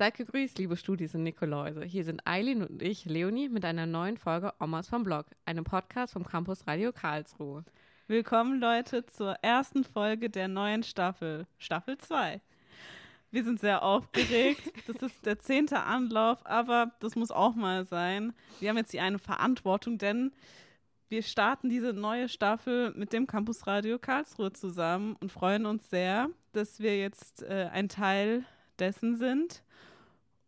Seid 0.00 0.16
gegrüßt, 0.16 0.56
liebe 0.56 0.78
Studis 0.78 1.14
und 1.14 1.24
Nikoläuse. 1.24 1.84
Hier 1.84 2.04
sind 2.04 2.26
Eileen 2.26 2.62
und 2.62 2.80
ich, 2.80 3.04
Leonie, 3.04 3.50
mit 3.50 3.66
einer 3.66 3.84
neuen 3.84 4.16
Folge 4.16 4.54
Omas 4.58 4.88
vom 4.88 5.04
Blog, 5.04 5.26
einem 5.44 5.62
Podcast 5.62 6.14
vom 6.14 6.24
Campus 6.24 6.66
Radio 6.66 6.90
Karlsruhe. 6.90 7.66
Willkommen, 8.06 8.60
Leute, 8.60 9.04
zur 9.04 9.32
ersten 9.42 9.84
Folge 9.84 10.30
der 10.30 10.48
neuen 10.48 10.84
Staffel, 10.84 11.46
Staffel 11.58 11.98
2. 11.98 12.40
Wir 13.30 13.44
sind 13.44 13.60
sehr 13.60 13.82
aufgeregt. 13.82 14.72
Das 14.86 15.02
ist 15.02 15.26
der 15.26 15.38
zehnte 15.38 15.80
Anlauf, 15.80 16.46
aber 16.46 16.92
das 17.00 17.14
muss 17.14 17.30
auch 17.30 17.54
mal 17.54 17.84
sein. 17.84 18.32
Wir 18.58 18.70
haben 18.70 18.78
jetzt 18.78 18.92
hier 18.92 19.02
eine 19.02 19.18
Verantwortung, 19.18 19.98
denn 19.98 20.32
wir 21.10 21.22
starten 21.22 21.68
diese 21.68 21.92
neue 21.92 22.30
Staffel 22.30 22.94
mit 22.96 23.12
dem 23.12 23.26
Campus 23.26 23.66
Radio 23.66 23.98
Karlsruhe 23.98 24.54
zusammen 24.54 25.16
und 25.20 25.30
freuen 25.30 25.66
uns 25.66 25.90
sehr, 25.90 26.30
dass 26.54 26.80
wir 26.80 26.98
jetzt 26.98 27.42
äh, 27.42 27.68
ein 27.70 27.90
Teil 27.90 28.46
dessen 28.78 29.16
sind. 29.18 29.62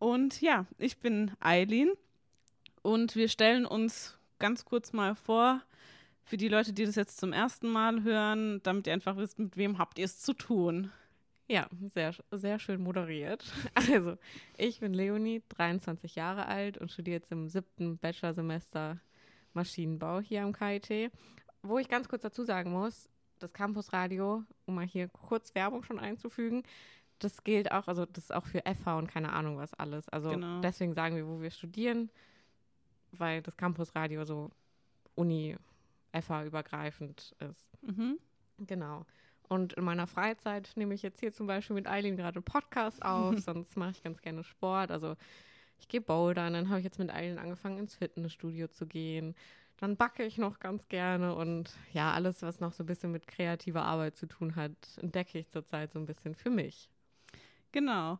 Und 0.02 0.40
ja, 0.40 0.66
ich 0.78 0.98
bin 0.98 1.30
Eileen 1.38 1.92
und 2.82 3.14
wir 3.14 3.28
stellen 3.28 3.64
uns 3.64 4.18
ganz 4.40 4.64
kurz 4.64 4.92
mal 4.92 5.14
vor, 5.14 5.62
für 6.24 6.36
die 6.36 6.48
Leute, 6.48 6.72
die 6.72 6.84
das 6.84 6.96
jetzt 6.96 7.18
zum 7.18 7.32
ersten 7.32 7.68
Mal 7.68 8.02
hören, 8.02 8.60
damit 8.64 8.88
ihr 8.88 8.94
einfach 8.94 9.16
wisst, 9.16 9.38
mit 9.38 9.56
wem 9.56 9.78
habt 9.78 10.00
ihr 10.00 10.04
es 10.04 10.18
zu 10.18 10.32
tun. 10.32 10.90
Ja, 11.46 11.68
sehr, 11.94 12.16
sehr 12.32 12.58
schön 12.58 12.82
moderiert. 12.82 13.44
Also, 13.76 14.16
ich 14.58 14.80
bin 14.80 14.92
Leonie, 14.92 15.40
23 15.50 16.16
Jahre 16.16 16.46
alt 16.46 16.78
und 16.78 16.90
studiere 16.90 17.18
jetzt 17.18 17.30
im 17.30 17.48
siebten 17.48 17.96
Bachelorsemester 17.98 18.98
Maschinenbau 19.52 20.18
hier 20.18 20.42
am 20.42 20.52
KIT. 20.52 21.12
Wo 21.62 21.78
ich 21.78 21.86
ganz 21.86 22.08
kurz 22.08 22.22
dazu 22.22 22.42
sagen 22.42 22.72
muss, 22.72 23.08
das 23.38 23.52
Campusradio, 23.52 24.42
um 24.66 24.74
mal 24.74 24.84
hier 24.84 25.06
kurz 25.06 25.54
Werbung 25.54 25.84
schon 25.84 26.00
einzufügen, 26.00 26.64
das 27.24 27.44
gilt 27.44 27.70
auch, 27.72 27.88
also 27.88 28.06
das 28.06 28.24
ist 28.24 28.34
auch 28.34 28.46
für 28.46 28.62
FH 28.64 28.98
und 28.98 29.06
keine 29.08 29.32
Ahnung 29.32 29.56
was 29.58 29.74
alles. 29.74 30.08
Also 30.08 30.30
Genau. 30.30 30.60
deswegen 30.60 30.94
sagen 30.94 31.16
wir, 31.16 31.26
wo 31.26 31.40
wir 31.40 31.50
studieren, 31.50 32.10
weil 33.12 33.42
das 33.42 33.56
Campusradio 33.56 34.24
so 34.24 34.50
Uni 35.14 35.56
FH 36.12 36.44
übergreifend 36.44 37.34
ist. 37.38 37.70
Mhm. 37.82 38.18
Genau. 38.58 39.04
Und 39.48 39.74
in 39.74 39.84
meiner 39.84 40.06
Freizeit 40.06 40.72
nehme 40.76 40.94
ich 40.94 41.02
jetzt 41.02 41.20
hier 41.20 41.32
zum 41.32 41.46
Beispiel 41.46 41.74
mit 41.74 41.86
Eileen 41.86 42.16
gerade 42.16 42.36
einen 42.38 42.44
Podcast 42.44 43.02
auf, 43.02 43.38
sonst 43.38 43.76
mache 43.76 43.90
ich 43.90 44.02
ganz 44.02 44.20
gerne 44.22 44.44
Sport. 44.44 44.90
Also 44.90 45.16
ich 45.78 45.88
gehe 45.88 46.00
bouldern, 46.00 46.54
dann 46.54 46.68
habe 46.68 46.78
ich 46.78 46.84
jetzt 46.84 46.98
mit 46.98 47.10
Eileen 47.10 47.38
angefangen, 47.38 47.78
ins 47.78 47.94
Fitnessstudio 47.96 48.68
zu 48.68 48.86
gehen. 48.86 49.34
Dann 49.78 49.96
backe 49.96 50.22
ich 50.24 50.38
noch 50.38 50.60
ganz 50.60 50.86
gerne 50.88 51.34
und 51.34 51.70
ja, 51.92 52.12
alles, 52.12 52.40
was 52.42 52.60
noch 52.60 52.72
so 52.72 52.84
ein 52.84 52.86
bisschen 52.86 53.10
mit 53.10 53.26
kreativer 53.26 53.82
Arbeit 53.82 54.16
zu 54.16 54.26
tun 54.26 54.54
hat, 54.54 54.72
entdecke 54.98 55.38
ich 55.38 55.48
zurzeit 55.50 55.92
so 55.92 55.98
ein 55.98 56.06
bisschen 56.06 56.34
für 56.36 56.50
mich. 56.50 56.88
Genau. 57.72 58.18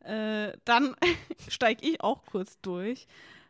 Äh, 0.00 0.52
dann 0.64 0.94
steige 1.48 1.86
ich 1.86 2.00
auch 2.00 2.24
kurz 2.26 2.60
durch. 2.60 3.06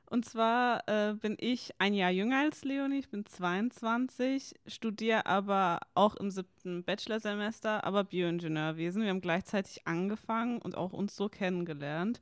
Und 0.06 0.24
zwar 0.24 0.86
äh, 0.88 1.14
bin 1.14 1.36
ich 1.40 1.72
ein 1.78 1.94
Jahr 1.94 2.10
jünger 2.10 2.40
als 2.40 2.62
Leonie, 2.64 2.98
ich 2.98 3.08
bin 3.08 3.24
22, 3.26 4.54
studiere 4.66 5.26
aber 5.26 5.80
auch 5.94 6.14
im 6.14 6.30
siebten 6.30 6.84
Bachelorsemester, 6.84 7.84
aber 7.84 8.04
Bioingenieurwesen. 8.04 9.02
Wir 9.02 9.10
haben 9.10 9.22
gleichzeitig 9.22 9.86
angefangen 9.86 10.60
und 10.60 10.76
auch 10.76 10.92
uns 10.92 11.16
so 11.16 11.28
kennengelernt. 11.28 12.20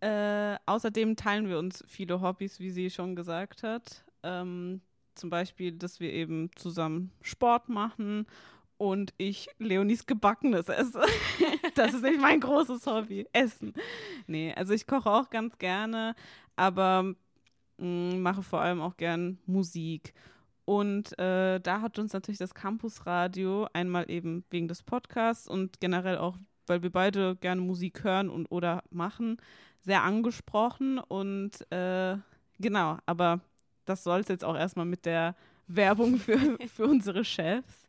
Äh, 0.00 0.56
außerdem 0.66 1.16
teilen 1.16 1.48
wir 1.48 1.58
uns 1.58 1.84
viele 1.86 2.20
Hobbys, 2.20 2.58
wie 2.58 2.70
sie 2.70 2.90
schon 2.90 3.14
gesagt 3.14 3.62
hat. 3.62 4.04
Ähm, 4.24 4.82
zum 5.14 5.30
Beispiel, 5.30 5.72
dass 5.72 6.00
wir 6.00 6.12
eben 6.12 6.50
zusammen 6.56 7.12
Sport 7.22 7.68
machen 7.68 8.26
und 8.82 9.14
ich 9.16 9.48
Leonis 9.60 10.06
Gebackenes 10.06 10.68
esse. 10.68 11.02
das 11.76 11.94
ist 11.94 12.02
nämlich 12.02 12.20
mein 12.20 12.40
großes 12.40 12.84
Hobby, 12.86 13.28
Essen. 13.32 13.74
Nee, 14.26 14.52
also 14.56 14.74
ich 14.74 14.88
koche 14.88 15.08
auch 15.08 15.30
ganz 15.30 15.56
gerne, 15.58 16.16
aber 16.56 17.14
mh, 17.78 18.16
mache 18.16 18.42
vor 18.42 18.60
allem 18.60 18.80
auch 18.80 18.96
gern 18.96 19.38
Musik. 19.46 20.14
Und 20.64 21.16
äh, 21.16 21.60
da 21.60 21.80
hat 21.80 22.00
uns 22.00 22.12
natürlich 22.12 22.40
das 22.40 22.54
Campusradio 22.54 23.68
einmal 23.72 24.10
eben 24.10 24.44
wegen 24.50 24.66
des 24.66 24.82
Podcasts 24.82 25.46
und 25.46 25.78
generell 25.78 26.18
auch, 26.18 26.36
weil 26.66 26.82
wir 26.82 26.90
beide 26.90 27.36
gerne 27.36 27.60
Musik 27.60 28.02
hören 28.02 28.28
und 28.28 28.46
oder 28.50 28.82
machen, 28.90 29.36
sehr 29.80 30.02
angesprochen. 30.02 30.98
Und 30.98 31.70
äh, 31.70 32.16
genau, 32.58 32.98
aber 33.06 33.42
das 33.84 34.02
soll 34.02 34.18
es 34.18 34.28
jetzt 34.28 34.44
auch 34.44 34.56
erstmal 34.56 34.86
mit 34.86 35.06
der 35.06 35.36
Werbung 35.68 36.16
für, 36.16 36.58
für 36.66 36.86
unsere 36.86 37.24
Chefs. 37.24 37.86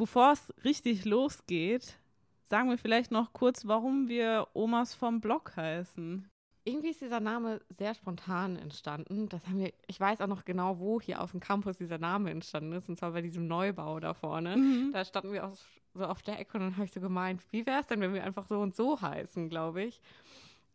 Bevor 0.00 0.32
es 0.32 0.54
richtig 0.64 1.04
losgeht, 1.04 1.98
sagen 2.44 2.70
wir 2.70 2.78
vielleicht 2.78 3.10
noch 3.10 3.34
kurz, 3.34 3.66
warum 3.66 4.08
wir 4.08 4.48
Omas 4.54 4.94
vom 4.94 5.20
Blog 5.20 5.54
heißen. 5.56 6.26
Irgendwie 6.64 6.88
ist 6.88 7.02
dieser 7.02 7.20
Name 7.20 7.60
sehr 7.68 7.92
spontan 7.94 8.56
entstanden. 8.56 9.28
Das 9.28 9.46
haben 9.46 9.58
wir, 9.58 9.74
ich 9.88 10.00
weiß 10.00 10.22
auch 10.22 10.26
noch 10.26 10.46
genau, 10.46 10.78
wo 10.78 11.02
hier 11.02 11.20
auf 11.20 11.32
dem 11.32 11.40
Campus 11.40 11.76
dieser 11.76 11.98
Name 11.98 12.30
entstanden 12.30 12.72
ist, 12.72 12.88
und 12.88 12.96
zwar 12.96 13.12
bei 13.12 13.20
diesem 13.20 13.46
Neubau 13.46 14.00
da 14.00 14.14
vorne. 14.14 14.56
Mhm. 14.56 14.90
Da 14.94 15.04
standen 15.04 15.34
wir 15.34 15.46
auch 15.46 15.56
so 15.92 16.06
auf 16.06 16.22
der 16.22 16.38
Ecke 16.38 16.56
und 16.56 16.64
dann 16.64 16.76
habe 16.76 16.86
ich 16.86 16.92
so 16.92 17.00
gemeint, 17.02 17.42
wie 17.50 17.66
wäre 17.66 17.80
es 17.80 17.86
denn, 17.86 18.00
wenn 18.00 18.14
wir 18.14 18.24
einfach 18.24 18.46
so 18.46 18.58
und 18.58 18.74
so 18.74 19.02
heißen, 19.02 19.50
glaube 19.50 19.82
ich. 19.82 20.00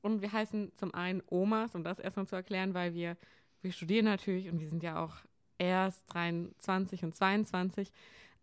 Und 0.03 0.21
wir 0.21 0.31
heißen 0.31 0.71
zum 0.75 0.93
einen 0.93 1.23
Omas, 1.31 1.73
um 1.73 1.83
das 1.83 1.97
erstmal 1.97 2.27
zu 2.27 2.35
erklären, 2.35 2.75
weil 2.75 2.93
wir, 2.93 3.17
wir 3.63 3.71
studieren 3.71 4.05
natürlich 4.05 4.51
und 4.51 4.59
wir 4.59 4.69
sind 4.69 4.83
ja 4.83 5.03
auch 5.03 5.15
erst 5.57 6.13
23 6.13 7.03
und 7.03 7.15
22, 7.15 7.91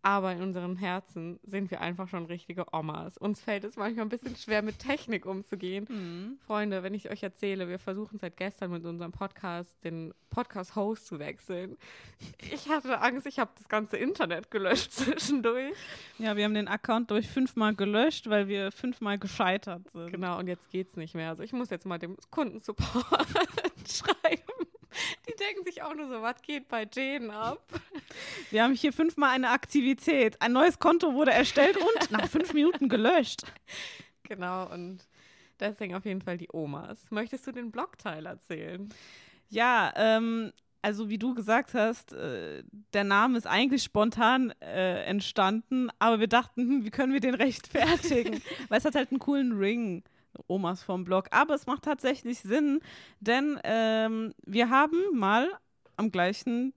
aber 0.03 0.33
in 0.33 0.41
unserem 0.41 0.75
Herzen 0.75 1.39
sind 1.43 1.71
wir 1.71 1.79
einfach 1.79 2.09
schon 2.09 2.25
richtige 2.25 2.65
Omas. 2.73 3.17
Uns 3.17 3.39
fällt 3.39 3.63
es 3.63 3.77
manchmal 3.77 4.05
ein 4.05 4.09
bisschen 4.09 4.35
schwer, 4.35 4.61
mit 4.61 4.77
Technik 4.77 5.25
umzugehen. 5.25 5.87
Mhm. 5.89 6.37
Freunde, 6.45 6.83
wenn 6.83 6.93
ich 6.93 7.09
euch 7.09 7.23
erzähle, 7.23 7.69
wir 7.69 7.79
versuchen 7.79 8.19
seit 8.19 8.35
gestern 8.35 8.71
mit 8.71 8.83
unserem 8.83 9.13
Podcast 9.13 9.81
den 9.85 10.13
Podcast-Host 10.29 11.07
zu 11.07 11.19
wechseln. 11.19 11.77
Ich 12.51 12.67
hatte 12.67 12.99
Angst, 12.99 13.25
ich 13.27 13.39
habe 13.39 13.51
das 13.57 13.69
ganze 13.69 13.95
Internet 13.95 14.51
gelöscht 14.51 14.91
zwischendurch. 14.91 15.73
Ja, 16.19 16.35
wir 16.35 16.43
haben 16.43 16.53
den 16.53 16.67
Account 16.67 17.09
durch 17.09 17.29
fünfmal 17.29 17.73
gelöscht, 17.73 18.29
weil 18.29 18.49
wir 18.49 18.73
fünfmal 18.73 19.17
gescheitert 19.17 19.89
sind. 19.91 20.11
Genau, 20.11 20.37
und 20.37 20.47
jetzt 20.47 20.69
geht's 20.69 20.97
nicht 20.97 21.15
mehr. 21.15 21.29
Also 21.29 21.43
ich 21.43 21.53
muss 21.53 21.69
jetzt 21.69 21.85
mal 21.85 21.97
dem 21.97 22.17
Kundensupport 22.29 23.07
schreiben. 23.87 24.43
Die 25.27 25.35
denken 25.35 25.63
sich 25.65 25.81
auch 25.81 25.93
nur 25.93 26.07
so, 26.07 26.21
was 26.21 26.41
geht 26.41 26.67
bei 26.67 26.85
denen 26.85 27.31
ab? 27.31 27.61
Wir 28.51 28.63
haben 28.63 28.73
hier 28.73 28.93
fünfmal 28.93 29.31
eine 29.31 29.49
Aktivität. 29.49 30.41
Ein 30.41 30.53
neues 30.53 30.79
Konto 30.79 31.13
wurde 31.13 31.31
erstellt 31.31 31.77
und 31.77 32.11
nach 32.11 32.27
fünf 32.27 32.53
Minuten 32.53 32.89
gelöscht. 32.89 33.43
Genau, 34.23 34.71
und 34.71 35.07
deswegen 35.59 35.95
auf 35.95 36.05
jeden 36.05 36.21
Fall 36.21 36.37
die 36.37 36.49
Omas. 36.51 37.09
Möchtest 37.09 37.45
du 37.47 37.51
den 37.51 37.71
Blogteil 37.71 38.25
erzählen? 38.25 38.89
Ja, 39.49 39.93
ähm, 39.95 40.51
also 40.81 41.09
wie 41.09 41.17
du 41.17 41.33
gesagt 41.33 41.73
hast, 41.73 42.13
äh, 42.13 42.63
der 42.93 43.03
Name 43.05 43.37
ist 43.37 43.47
eigentlich 43.47 43.83
spontan 43.83 44.53
äh, 44.61 45.03
entstanden, 45.05 45.89
aber 45.97 46.19
wir 46.19 46.27
dachten, 46.27 46.61
hm, 46.61 46.85
wie 46.85 46.91
können 46.91 47.13
wir 47.13 47.21
den 47.21 47.35
rechtfertigen? 47.35 48.41
Weil 48.69 48.79
es 48.79 48.85
hat 48.85 48.95
halt 48.95 49.11
einen 49.11 49.19
coolen 49.19 49.57
Ring. 49.57 50.03
Omas 50.47 50.83
vom 50.83 51.03
Blog. 51.03 51.27
Aber 51.31 51.53
es 51.55 51.65
macht 51.65 51.83
tatsächlich 51.83 52.39
Sinn, 52.39 52.79
denn 53.19 53.59
ähm, 53.63 54.33
wir 54.45 54.69
haben 54.69 54.97
mal 55.13 55.47
am 55.97 56.11
gleichen, 56.11 56.73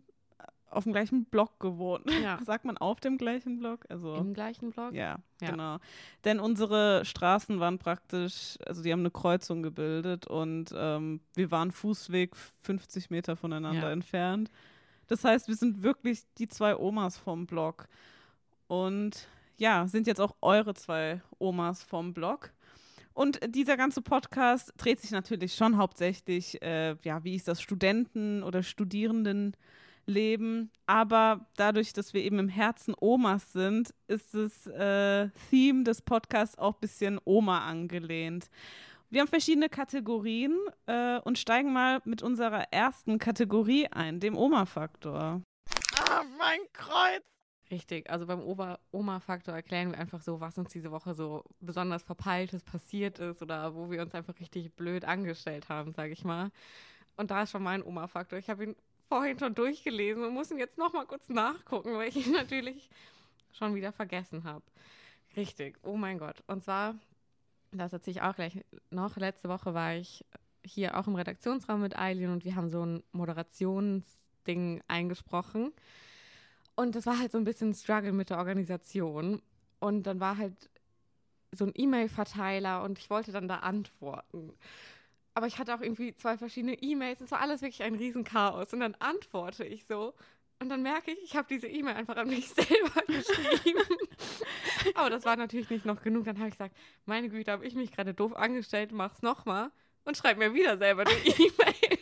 auf 0.71 0.85
dem 0.85 0.93
gleichen 0.93 1.25
Blog 1.27 1.59
gewohnt. 1.61 2.05
Ja. 2.23 2.39
Sagt 2.45 2.65
man 2.65 2.77
auf 2.77 3.01
dem 3.01 3.17
gleichen 3.19 3.59
Blog? 3.59 3.85
Also 3.89 4.15
Im 4.17 4.35
gleichen 4.35 4.71
Blog? 4.71 4.93
ja, 4.93 5.17
Ja. 5.41 5.51
genau. 5.51 5.79
Denn 6.25 6.39
unsere 6.41 7.05
Straßen 7.05 7.61
waren 7.61 7.79
praktisch, 7.79 8.59
also 8.67 8.83
die 8.83 8.93
haben 8.93 9.01
eine 9.01 9.11
Kreuzung 9.11 9.63
gebildet 9.63 10.27
und 10.27 10.73
ähm, 10.77 11.21
wir 11.35 11.51
waren 11.51 11.71
Fußweg 11.73 12.37
50 12.63 13.11
Meter 13.11 13.37
voneinander 13.37 13.87
Ja. 13.87 13.91
entfernt. 13.93 14.51
Das 15.07 15.25
heißt, 15.25 15.47
wir 15.49 15.55
sind 15.55 15.83
wirklich 15.83 16.23
die 16.39 16.49
zwei 16.49 16.77
Omas 16.77 17.17
vom 17.17 17.47
Blog. 17.47 17.87
Und 18.67 19.29
ja, 19.57 19.87
sind 19.87 20.07
jetzt 20.07 20.21
auch 20.21 20.35
eure 20.43 20.75
zwei 20.75 21.23
Omas 21.39 21.83
vom 21.83 22.13
Blog. 22.13 22.51
Und 23.17 23.41
dieser 23.49 23.79
ganze 23.79 24.03
Podcast 24.03 24.75
dreht 24.77 25.01
sich 25.01 25.11
natürlich 25.11 25.55
schon 25.55 25.79
hauptsächlich, 25.79 26.61
äh, 26.61 26.97
ja, 27.03 27.25
wie 27.25 27.35
ist 27.35 27.49
das 27.49 27.63
Studenten- 27.63 28.43
oder 28.43 28.63
Studierendenleben. 28.63 30.71
Aber 30.85 31.49
dadurch, 31.57 31.95
dass 31.95 32.13
wir 32.13 32.23
eben 32.23 32.39
im 32.39 32.51
Herzen 32.51 32.95
Omas 33.01 33.55
sind, 33.55 33.95
ist 34.07 34.35
das 34.35 34.67
äh, 34.67 35.31
Theme 35.49 35.85
des 35.85 36.03
Podcasts 36.03 36.59
auch 36.59 36.75
ein 36.75 36.81
bisschen 36.81 37.19
Oma 37.25 37.67
angelehnt. 37.67 38.51
Wir 39.09 39.23
haben 39.23 39.29
verschiedene 39.29 39.71
Kategorien 39.71 40.55
äh, 40.85 41.19
und 41.21 41.39
steigen 41.39 41.73
mal 41.73 42.03
mit 42.05 42.23
unserer 42.23 42.71
ersten 42.71 43.19
Kategorie 43.19 43.87
ein, 43.87 44.21
dem 44.21 44.37
Oma-Faktor. 44.37 45.41
Ah, 45.99 46.23
mein 46.39 46.61
Kreuz! 46.75 47.36
Richtig, 47.71 48.09
also 48.11 48.27
beim 48.27 48.43
Oma-Faktor 48.93 49.55
erklären 49.55 49.91
wir 49.91 49.99
einfach 49.99 50.21
so, 50.21 50.41
was 50.41 50.57
uns 50.57 50.71
diese 50.71 50.93
Woche 50.93 51.15
so 51.15 51.45
besonders 51.61 52.05
Verpeiltes 52.05 52.63
passiert 52.63 53.19
ist 53.19 53.43
oder 53.43 53.75
wo 53.75 53.91
wir 53.91 54.03
uns 54.03 54.15
einfach 54.15 54.39
richtig 54.39 54.73
blöd 54.75 55.05
angestellt 55.05 55.69
haben, 55.69 55.93
sage 55.93 56.13
ich 56.13 56.25
mal. 56.25 56.53
Und 57.17 57.33
da 57.33 57.43
ist 57.43 57.51
schon 57.51 57.65
mein 57.65 57.83
Oma-Faktor. 57.83 58.39
Ich 58.39 58.49
habe 58.49 58.65
ihn 58.65 58.77
vorhin 59.09 59.39
schon 59.39 59.55
durchgelesen 59.55 60.25
und 60.25 60.35
muss 60.35 60.51
ihn 60.51 60.59
jetzt 60.59 60.79
noch 60.79 60.93
mal 60.93 61.07
kurz 61.07 61.29
nachgucken, 61.29 61.95
weil 61.95 62.09
ich 62.09 62.27
ihn 62.27 62.33
natürlich 62.35 62.89
schon 63.53 63.75
wieder 63.75 63.91
vergessen 63.91 64.45
habe. 64.45 64.65
Richtig, 65.37 65.79
oh 65.83 65.97
mein 65.97 66.19
Gott. 66.19 66.45
Und 66.47 66.63
zwar 66.63 66.95
das 67.73 67.93
erzähle 67.93 68.17
ich 68.17 68.23
auch 68.23 68.35
gleich 68.35 68.65
noch. 68.91 69.17
Letzte 69.17 69.49
Woche 69.49 69.75
war 69.75 69.95
ich 69.95 70.25
hier 70.65 70.99
auch 70.99 71.07
im 71.07 71.15
Redaktionsraum 71.15 71.81
mit 71.81 71.99
Eileen 71.99 72.31
und 72.31 72.45
wir 72.45 72.57
haben 72.57 72.69
so 72.69 72.85
ein 72.85 73.03
Moderationsding 73.13 74.83
eingesprochen. 74.89 75.73
Und 76.77 76.95
das 76.95 77.07
war 77.07 77.19
halt 77.19 77.33
so 77.33 77.39
ein 77.39 77.45
bisschen 77.45 77.71
ein 77.71 77.75
Struggle 77.75 78.13
mit 78.13 78.31
der 78.31 78.39
Organisation. 78.39 79.43
Und 79.81 80.05
dann 80.05 80.21
war 80.21 80.37
halt 80.37 80.71
so 81.53 81.65
ein 81.65 81.73
E-Mail-Verteiler 81.75 82.83
und 82.83 82.99
ich 82.99 83.11
wollte 83.11 83.33
dann 83.33 83.49
da 83.49 83.57
antworten. 83.57 84.53
Aber 85.35 85.47
ich 85.47 85.59
hatte 85.59 85.75
auch 85.75 85.81
irgendwie 85.81 86.15
zwei 86.15 86.39
verschiedene 86.39 86.75
E-Mails. 86.75 87.21
Es 87.21 87.31
war 87.31 87.41
alles 87.41 87.63
wirklich 87.63 87.83
ein 87.83 87.95
Riesenchaos. 87.95 88.73
Und 88.73 88.81
dann 88.81 88.95
antworte 88.97 89.65
ich 89.65 89.85
so. 89.85 90.15
Und 90.61 90.71
dann 90.71 90.83
merke 90.83 91.11
ich, 91.11 91.23
ich 91.23 91.37
habe 91.37 91.47
diese 91.49 91.67
E-Mail 91.67 91.95
einfach 91.95 92.17
an 92.17 92.29
mich 92.29 92.49
selber 92.55 93.03
geschrieben. 93.07 93.83
Aber 94.95 95.11
das 95.11 95.25
war 95.25 95.37
natürlich 95.37 95.69
nicht 95.69 95.85
noch 95.85 96.03
genug. 96.03 96.25
Dann 96.25 96.39
habe 96.39 96.49
ich 96.49 96.55
gesagt, 96.55 96.77
meine 97.05 97.29
Güte, 97.29 97.53
habe 97.53 97.67
ich 97.67 97.75
mich 97.75 97.93
gerade 97.93 98.15
doof 98.15 98.35
angestellt, 98.35 98.93
mach's 98.93 99.23
nochmal 99.23 99.71
und 100.05 100.17
schreib 100.17 100.39
mir 100.39 100.55
wieder 100.55 100.79
selber 100.79 101.03
eine 101.03 101.13
E-Mail. 101.13 101.99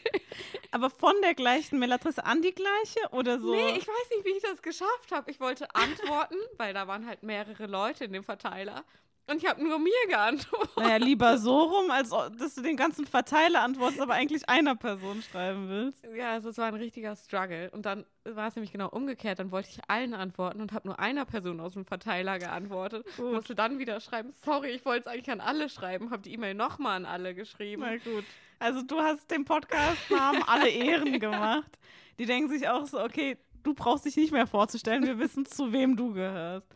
Aber 0.75 0.91
von 0.91 1.15
der 1.23 1.35
gleichen 1.35 1.79
Mailadresse 1.79 2.27
an 2.27 2.43
die 2.43 2.53
gleiche 2.53 2.99
oder 3.13 3.39
so? 3.39 3.55
Nee, 3.55 3.77
ich 3.79 3.87
weiß 3.87 4.11
nicht, 4.11 4.25
wie 4.25 4.31
ich 4.31 4.43
das 4.43 4.61
geschafft 4.61 5.13
habe. 5.13 5.31
Ich 5.31 5.39
wollte 5.39 5.73
antworten, 5.73 6.35
weil 6.59 6.75
da 6.75 6.89
waren 6.89 7.07
halt 7.07 7.23
mehrere 7.23 7.67
Leute 7.67 8.07
in 8.07 8.13
dem 8.13 8.25
Verteiler. 8.25 8.83
Und 9.29 9.37
ich 9.37 9.49
habe 9.49 9.63
nur 9.63 9.79
mir 9.79 9.93
geantwortet. 10.09 10.77
Naja, 10.77 10.97
lieber 10.97 11.39
so 11.39 11.63
rum, 11.63 11.93
als 11.93 12.11
dass 12.11 12.57
du 12.57 12.63
den 12.63 12.77
ganzen 12.77 13.07
Verteiler 13.07 13.63
antwortest, 13.63 14.01
aber 14.01 14.15
eigentlich 14.15 14.49
einer 14.49 14.75
Person 14.75 15.23
schreiben 15.23 15.69
willst. 15.69 16.05
Ja, 16.13 16.33
also 16.33 16.49
es 16.49 16.59
war 16.59 16.67
ein 16.67 16.75
richtiger 16.75 17.15
Struggle. 17.15 17.71
Und 17.71 17.87
dann 17.87 18.05
war 18.25 18.49
es 18.49 18.57
nämlich 18.57 18.73
genau 18.73 18.89
umgekehrt. 18.89 19.39
Dann 19.39 19.53
wollte 19.53 19.69
ich 19.71 19.79
allen 19.87 20.13
antworten 20.13 20.61
und 20.61 20.73
habe 20.73 20.89
nur 20.89 20.99
einer 20.99 21.25
Person 21.25 21.61
aus 21.61 21.75
dem 21.75 21.87
Verteiler 21.87 22.41
geantwortet. 22.41 23.07
Gut. 23.17 23.33
Musste 23.33 23.55
dann 23.55 23.79
wieder 23.79 24.01
schreiben, 24.01 24.35
sorry, 24.45 24.71
ich 24.71 24.85
wollte 24.85 25.03
es 25.03 25.07
eigentlich 25.07 25.31
an 25.31 25.41
alle 25.41 25.69
schreiben. 25.69 26.11
Habe 26.11 26.23
die 26.23 26.33
E-Mail 26.35 26.55
nochmal 26.55 26.97
an 26.97 27.07
alle 27.07 27.35
geschrieben. 27.37 27.83
Na 27.87 27.97
gut. 27.97 28.25
Also 28.59 28.83
du 28.83 28.99
hast 28.99 29.31
dem 29.31 29.45
Podcast-Namen 29.45 30.43
alle 30.47 30.71
Ehren 30.71 31.19
gemacht. 31.19 31.79
Die 32.19 32.27
denken 32.27 32.49
sich 32.49 32.69
auch 32.69 32.87
so, 32.87 33.03
okay, 33.03 33.37
du 33.63 33.75
brauchst 33.75 34.05
dich 34.05 34.17
nicht 34.17 34.33
mehr 34.33 34.47
vorzustellen, 34.47 35.05
wir 35.05 35.19
wissen, 35.19 35.45
zu 35.45 35.73
wem 35.73 35.97
du 35.97 36.13
gehörst. 36.13 36.69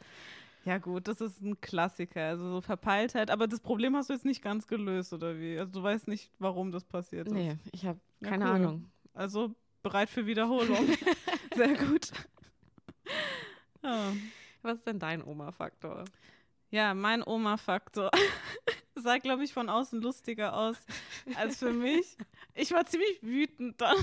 Ja, 0.64 0.78
gut, 0.78 1.08
das 1.08 1.20
ist 1.20 1.40
ein 1.40 1.60
Klassiker, 1.60 2.28
also 2.28 2.50
so 2.50 2.60
Verpeiltheit. 2.60 3.30
Aber 3.30 3.46
das 3.46 3.60
Problem 3.60 3.96
hast 3.96 4.10
du 4.10 4.14
jetzt 4.14 4.24
nicht 4.24 4.42
ganz 4.42 4.66
gelöst, 4.66 5.12
oder 5.12 5.38
wie? 5.38 5.58
Also 5.58 5.72
du 5.72 5.82
weißt 5.82 6.08
nicht, 6.08 6.30
warum 6.38 6.72
das 6.72 6.84
passiert 6.84 7.28
ist. 7.28 7.32
Nee, 7.32 7.56
ich 7.72 7.86
habe 7.86 7.98
keine 8.22 8.44
ja, 8.44 8.50
cool. 8.50 8.56
Ahnung. 8.56 8.90
Also 9.14 9.54
bereit 9.82 10.10
für 10.10 10.26
Wiederholung. 10.26 10.88
Sehr 11.56 11.74
gut. 11.74 12.10
Ja. 13.80 14.12
Was 14.60 14.78
ist 14.78 14.86
denn 14.86 14.98
dein 14.98 15.22
Oma-Faktor? 15.24 16.04
Ja, 16.70 16.92
mein 16.94 17.22
Oma-Faktor 17.22 18.10
sah, 19.00 19.18
glaube 19.18 19.44
ich, 19.44 19.52
von 19.52 19.68
außen 19.68 20.00
lustiger 20.00 20.56
aus 20.56 20.76
als 21.36 21.58
für 21.58 21.72
mich. 21.72 22.16
Ich 22.54 22.72
war 22.72 22.84
ziemlich 22.86 23.22
wütend 23.22 23.80
dann. 23.80 23.96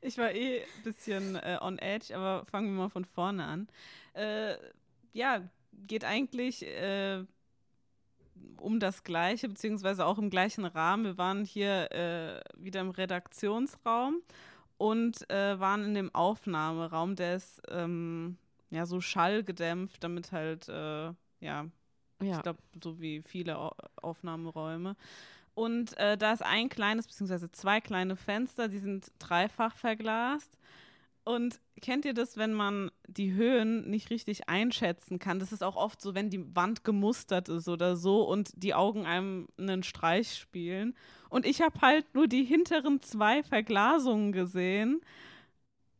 ich 0.00 0.18
war 0.18 0.32
eh 0.32 0.62
ein 0.62 0.82
bisschen 0.82 1.36
äh, 1.36 1.58
on 1.60 1.78
edge, 1.78 2.16
aber 2.16 2.44
fangen 2.46 2.74
wir 2.74 2.82
mal 2.82 2.88
von 2.90 3.04
vorne 3.04 3.44
an. 3.44 3.68
Äh, 4.14 4.56
ja, 5.12 5.42
geht 5.86 6.04
eigentlich 6.04 6.66
äh, 6.66 7.24
um 8.58 8.80
das 8.80 9.04
Gleiche, 9.04 9.48
beziehungsweise 9.48 10.06
auch 10.06 10.18
im 10.18 10.30
gleichen 10.30 10.64
Rahmen. 10.64 11.04
Wir 11.04 11.18
waren 11.18 11.44
hier 11.44 11.90
äh, 11.92 12.40
wieder 12.56 12.80
im 12.80 12.90
Redaktionsraum 12.90 14.22
und 14.78 15.28
äh, 15.30 15.58
waren 15.60 15.84
in 15.84 15.94
dem 15.94 16.14
Aufnahmeraum, 16.14 17.16
der 17.16 17.36
ist 17.36 17.62
ähm, 17.68 18.36
ja 18.70 18.86
so 18.86 19.00
schallgedämpft, 19.00 20.02
damit 20.02 20.32
halt, 20.32 20.68
äh, 20.68 21.12
ja, 21.40 21.66
ja, 22.24 22.36
ich 22.36 22.42
glaube, 22.42 22.58
so 22.82 23.00
wie 23.00 23.22
viele 23.22 23.58
Aufnahmeräume. 24.00 24.96
Und 25.54 25.96
äh, 25.98 26.16
da 26.16 26.32
ist 26.32 26.42
ein 26.42 26.68
kleines, 26.68 27.06
beziehungsweise 27.06 27.52
zwei 27.52 27.80
kleine 27.80 28.16
Fenster, 28.16 28.68
die 28.68 28.78
sind 28.78 29.12
dreifach 29.18 29.76
verglast. 29.76 30.56
Und 31.24 31.60
kennt 31.80 32.04
ihr 32.04 32.14
das, 32.14 32.36
wenn 32.36 32.52
man 32.52 32.90
die 33.06 33.32
Höhen 33.32 33.88
nicht 33.88 34.10
richtig 34.10 34.48
einschätzen 34.48 35.18
kann? 35.20 35.38
Das 35.38 35.52
ist 35.52 35.62
auch 35.62 35.76
oft 35.76 36.00
so, 36.00 36.14
wenn 36.14 36.30
die 36.30 36.56
Wand 36.56 36.84
gemustert 36.84 37.48
ist 37.48 37.68
oder 37.68 37.96
so 37.96 38.22
und 38.22 38.50
die 38.56 38.74
Augen 38.74 39.06
einem 39.06 39.46
einen 39.56 39.84
Streich 39.84 40.34
spielen. 40.34 40.96
Und 41.28 41.46
ich 41.46 41.60
habe 41.60 41.80
halt 41.80 42.12
nur 42.14 42.26
die 42.26 42.44
hinteren 42.44 43.02
zwei 43.02 43.42
Verglasungen 43.44 44.32
gesehen. 44.32 45.00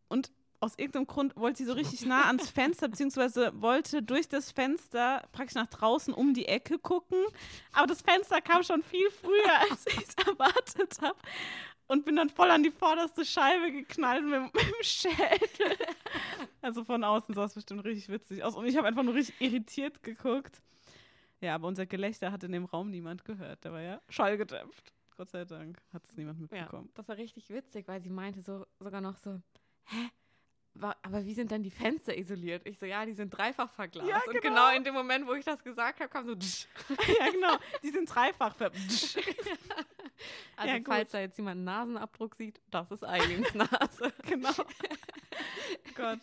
Und 0.08 0.32
aus 0.62 0.78
irgendeinem 0.78 1.06
Grund 1.06 1.36
wollte 1.36 1.58
sie 1.58 1.64
so 1.64 1.72
richtig 1.72 2.06
nah 2.06 2.26
ans 2.26 2.48
Fenster, 2.48 2.88
beziehungsweise 2.88 3.52
wollte 3.60 4.02
durch 4.02 4.28
das 4.28 4.52
Fenster 4.52 5.22
praktisch 5.32 5.56
nach 5.56 5.66
draußen 5.66 6.14
um 6.14 6.34
die 6.34 6.46
Ecke 6.46 6.78
gucken. 6.78 7.18
Aber 7.72 7.88
das 7.88 8.02
Fenster 8.02 8.40
kam 8.40 8.62
schon 8.62 8.82
viel 8.82 9.10
früher, 9.10 9.60
als 9.70 9.86
ich 9.86 9.98
es 9.98 10.14
erwartet 10.26 11.00
habe 11.00 11.18
und 11.88 12.04
bin 12.04 12.14
dann 12.14 12.30
voll 12.30 12.50
an 12.50 12.62
die 12.62 12.70
vorderste 12.70 13.24
Scheibe 13.24 13.72
geknallt 13.72 14.24
mit, 14.24 14.40
mit 14.54 14.62
dem 14.62 14.82
Schädel. 14.82 15.76
Also 16.60 16.84
von 16.84 17.02
außen 17.02 17.34
sah 17.34 17.44
es 17.44 17.54
bestimmt 17.54 17.84
richtig 17.84 18.08
witzig 18.08 18.44
aus. 18.44 18.54
Und 18.54 18.66
ich 18.66 18.76
habe 18.76 18.86
einfach 18.86 19.02
nur 19.02 19.14
richtig 19.14 19.40
irritiert 19.40 20.02
geguckt. 20.04 20.62
Ja, 21.40 21.56
aber 21.56 21.66
unser 21.66 21.86
Gelächter 21.86 22.30
hat 22.30 22.44
in 22.44 22.52
dem 22.52 22.66
Raum 22.66 22.90
niemand 22.90 23.24
gehört. 23.24 23.64
Der 23.64 23.72
war 23.72 23.80
ja 23.80 24.00
schallgedämpft. 24.08 24.94
Gott 25.16 25.28
sei 25.28 25.44
Dank 25.44 25.82
hat 25.92 26.08
es 26.08 26.16
niemand 26.16 26.40
mitbekommen. 26.40 26.86
Ja, 26.86 26.92
das 26.94 27.08
war 27.08 27.16
richtig 27.16 27.50
witzig, 27.50 27.88
weil 27.88 28.00
sie 28.00 28.10
meinte 28.10 28.40
so 28.42 28.64
sogar 28.78 29.00
noch 29.00 29.16
so, 29.16 29.42
hä? 29.86 30.10
Aber 30.80 31.24
wie 31.24 31.34
sind 31.34 31.50
denn 31.50 31.62
die 31.62 31.70
Fenster 31.70 32.16
isoliert? 32.16 32.66
Ich 32.66 32.78
so, 32.78 32.86
ja, 32.86 33.04
die 33.04 33.12
sind 33.12 33.30
dreifach 33.30 33.70
verglast. 33.70 34.08
Ja, 34.08 34.20
genau. 34.20 34.32
Und 34.34 34.40
genau 34.42 34.76
in 34.76 34.84
dem 34.84 34.94
Moment, 34.94 35.26
wo 35.26 35.34
ich 35.34 35.44
das 35.44 35.62
gesagt 35.62 36.00
habe, 36.00 36.08
kam 36.08 36.26
so, 36.26 36.32
ja, 37.18 37.30
genau, 37.30 37.56
die 37.82 37.90
sind 37.90 38.06
dreifach 38.12 38.54
verglast. 38.54 39.18
Also, 40.56 40.74
ja, 40.74 40.80
falls 40.84 41.10
da 41.10 41.20
jetzt 41.20 41.36
jemand 41.36 41.56
einen 41.56 41.64
Nasenabdruck 41.64 42.36
sieht, 42.36 42.60
das 42.70 42.92
ist 42.92 43.04
Eileens 43.04 43.52
Nase. 43.54 44.12
genau. 44.22 44.52
Gott. 45.96 46.20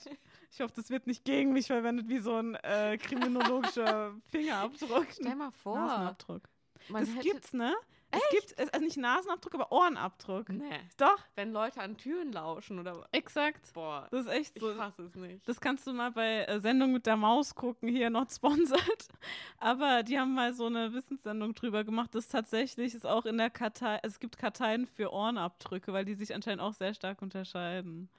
Ich 0.51 0.61
hoffe, 0.61 0.73
das 0.75 0.89
wird 0.89 1.05
nicht 1.05 1.25
gegen 1.25 1.51
mich 1.51 1.67
verwendet 1.67 2.07
wie 2.07 2.19
so 2.19 2.35
ein 2.35 2.55
äh, 2.55 2.97
kriminologischer 2.97 4.15
Fingerabdruck. 4.31 5.07
Stell 5.11 5.35
mal 5.35 5.51
vor. 5.51 5.75
Nasenabdruck. 5.75 6.43
Man 6.87 7.05
das 7.05 7.23
gibt's, 7.23 7.53
ne? 7.53 7.75
Echt? 8.11 8.23
Es 8.23 8.55
gibt, 8.55 8.73
also 8.73 8.85
nicht 8.85 8.97
Nasenabdruck, 8.97 9.55
aber 9.55 9.71
Ohrenabdruck. 9.71 10.49
Nee. 10.49 10.79
Doch. 10.97 11.19
Wenn 11.35 11.51
Leute 11.51 11.81
an 11.81 11.97
Türen 11.97 12.31
lauschen 12.31 12.79
oder. 12.79 13.07
Exakt. 13.11 13.71
Boah. 13.73 14.07
Das 14.11 14.21
ist 14.25 14.31
echt 14.31 14.59
so. 14.59 14.71
Ich 14.71 14.77
fasse 14.77 15.03
es 15.03 15.15
nicht. 15.15 15.47
Das 15.47 15.61
kannst 15.61 15.85
du 15.85 15.93
mal 15.93 16.11
bei 16.11 16.45
äh, 16.45 16.59
Sendung 16.59 16.93
mit 16.93 17.05
der 17.05 17.17
Maus 17.17 17.53
gucken, 17.53 17.89
hier 17.89 18.09
not 18.09 18.31
sponsored. 18.31 19.07
Aber 19.57 20.03
die 20.03 20.19
haben 20.19 20.33
mal 20.33 20.53
so 20.53 20.65
eine 20.65 20.93
Wissenssendung 20.93 21.53
drüber 21.53 21.83
gemacht, 21.83 22.15
dass 22.15 22.27
tatsächlich 22.27 22.95
es 22.95 23.05
auch 23.05 23.25
in 23.25 23.37
der 23.37 23.49
Kartei, 23.49 23.99
es 24.03 24.19
gibt 24.19 24.37
Karteien 24.37 24.87
für 24.87 25.13
Ohrenabdrücke, 25.13 25.93
weil 25.93 26.05
die 26.05 26.15
sich 26.15 26.33
anscheinend 26.33 26.61
auch 26.61 26.73
sehr 26.73 26.93
stark 26.93 27.21
unterscheiden. 27.21 28.09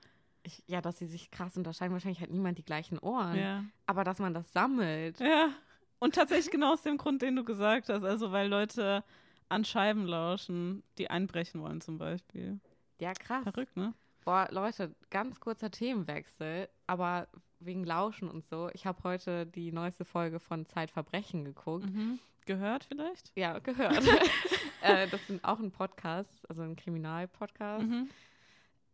Ich, 0.43 0.63
ja, 0.67 0.81
dass 0.81 0.99
sie 0.99 1.07
sich 1.07 1.31
krass 1.31 1.57
unterscheiden. 1.57 1.93
Wahrscheinlich 1.93 2.21
hat 2.21 2.31
niemand 2.31 2.59
die 2.59 2.65
gleichen 2.65 2.99
Ohren. 2.99 3.37
Ja. 3.37 3.65
Aber 3.87 4.05
dass 4.05 4.19
man 4.21 4.35
das 4.35 4.53
sammelt. 4.53 5.21
Ja. 5.21 5.51
Und 5.99 6.15
tatsächlich 6.15 6.51
genau 6.51 6.73
aus 6.73 6.83
dem 6.83 6.97
Grund, 6.97 7.21
den 7.21 7.37
du 7.37 7.45
gesagt 7.45 7.91
hast. 7.91 8.05
Also, 8.05 8.33
weil 8.33 8.49
Leute 8.49 9.05
an 9.51 9.65
Scheiben 9.65 10.07
lauschen, 10.07 10.83
die 10.99 11.11
einbrechen 11.11 11.61
wollen 11.61 11.81
zum 11.81 11.99
Beispiel. 11.99 12.61
Ja, 12.99 13.13
krass. 13.13 13.43
Verrückt, 13.45 13.77
ne? 13.77 13.95
Boah, 14.25 14.49
Leute, 14.51 14.95
ganz 15.11 15.41
kurzer 15.41 15.71
Themenwechsel, 15.71 16.69
aber 16.87 17.29
wegen 17.59 17.85
Lauschen 17.85 18.29
und 18.29 18.47
so. 18.47 18.71
Ich 18.75 18.87
habe 18.87 19.03
heute 19.05 19.47
die 19.47 19.73
neueste 19.73 20.05
Folge 20.05 20.41
von 20.41 20.67
Zeitverbrechen 20.67 21.45
geguckt. 21.45 21.87
Mhm. 21.87 22.19
Gehört 22.47 22.85
vielleicht? 22.85 23.33
Ja, 23.35 23.59
gehört. 23.59 24.03
äh, 24.83 25.07
das 25.09 25.29
ist 25.29 25.45
auch 25.45 25.59
ein 25.59 25.71
Podcast, 25.71 26.49
also 26.49 26.63
ein 26.63 26.77
Kriminalpodcast. 26.77 27.87
Mhm. 27.87 28.11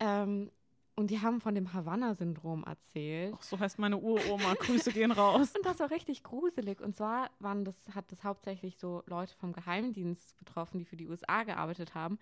Ähm, 0.00 0.50
und 0.98 1.10
die 1.10 1.20
haben 1.20 1.42
von 1.42 1.54
dem 1.54 1.74
Havanna-Syndrom 1.74 2.64
erzählt. 2.64 3.34
Ach, 3.36 3.42
so 3.42 3.58
heißt 3.58 3.78
meine 3.78 3.98
Uroma. 3.98 4.54
Grüße 4.54 4.92
gehen 4.92 5.10
raus. 5.10 5.52
Und 5.54 5.66
das 5.66 5.78
war 5.78 5.90
richtig 5.90 6.22
gruselig. 6.22 6.80
Und 6.80 6.96
zwar 6.96 7.30
waren 7.38 7.66
das, 7.66 7.74
hat 7.94 8.10
das 8.10 8.24
hauptsächlich 8.24 8.78
so 8.78 9.02
Leute 9.06 9.34
vom 9.36 9.52
Geheimdienst 9.52 10.38
betroffen, 10.38 10.78
die 10.78 10.86
für 10.86 10.96
die 10.96 11.06
USA 11.06 11.42
gearbeitet 11.42 11.94
haben. 11.94 12.18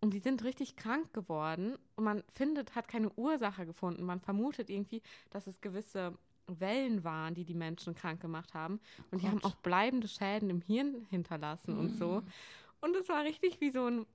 Und 0.00 0.14
die 0.14 0.20
sind 0.20 0.42
richtig 0.42 0.74
krank 0.74 1.12
geworden. 1.12 1.76
Und 1.96 2.04
man 2.04 2.24
findet, 2.32 2.74
hat 2.74 2.88
keine 2.88 3.10
Ursache 3.10 3.66
gefunden. 3.66 4.04
Man 4.04 4.20
vermutet 4.20 4.70
irgendwie, 4.70 5.02
dass 5.28 5.46
es 5.46 5.60
gewisse 5.60 6.16
Wellen 6.46 7.04
waren, 7.04 7.34
die 7.34 7.44
die 7.44 7.54
Menschen 7.54 7.94
krank 7.94 8.22
gemacht 8.22 8.54
haben. 8.54 8.80
Und 9.10 9.18
oh 9.18 9.20
die 9.20 9.28
haben 9.28 9.44
auch 9.44 9.56
bleibende 9.56 10.08
Schäden 10.08 10.48
im 10.48 10.62
Hirn 10.62 11.06
hinterlassen 11.10 11.74
mhm. 11.74 11.80
und 11.80 11.98
so. 11.98 12.22
Mm. 12.22 12.26
Und 12.80 12.96
es 12.96 13.06
war 13.10 13.24
richtig 13.24 13.60
wie 13.60 13.70
so 13.70 13.86
ein 13.86 14.06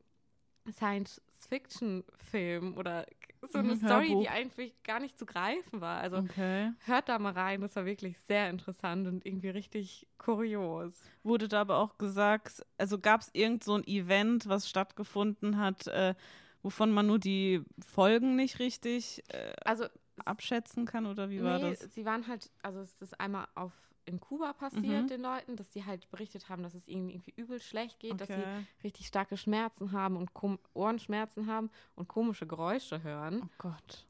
Science-Fiction-Film 0.71 2.75
oder 2.75 3.05
so 3.51 3.59
eine 3.59 3.75
mhm, 3.75 3.77
Story, 3.77 4.07
Hörbuch. 4.09 4.21
die 4.21 4.29
eigentlich 4.29 4.83
gar 4.83 4.99
nicht 4.99 5.17
zu 5.17 5.25
greifen 5.25 5.81
war. 5.81 5.99
Also 6.01 6.17
okay. 6.17 6.71
hört 6.85 7.09
da 7.09 7.19
mal 7.19 7.33
rein, 7.33 7.61
das 7.61 7.75
war 7.75 7.85
wirklich 7.85 8.17
sehr 8.19 8.49
interessant 8.49 9.07
und 9.07 9.25
irgendwie 9.25 9.49
richtig 9.49 10.07
kurios. 10.17 10.93
Wurde 11.23 11.47
da 11.47 11.61
aber 11.61 11.77
auch 11.77 11.97
gesagt, 11.97 12.65
also 12.77 12.99
gab 12.99 13.21
es 13.21 13.29
irgend 13.33 13.63
so 13.63 13.75
ein 13.75 13.83
Event, 13.85 14.47
was 14.47 14.69
stattgefunden 14.69 15.57
hat, 15.57 15.87
äh, 15.87 16.15
wovon 16.61 16.91
man 16.91 17.07
nur 17.07 17.19
die 17.19 17.63
Folgen 17.85 18.35
nicht 18.35 18.59
richtig 18.59 19.23
äh, 19.29 19.53
also, 19.65 19.85
abschätzen 20.25 20.85
kann 20.85 21.05
oder 21.05 21.29
wie 21.29 21.37
nee, 21.37 21.43
war 21.43 21.59
das? 21.59 21.79
Sie 21.93 22.05
waren 22.05 22.27
halt, 22.27 22.49
also 22.61 22.79
es 22.79 22.95
ist 23.01 23.19
einmal 23.19 23.47
auf 23.55 23.73
in 24.05 24.19
Kuba 24.19 24.53
passiert, 24.53 25.03
Mhm. 25.03 25.07
den 25.07 25.21
Leuten, 25.21 25.55
dass 25.55 25.69
die 25.69 25.85
halt 25.85 26.09
berichtet 26.11 26.49
haben, 26.49 26.63
dass 26.63 26.73
es 26.73 26.87
ihnen 26.87 27.09
irgendwie 27.09 27.33
übel 27.35 27.59
schlecht 27.61 27.99
geht, 27.99 28.19
dass 28.19 28.27
sie 28.27 28.33
Okay. 28.33 28.65
richtig 28.83 29.07
starke 29.07 29.37
Schmerzen 29.37 29.91
haben 29.91 30.17
und 30.17 30.31
Ohrenschmerzen 30.73 31.47
haben 31.47 31.69
und 31.95 32.07
komische 32.07 32.45
Geräusche 32.47 33.01
hören. 33.03 33.41
Oh 33.43 33.49
Gott. 33.57 34.05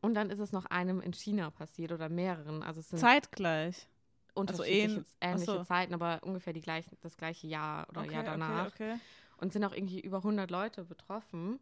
Und 0.00 0.14
dann 0.14 0.30
ist 0.30 0.40
es 0.40 0.52
noch 0.52 0.66
einem 0.66 1.00
in 1.00 1.12
China 1.12 1.50
passiert 1.50 1.92
oder 1.92 2.08
mehreren. 2.08 2.62
Also 2.62 2.80
es 2.80 2.88
sind 2.90 2.98
Zeitgleich. 2.98 3.86
unterschiedliche, 4.34 5.00
ähn- 5.00 5.04
ähnliche 5.20 5.44
so. 5.58 5.64
Zeiten, 5.64 5.94
aber 5.94 6.20
ungefähr 6.22 6.52
die 6.52 6.60
gleichen, 6.60 6.96
das 7.00 7.16
gleiche 7.16 7.46
Jahr 7.46 7.88
oder 7.88 8.04
Jahr 8.04 8.24
danach. 8.24 8.66
Okay, 8.72 8.92
okay. 8.94 9.00
Und 9.38 9.52
sind 9.52 9.64
auch 9.64 9.72
irgendwie 9.74 10.00
über 10.00 10.22
100 10.22 10.50
Leute 10.50 10.84
betroffen. 10.84 11.60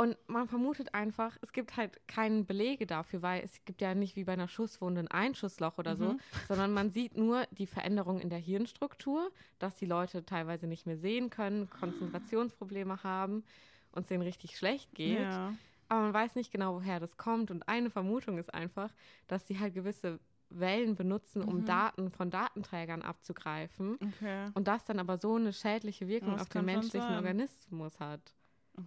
Und 0.00 0.16
man 0.28 0.46
vermutet 0.48 0.94
einfach, 0.94 1.36
es 1.42 1.52
gibt 1.52 1.76
halt 1.76 2.00
keine 2.06 2.44
Belege 2.44 2.86
dafür, 2.86 3.20
weil 3.20 3.42
es 3.42 3.64
gibt 3.64 3.80
ja 3.80 3.94
nicht 3.96 4.14
wie 4.14 4.22
bei 4.24 4.32
einer 4.34 4.46
Schusswunde 4.46 5.00
ein 5.00 5.08
Einschussloch 5.08 5.76
oder 5.76 5.96
so, 5.96 6.12
Mhm. 6.12 6.20
sondern 6.46 6.72
man 6.72 6.90
sieht 6.90 7.16
nur 7.16 7.44
die 7.50 7.66
Veränderung 7.66 8.20
in 8.20 8.30
der 8.30 8.38
Hirnstruktur, 8.38 9.30
dass 9.58 9.74
die 9.74 9.86
Leute 9.86 10.24
teilweise 10.24 10.68
nicht 10.68 10.86
mehr 10.86 10.98
sehen 10.98 11.30
können, 11.30 11.68
Konzentrationsprobleme 11.68 13.02
haben 13.02 13.44
und 13.92 14.02
es 14.02 14.08
denen 14.08 14.22
richtig 14.22 14.56
schlecht 14.56 14.94
geht. 14.94 15.18
Ja. 15.22 15.52
Aber 15.88 16.00
man 16.02 16.14
weiß 16.14 16.34
nicht 16.36 16.52
genau, 16.52 16.76
woher 16.76 17.00
das 17.00 17.16
kommt. 17.16 17.50
Und 17.50 17.66
eine 17.68 17.90
Vermutung 17.90 18.38
ist 18.38 18.52
einfach, 18.54 18.92
dass 19.26 19.46
sie 19.48 19.58
halt 19.58 19.74
gewisse 19.74 20.20
Wellen 20.50 20.94
benutzen, 20.94 21.42
um 21.42 21.58
Mhm. 21.58 21.64
Daten 21.64 22.10
von 22.10 22.30
Datenträgern 22.30 23.02
abzugreifen. 23.02 23.98
Okay. 24.00 24.50
Und 24.54 24.68
das 24.68 24.84
dann 24.84 24.98
aber 24.98 25.18
so 25.18 25.34
eine 25.34 25.52
schädliche 25.52 26.06
Wirkung 26.08 26.32
Das 26.34 26.42
auf 26.42 26.48
den 26.50 26.58
sein. 26.60 26.64
menschlichen 26.66 27.14
Organismus 27.16 27.98
hat. 28.00 28.20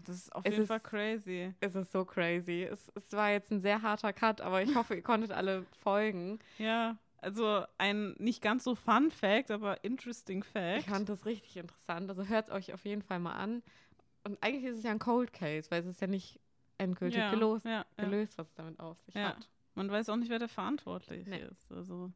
Das 0.06 0.16
ist 0.16 0.36
auf 0.36 0.44
Es 0.46 0.52
jeden 0.52 0.64
ist- 0.64 0.68
Fall 0.68 0.80
crazy. 0.80 1.54
Es 1.60 1.76
ist 1.76 1.92
so 1.92 2.06
crazy. 2.06 2.64
Es, 2.64 2.92
es 2.96 3.12
war 3.14 3.32
jetzt 3.32 3.52
ein 3.52 3.62
sehr 3.62 3.82
harter 3.82 4.14
Cut, 4.14 4.42
aber 4.42 4.62
ich 4.62 4.74
hoffe, 4.76 4.96
ihr 4.96 5.02
konntet 5.04 5.32
alle 5.32 5.66
folgen. 5.84 6.40
Ja, 6.58 6.98
also 7.18 7.64
ein 7.78 8.16
nicht 8.18 8.42
ganz 8.42 8.64
so 8.64 8.74
Fun 8.76 9.12
Fact, 9.12 9.52
aber 9.52 9.84
interesting 9.84 10.44
Fact. 10.44 10.80
Ich 10.80 10.86
fand 10.86 11.08
das 11.10 11.26
richtig 11.26 11.56
interessant. 11.58 12.10
Also 12.10 12.26
hört 12.28 12.48
es 12.48 12.54
euch 12.54 12.74
auf 12.74 12.84
jeden 12.86 13.02
Fall 13.04 13.20
mal 13.20 13.34
an. 13.34 13.62
Und 14.24 14.42
eigentlich 14.44 14.66
ist 14.66 14.78
es 14.80 14.84
ja 14.84 14.92
ein 14.92 15.00
Cold 15.00 15.34
Case, 15.34 15.70
weil 15.72 15.82
es 15.82 15.88
ist 15.88 16.02
ja 16.02 16.08
nicht 16.08 16.40
endgültig 16.78 17.20
ja, 17.20 17.30
gelost, 17.32 17.66
ja, 17.66 17.86
ja. 17.98 18.04
gelöst, 18.04 18.38
was 18.38 18.48
es 18.48 18.54
damit 18.56 18.80
auf 18.80 19.00
sich 19.02 19.16
hat. 19.16 19.50
Man 19.76 19.90
weiß 19.92 20.10
auch 20.10 20.16
nicht, 20.16 20.30
wer 20.30 20.40
der 20.40 20.50
verantwortlich 20.50 21.28
Nee. 21.28 21.44
ist. 21.52 21.72
Also, 21.72 22.12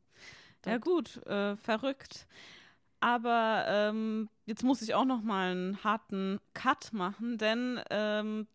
ja 0.65 0.77
gut, 0.79 1.17
äh, 1.27 1.55
verrückt. 1.55 2.27
Aber 3.05 3.65
ähm, 3.67 4.29
jetzt 4.47 4.63
muss 4.63 4.81
ich 4.81 4.95
auch 4.95 5.05
noch 5.05 5.21
mal 5.21 5.51
einen 5.51 5.83
harten 5.83 6.39
Cut 6.55 6.91
machen, 6.91 7.37
denn 7.37 7.79
ähm, 7.91 8.47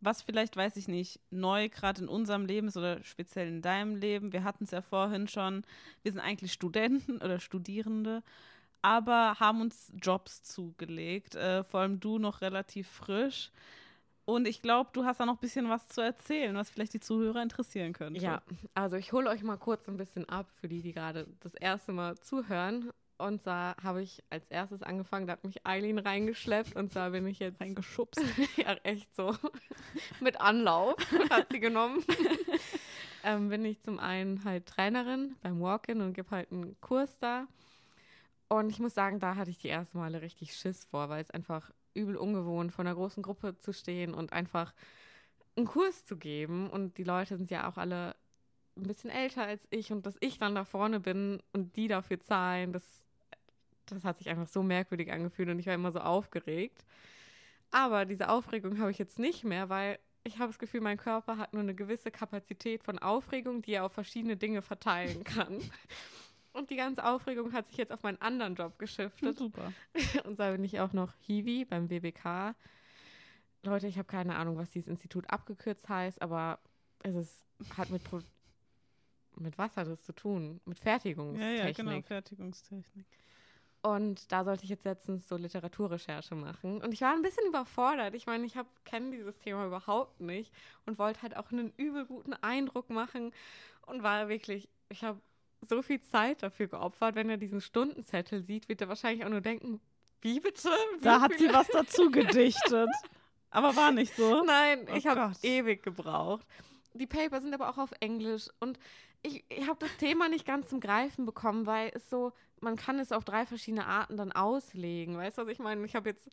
was 0.00 0.22
vielleicht, 0.22 0.56
weiß 0.56 0.76
ich 0.76 0.86
nicht, 0.86 1.18
neu 1.30 1.68
gerade 1.68 2.02
in 2.02 2.08
unserem 2.08 2.46
Leben 2.46 2.68
ist 2.68 2.76
oder 2.76 3.02
speziell 3.02 3.48
in 3.48 3.62
deinem 3.62 3.96
Leben, 3.96 4.32
wir 4.32 4.44
hatten 4.44 4.62
es 4.62 4.70
ja 4.70 4.80
vorhin 4.80 5.26
schon, 5.26 5.64
wir 6.04 6.12
sind 6.12 6.20
eigentlich 6.20 6.52
Studenten 6.52 7.16
oder 7.16 7.40
Studierende, 7.40 8.22
aber 8.80 9.40
haben 9.40 9.60
uns 9.60 9.92
Jobs 10.00 10.44
zugelegt, 10.44 11.34
äh, 11.34 11.64
vor 11.64 11.80
allem 11.80 11.98
du 11.98 12.20
noch 12.20 12.42
relativ 12.42 12.86
frisch. 12.86 13.50
Und 14.24 14.46
ich 14.46 14.62
glaube, 14.62 14.90
du 14.92 15.04
hast 15.04 15.18
da 15.18 15.26
noch 15.26 15.34
ein 15.34 15.40
bisschen 15.40 15.68
was 15.68 15.88
zu 15.88 16.00
erzählen, 16.00 16.54
was 16.54 16.70
vielleicht 16.70 16.94
die 16.94 17.00
Zuhörer 17.00 17.42
interessieren 17.42 17.92
könnte. 17.92 18.20
Ja, 18.20 18.40
also 18.72 18.94
ich 18.94 19.12
hole 19.12 19.28
euch 19.28 19.42
mal 19.42 19.56
kurz 19.56 19.88
ein 19.88 19.96
bisschen 19.96 20.28
ab 20.28 20.48
für 20.60 20.68
die, 20.68 20.80
die 20.80 20.92
gerade 20.92 21.26
das 21.40 21.54
erste 21.54 21.90
Mal 21.90 22.16
zuhören. 22.18 22.92
Und 23.20 23.42
zwar 23.42 23.76
habe 23.82 24.02
ich 24.02 24.22
als 24.30 24.48
erstes 24.48 24.82
angefangen, 24.82 25.26
da 25.26 25.34
hat 25.34 25.44
mich 25.44 25.66
Eileen 25.66 25.98
reingeschleppt 25.98 26.76
und 26.76 26.90
zwar 26.92 27.10
bin 27.10 27.26
ich 27.26 27.38
jetzt 27.38 27.60
Reingeschubst. 27.60 28.20
ja, 28.56 28.74
echt 28.82 29.14
so. 29.14 29.36
Mit 30.20 30.40
Anlauf 30.40 30.96
hat 31.30 31.48
sie 31.50 31.60
genommen. 31.60 32.02
ähm, 33.24 33.48
bin 33.50 33.64
ich 33.64 33.80
zum 33.82 33.98
einen 33.98 34.44
halt 34.44 34.66
Trainerin 34.66 35.36
beim 35.42 35.60
Walk-In 35.60 36.00
und 36.00 36.14
gebe 36.14 36.30
halt 36.30 36.50
einen 36.50 36.80
Kurs 36.80 37.18
da. 37.18 37.46
Und 38.48 38.70
ich 38.70 38.80
muss 38.80 38.94
sagen, 38.94 39.20
da 39.20 39.36
hatte 39.36 39.50
ich 39.50 39.58
die 39.58 39.68
ersten 39.68 39.98
Male 39.98 40.22
richtig 40.22 40.56
Schiss 40.56 40.84
vor, 40.84 41.08
weil 41.08 41.22
es 41.22 41.30
einfach 41.30 41.70
übel 41.94 42.16
ungewohnt, 42.16 42.72
vor 42.72 42.84
einer 42.84 42.94
großen 42.94 43.22
Gruppe 43.22 43.56
zu 43.58 43.72
stehen 43.72 44.14
und 44.14 44.32
einfach 44.32 44.74
einen 45.56 45.66
Kurs 45.66 46.04
zu 46.04 46.16
geben. 46.16 46.70
Und 46.70 46.98
die 46.98 47.04
Leute 47.04 47.36
sind 47.36 47.50
ja 47.50 47.68
auch 47.68 47.76
alle 47.76 48.16
ein 48.76 48.84
bisschen 48.84 49.10
älter 49.10 49.44
als 49.44 49.66
ich 49.70 49.92
und 49.92 50.06
dass 50.06 50.16
ich 50.20 50.38
dann 50.38 50.54
da 50.54 50.64
vorne 50.64 51.00
bin 51.00 51.42
und 51.52 51.76
die 51.76 51.88
dafür 51.88 52.20
zahlen, 52.20 52.72
das, 52.72 52.82
das 53.98 54.04
hat 54.04 54.18
sich 54.18 54.28
einfach 54.28 54.48
so 54.48 54.62
merkwürdig 54.62 55.12
angefühlt 55.12 55.48
und 55.48 55.58
ich 55.58 55.66
war 55.66 55.74
immer 55.74 55.92
so 55.92 56.00
aufgeregt. 56.00 56.84
Aber 57.70 58.04
diese 58.04 58.28
Aufregung 58.28 58.78
habe 58.78 58.90
ich 58.90 58.98
jetzt 58.98 59.18
nicht 59.18 59.44
mehr, 59.44 59.68
weil 59.68 59.98
ich 60.24 60.38
habe 60.38 60.48
das 60.48 60.58
Gefühl, 60.58 60.80
mein 60.80 60.98
Körper 60.98 61.38
hat 61.38 61.52
nur 61.52 61.62
eine 61.62 61.74
gewisse 61.74 62.10
Kapazität 62.10 62.82
von 62.82 62.98
Aufregung, 62.98 63.62
die 63.62 63.72
er 63.72 63.84
auf 63.84 63.92
verschiedene 63.92 64.36
Dinge 64.36 64.62
verteilen 64.62 65.24
kann. 65.24 65.58
Und 66.52 66.70
die 66.70 66.76
ganze 66.76 67.04
Aufregung 67.04 67.52
hat 67.52 67.68
sich 67.68 67.76
jetzt 67.76 67.92
auf 67.92 68.02
meinen 68.02 68.20
anderen 68.20 68.56
Job 68.56 68.78
geschiftet. 68.78 69.38
Super. 69.38 69.72
Und 70.24 70.40
da 70.40 70.50
bin 70.50 70.64
ich 70.64 70.80
auch 70.80 70.92
noch 70.92 71.14
Hiwi 71.20 71.64
beim 71.64 71.88
WBK. 71.88 72.56
Leute, 73.62 73.86
ich 73.86 73.98
habe 73.98 74.08
keine 74.08 74.34
Ahnung, 74.36 74.56
was 74.56 74.70
dieses 74.70 74.88
Institut 74.88 75.30
abgekürzt 75.30 75.88
heißt, 75.88 76.20
aber 76.22 76.58
es 77.02 77.14
ist, 77.14 77.46
hat 77.76 77.90
mit, 77.90 78.02
Pro 78.02 78.20
mit 79.36 79.56
was 79.58 79.76
hat 79.76 79.86
es 79.86 80.02
zu 80.02 80.12
tun? 80.12 80.60
Mit 80.64 80.78
Ja, 80.78 80.84
Fertigungstechnik. 80.84 81.78
ja, 81.78 81.84
genau, 81.84 82.02
Fertigungstechnik. 82.02 83.06
Und 83.82 84.30
da 84.30 84.44
sollte 84.44 84.64
ich 84.64 84.70
jetzt 84.70 84.84
letztens 84.84 85.26
so 85.26 85.36
Literaturrecherche 85.36 86.34
machen. 86.34 86.82
Und 86.82 86.92
ich 86.92 87.00
war 87.00 87.12
ein 87.12 87.22
bisschen 87.22 87.46
überfordert. 87.46 88.14
Ich 88.14 88.26
meine, 88.26 88.44
ich 88.44 88.54
kenne 88.84 89.10
dieses 89.10 89.38
Thema 89.38 89.66
überhaupt 89.66 90.20
nicht 90.20 90.52
und 90.84 90.98
wollte 90.98 91.22
halt 91.22 91.36
auch 91.36 91.50
einen 91.50 91.72
übel 91.78 92.04
guten 92.04 92.34
Eindruck 92.34 92.90
machen 92.90 93.32
und 93.86 94.02
war 94.02 94.28
wirklich, 94.28 94.68
ich 94.90 95.02
habe 95.02 95.20
so 95.62 95.80
viel 95.80 96.00
Zeit 96.02 96.42
dafür 96.42 96.68
geopfert. 96.68 97.14
Wenn 97.14 97.30
er 97.30 97.38
diesen 97.38 97.60
Stundenzettel 97.62 98.42
sieht, 98.42 98.68
wird 98.68 98.82
er 98.82 98.88
wahrscheinlich 98.88 99.24
auch 99.24 99.30
nur 99.30 99.40
denken, 99.40 99.80
wie 100.20 100.40
bitte? 100.40 100.68
Wie 100.98 101.04
Da 101.04 101.20
hat 101.22 101.38
sie 101.38 101.48
was 101.48 101.68
dazu 101.72 102.10
gedichtet. 102.10 102.90
Aber 103.50 103.74
war 103.76 103.92
nicht 103.92 104.14
so. 104.14 104.44
Nein, 104.44 104.86
Oh 104.90 104.94
ich 104.94 105.06
habe 105.06 105.32
ewig 105.42 105.82
gebraucht. 105.82 106.46
Die 106.92 107.06
Paper 107.06 107.40
sind 107.40 107.54
aber 107.54 107.68
auch 107.68 107.78
auf 107.78 107.92
Englisch 108.00 108.48
und 108.58 108.78
ich, 109.22 109.44
ich 109.48 109.68
habe 109.68 109.78
das 109.78 109.96
Thema 109.96 110.28
nicht 110.28 110.46
ganz 110.46 110.68
zum 110.68 110.80
Greifen 110.80 111.26
bekommen, 111.26 111.66
weil 111.66 111.90
es 111.94 112.08
so, 112.08 112.32
man 112.60 112.76
kann 112.76 112.98
es 112.98 113.12
auf 113.12 113.24
drei 113.24 113.46
verschiedene 113.46 113.86
Arten 113.86 114.16
dann 114.16 114.32
auslegen. 114.32 115.16
Weißt 115.16 115.38
du, 115.38 115.42
was 115.42 115.52
ich 115.52 115.58
meine? 115.58 115.84
Ich 115.84 115.94
habe 115.94 116.10
jetzt 116.10 116.28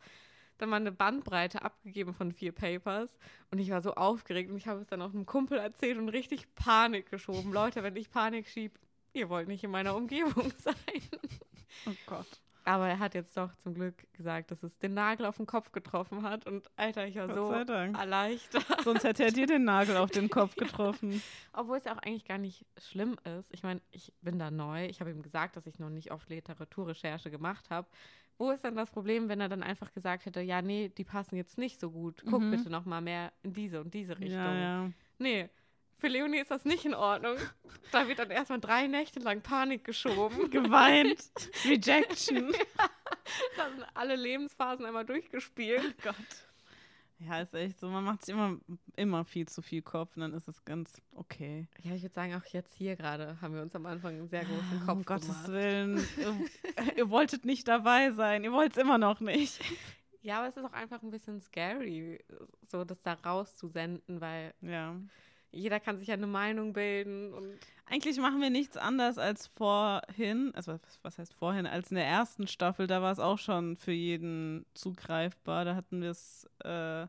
dann 0.57 0.69
mal 0.69 0.77
eine 0.77 0.91
Bandbreite 0.91 1.61
abgegeben 1.61 2.13
von 2.13 2.31
vier 2.31 2.51
Papers 2.51 3.17
und 3.51 3.59
ich 3.59 3.69
war 3.69 3.81
so 3.81 3.93
aufgeregt 3.93 4.49
und 4.49 4.57
ich 4.57 4.67
habe 4.67 4.81
es 4.81 4.87
dann 4.87 5.01
auch 5.01 5.13
einem 5.13 5.25
Kumpel 5.25 5.59
erzählt 5.59 5.97
und 5.97 6.09
richtig 6.09 6.53
Panik 6.55 7.09
geschoben. 7.11 7.53
Leute, 7.53 7.83
wenn 7.83 7.95
ich 7.95 8.09
Panik 8.09 8.47
schiebe, 8.47 8.79
ihr 9.13 9.29
wollt 9.29 9.47
nicht 9.47 9.63
in 9.63 9.71
meiner 9.71 9.95
Umgebung 9.95 10.51
sein. 10.57 10.75
Oh 11.85 11.91
Gott. 12.07 12.41
Aber 12.67 12.89
er 12.89 12.99
hat 12.99 13.13
jetzt 13.15 13.37
doch 13.37 13.55
zum 13.55 13.73
Glück 13.75 14.11
gesagt, 14.11 14.51
dass 14.51 14.61
es 14.61 14.77
den 14.77 14.93
Nagel 14.93 15.25
auf 15.25 15.37
den 15.37 15.45
Kopf 15.45 15.71
getroffen 15.71 16.23
hat 16.23 16.45
und 16.45 16.69
Alter, 16.75 17.07
ich 17.07 17.15
war 17.15 17.33
so 17.33 17.49
erleichtert. 17.97 18.65
Sonst 18.83 19.05
hätte 19.05 19.23
er 19.23 19.31
dir 19.31 19.47
den 19.47 19.63
Nagel 19.63 19.95
auf 19.95 20.11
den 20.11 20.29
Kopf 20.29 20.55
getroffen. 20.57 21.21
Obwohl 21.53 21.77
es 21.77 21.85
ja 21.85 21.93
auch 21.93 21.99
eigentlich 22.03 22.25
gar 22.25 22.37
nicht 22.37 22.65
schlimm 22.77 23.15
ist. 23.39 23.47
Ich 23.53 23.63
meine, 23.63 23.79
ich 23.91 24.11
bin 24.21 24.37
da 24.37 24.51
neu. 24.51 24.85
Ich 24.87 24.99
habe 24.99 25.11
ihm 25.11 25.21
gesagt, 25.21 25.55
dass 25.55 25.65
ich 25.65 25.79
noch 25.79 25.89
nicht 25.89 26.11
oft 26.11 26.29
Literaturrecherche 26.29 27.31
gemacht 27.31 27.69
habe. 27.69 27.87
Wo 28.37 28.51
ist 28.51 28.63
dann 28.65 28.75
das 28.75 28.91
Problem, 28.91 29.29
wenn 29.29 29.39
er 29.41 29.49
dann 29.49 29.63
einfach 29.63 29.93
gesagt 29.93 30.25
hätte, 30.25 30.41
ja, 30.41 30.61
nee, 30.61 30.89
die 30.89 31.05
passen 31.05 31.37
jetzt 31.37 31.57
nicht 31.57 31.79
so 31.79 31.89
gut. 31.89 32.21
Guck 32.29 32.41
Mhm. 32.41 32.51
bitte 32.51 32.69
noch 32.69 32.83
mal 32.85 33.01
mehr 33.01 33.31
in 33.43 33.53
diese 33.53 33.79
und 33.81 33.93
diese 33.93 34.19
Richtung. 34.19 34.37
Ja, 34.37 34.55
ja. 34.83 34.91
Nee, 35.19 35.49
für 35.99 36.07
Leonie 36.07 36.39
ist 36.39 36.51
das 36.51 36.65
nicht 36.65 36.85
in 36.85 36.93
Ordnung. 36.93 37.37
Da 37.91 38.07
wird 38.07 38.19
dann 38.19 38.29
erstmal 38.29 38.59
drei 38.59 38.87
Nächte 38.87 39.19
lang 39.19 39.41
Panik 39.41 39.83
geschoben. 39.83 40.49
Geweint. 40.51 41.31
Rejection. 41.65 42.51
da 43.57 43.69
sind 43.69 43.85
alle 43.93 44.15
Lebensphasen 44.15 44.85
einmal 44.85 45.05
durchgespielt. 45.05 45.95
Gott. 46.03 46.15
Ja, 47.19 47.41
ist 47.41 47.53
echt 47.55 47.79
so. 47.79 47.89
Man 47.89 48.03
macht 48.03 48.23
sich 48.25 48.35
immer, 48.35 48.59
immer 48.95 49.25
viel 49.25 49.47
zu 49.47 49.63
viel 49.63 49.81
Kopf 49.81 50.15
und 50.15 50.21
dann 50.21 50.33
ist 50.33 50.47
es 50.47 50.63
ganz 50.65 51.01
okay. 51.15 51.67
Ja, 51.81 51.95
ich 51.95 52.03
würde 52.03 52.13
sagen, 52.13 52.35
auch 52.35 52.45
jetzt 52.45 52.75
hier 52.75 52.95
gerade 52.95 53.41
haben 53.41 53.55
wir 53.55 53.63
uns 53.63 53.75
am 53.75 53.87
Anfang 53.87 54.17
einen 54.17 54.27
sehr 54.27 54.45
großen 54.45 54.79
Kopf 54.85 54.97
um 54.97 55.03
Gottes 55.05 55.27
gemacht. 55.27 55.47
Willen. 55.47 56.07
ihr, 56.17 56.97
ihr 56.97 57.09
wolltet 57.09 57.43
nicht 57.43 57.67
dabei 57.67 58.11
sein. 58.11 58.43
Ihr 58.43 58.51
wollt 58.51 58.73
es 58.73 58.77
immer 58.77 58.99
noch 58.99 59.19
nicht. 59.19 59.59
Ja, 60.21 60.39
aber 60.39 60.49
es 60.49 60.57
ist 60.57 60.65
auch 60.65 60.73
einfach 60.73 61.01
ein 61.01 61.09
bisschen 61.09 61.41
scary, 61.41 62.23
so 62.67 62.83
das 62.83 63.01
da 63.01 63.13
rauszusenden, 63.13 64.21
weil 64.21 64.53
Ja. 64.61 64.95
Jeder 65.51 65.79
kann 65.79 65.97
sich 65.97 66.07
ja 66.09 66.13
eine 66.15 66.27
Meinung 66.27 66.73
bilden 66.73 67.33
und 67.33 67.57
Eigentlich 67.89 68.17
machen 68.19 68.41
wir 68.41 68.49
nichts 68.49 68.75
anders 68.75 69.17
als 69.17 69.47
vorhin, 69.47 70.51
also 70.55 70.73
was- 70.73 70.99
was 71.03 71.17
heißt 71.19 71.33
vorhin, 71.33 71.65
als 71.65 71.89
in 71.89 71.95
der 71.95 72.05
ersten 72.05 72.45
Staffel, 72.45 72.85
da 72.85 73.01
war 73.01 73.13
es 73.13 73.19
auch 73.19 73.37
schon 73.39 73.77
für 73.77 73.93
jeden 73.93 74.65
zugreifbar. 74.73 75.63
Da 75.63 75.73
hatten 75.75 76.01
wir 76.01 76.09
es 76.11 76.45
äh, 76.65 77.07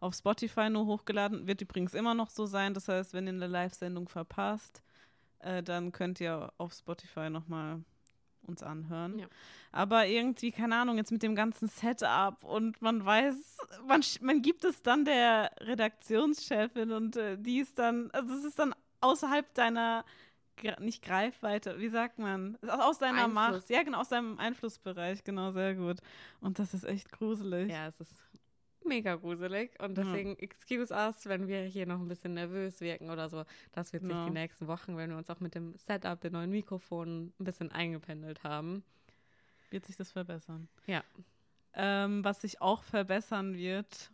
auf 0.00 0.14
Spotify 0.16 0.68
nur 0.68 0.86
hochgeladen. 0.86 1.46
Wird 1.46 1.60
übrigens 1.60 1.94
immer 1.94 2.14
noch 2.14 2.28
so 2.30 2.44
sein. 2.46 2.74
Das 2.74 2.88
heißt, 2.88 3.12
wenn 3.12 3.28
ihr 3.28 3.34
eine 3.34 3.46
Live-Sendung 3.46 4.08
verpasst, 4.08 4.82
äh, 5.38 5.62
dann 5.62 5.92
könnt 5.92 6.20
ihr 6.20 6.52
auf 6.58 6.72
Spotify 6.74 7.30
nochmal 7.30 7.84
uns 8.46 8.62
anhören. 8.62 9.18
Ja. 9.18 9.26
Aber 9.72 10.06
irgendwie, 10.06 10.52
keine 10.52 10.76
Ahnung, 10.76 10.96
jetzt 10.96 11.12
mit 11.12 11.22
dem 11.22 11.34
ganzen 11.34 11.68
Setup 11.68 12.42
und 12.44 12.80
man 12.80 13.04
weiß, 13.04 13.58
man, 13.86 14.00
man 14.20 14.42
gibt 14.42 14.64
es 14.64 14.82
dann 14.82 15.04
der 15.04 15.50
Redaktionschefin 15.60 16.92
und 16.92 17.16
äh, 17.16 17.36
die 17.38 17.58
ist 17.58 17.78
dann, 17.78 18.10
also 18.12 18.34
es 18.34 18.44
ist 18.44 18.58
dann 18.58 18.74
außerhalb 19.00 19.52
deiner 19.54 20.04
nicht 20.78 21.02
Greifweite, 21.02 21.78
wie 21.78 21.88
sagt 21.88 22.18
man? 22.18 22.56
Aus 22.66 22.98
seiner 22.98 23.24
Einfluss. 23.24 23.34
Macht. 23.34 23.70
Ja, 23.70 23.82
genau, 23.82 24.00
aus 24.00 24.08
seinem 24.08 24.38
Einflussbereich, 24.38 25.22
genau, 25.22 25.50
sehr 25.50 25.74
gut. 25.74 25.98
Und 26.40 26.58
das 26.58 26.72
ist 26.72 26.84
echt 26.84 27.12
gruselig. 27.12 27.70
Ja, 27.70 27.88
es 27.88 28.00
ist 28.00 28.25
mega 28.86 29.14
gruselig. 29.16 29.78
Und 29.80 29.96
deswegen, 29.96 30.30
ja. 30.30 30.36
excuse 30.38 30.92
us, 30.92 31.26
wenn 31.26 31.48
wir 31.48 31.62
hier 31.62 31.86
noch 31.86 32.00
ein 32.00 32.08
bisschen 32.08 32.34
nervös 32.34 32.80
wirken 32.80 33.10
oder 33.10 33.28
so. 33.28 33.44
Das 33.72 33.92
wird 33.92 34.02
sich 34.02 34.12
ja. 34.12 34.24
die 34.26 34.32
nächsten 34.32 34.66
Wochen, 34.66 34.96
wenn 34.96 35.10
wir 35.10 35.16
uns 35.16 35.30
auch 35.30 35.40
mit 35.40 35.54
dem 35.54 35.74
Setup, 35.76 36.20
den 36.20 36.32
neuen 36.32 36.50
Mikrofonen 36.50 37.32
ein 37.38 37.44
bisschen 37.44 37.72
eingependelt 37.72 38.42
haben. 38.44 38.84
Wird 39.70 39.86
sich 39.86 39.96
das 39.96 40.12
verbessern. 40.12 40.68
Ja. 40.86 41.02
Ähm, 41.74 42.24
was 42.24 42.40
sich 42.40 42.62
auch 42.62 42.82
verbessern 42.82 43.54
wird, 43.54 44.10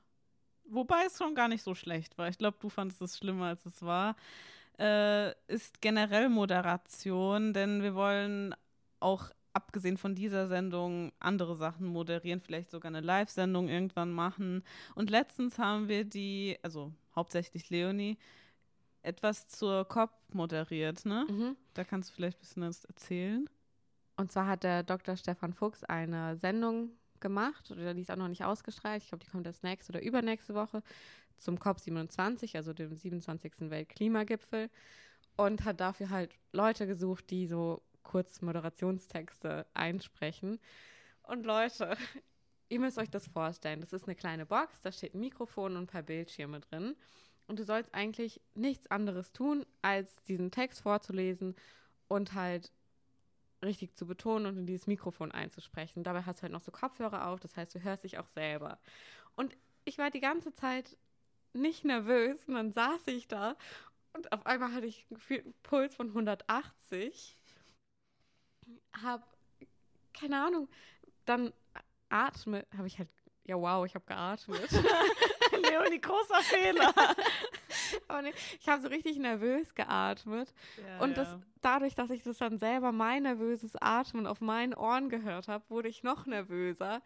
wobei 0.65 1.05
es 1.07 1.19
schon 1.19 1.35
gar 1.35 1.49
nicht 1.49 1.63
so 1.63 1.75
schlecht 1.75 2.19
war. 2.19 2.29
Ich 2.29 2.39
glaube, 2.39 2.57
du 2.61 2.69
fandest 2.69 3.03
es 3.03 3.17
schlimmer, 3.17 3.47
als 3.47 3.67
es 3.67 3.83
war 3.83 4.17
äh, 4.79 5.33
ist 5.47 5.81
generell 5.81 6.29
Moderation, 6.29 7.53
denn 7.53 7.83
wir 7.83 7.95
wollen 7.95 8.55
auch 9.01 9.31
abgesehen 9.53 9.97
von 9.97 10.15
dieser 10.15 10.49
Sendung 10.49 11.13
andere 11.19 11.57
Sachen 11.57 11.87
moderieren, 11.87 12.41
vielleicht 12.41 12.71
sogar 12.71 12.91
eine 12.91 13.01
Live-Sendung 13.01 13.69
irgendwann 13.69 14.11
machen. 14.11 14.63
Und 14.95 15.11
letztens 15.11 15.59
haben 15.59 15.89
wir 15.89 16.05
die, 16.05 16.59
also 16.63 16.93
hauptsächlich 17.15 17.71
Leonie, 17.71 18.19
etwas 19.03 19.49
zur 19.49 19.85
COP 19.87 20.11
moderiert, 20.33 21.05
ne? 21.05 21.27
Mhm. 21.29 21.57
Da 21.75 21.85
kannst 21.85 22.11
du 22.11 22.15
vielleicht 22.15 22.39
ein 22.39 22.41
bisschen 22.41 22.63
das 22.63 22.85
erzählen. 22.85 23.49
Und 24.17 24.31
zwar 24.31 24.47
hat 24.47 24.63
der 24.63 24.83
Dr. 24.83 25.17
Stefan 25.17 25.53
Fuchs 25.53 25.83
eine 25.85 26.37
Sendung 26.37 26.91
gemacht, 27.21 27.71
oder 27.71 27.95
die 27.95 28.03
ist 28.03 28.11
auch 28.11 28.17
noch 28.17 28.29
nicht 28.29 28.45
ausgestrahlt. 28.45 29.03
Ich 29.03 29.09
glaube, 29.09 29.25
die 29.25 29.31
kommt 29.31 29.47
erst 29.47 29.65
nächste 29.65 29.93
oder 29.93 30.03
übernächste 30.03 30.55
Woche 30.55 30.83
zum 31.39 31.57
COP27, 31.57 32.57
also 32.57 32.73
dem 32.73 32.95
27. 32.95 33.71
Weltklimagipfel, 33.71 34.71
und 35.37 35.65
hat 35.65 35.81
dafür 35.81 36.11
halt 36.11 36.31
Leute 36.53 36.87
gesucht, 36.87 37.31
die 37.31 37.47
so 37.47 37.83
kurz 38.03 38.41
Moderationstexte 38.41 39.67
einsprechen. 39.75 40.61
Und 41.23 41.45
Leute, 41.45 41.97
ihr 42.69 42.81
müsst 42.81 42.99
euch 42.99 43.11
das 43.11 43.29
vorstellen. 43.29 43.81
Das 43.81 43.93
ist 43.93 44.05
eine 44.05 44.15
kleine 44.15 44.47
Box, 44.47 44.81
da 44.81 44.93
steht 44.93 45.15
ein 45.15 45.21
Mikrofon 45.21 45.77
und 45.77 45.85
ein 45.85 45.87
paar 45.87 46.03
Bildschirme 46.03 46.61
drin. 46.61 46.97
Und 47.47 47.59
du 47.59 47.65
sollst 47.65 47.93
eigentlich 47.95 48.41
nichts 48.55 48.91
anderes 48.91 49.33
tun, 49.33 49.67
als 49.83 50.23
diesen 50.25 50.51
Text 50.51 50.81
vorzulesen 50.83 51.55
und 52.09 52.35
halt 52.35 52.73
richtig 53.63 53.95
zu 53.95 54.07
betonen 54.07 54.47
und 54.47 54.59
in 54.59 54.67
dieses 54.67 54.87
Mikrofon 54.87 55.33
einzusprechen. 55.33 56.03
Dabei 56.03 56.23
hast 56.23 56.41
du 56.41 56.43
halt 56.43 56.53
noch 56.53 56.61
so 56.61 56.73
Kopfhörer 56.73 57.29
auf, 57.29 57.41
das 57.41 57.57
heißt, 57.57 57.75
du 57.75 57.83
hörst 57.83 58.05
dich 58.05 58.19
auch 58.19 58.27
selber. 58.27 58.79
Und 59.37 59.57
ich 59.85 59.99
war 59.99 60.11
die 60.11 60.21
ganze 60.21 60.53
Zeit 60.53 60.97
nicht 61.53 61.85
nervös 61.85 62.45
und 62.47 62.55
dann 62.55 62.73
saß 62.73 63.07
ich 63.07 63.29
da 63.29 63.57
und 64.13 64.33
auf 64.33 64.47
einmal 64.47 64.73
hatte 64.73 64.87
ich 64.87 65.07
einen 65.11 65.55
Puls 65.63 65.95
von 65.95 66.09
180. 66.09 67.37
Hab, 69.03 69.27
keine 70.13 70.45
Ahnung, 70.45 70.69
dann 71.25 71.53
atme, 72.09 72.67
habe 72.77 72.87
ich 72.87 72.99
halt, 72.99 73.09
ja 73.45 73.57
wow, 73.57 73.85
ich 73.87 73.95
habe 73.95 74.05
geatmet. 74.07 74.71
Leonie, 75.53 76.01
großer 76.01 76.43
Fehler. 76.43 76.93
Aber 78.09 78.23
nee, 78.23 78.33
ich 78.59 78.69
habe 78.69 78.83
so 78.83 78.89
richtig 78.89 79.19
nervös 79.19 79.75
geatmet. 79.75 80.53
Ja, 80.79 81.01
und 81.01 81.17
das, 81.17 81.37
dadurch, 81.61 81.95
dass 81.95 82.11
ich 82.11 82.23
das 82.23 82.39
dann 82.39 82.59
selber 82.59 82.93
mein 82.93 83.25
nervöses 83.25 83.77
Atmen 83.77 84.27
auf 84.27 84.41
meinen 84.41 84.75
Ohren 84.75 85.09
gehört 85.09 85.49
habe, 85.49 85.65
wurde 85.69 85.89
ich 85.89 86.03
noch 86.03 86.27
nervöser. 86.27 87.03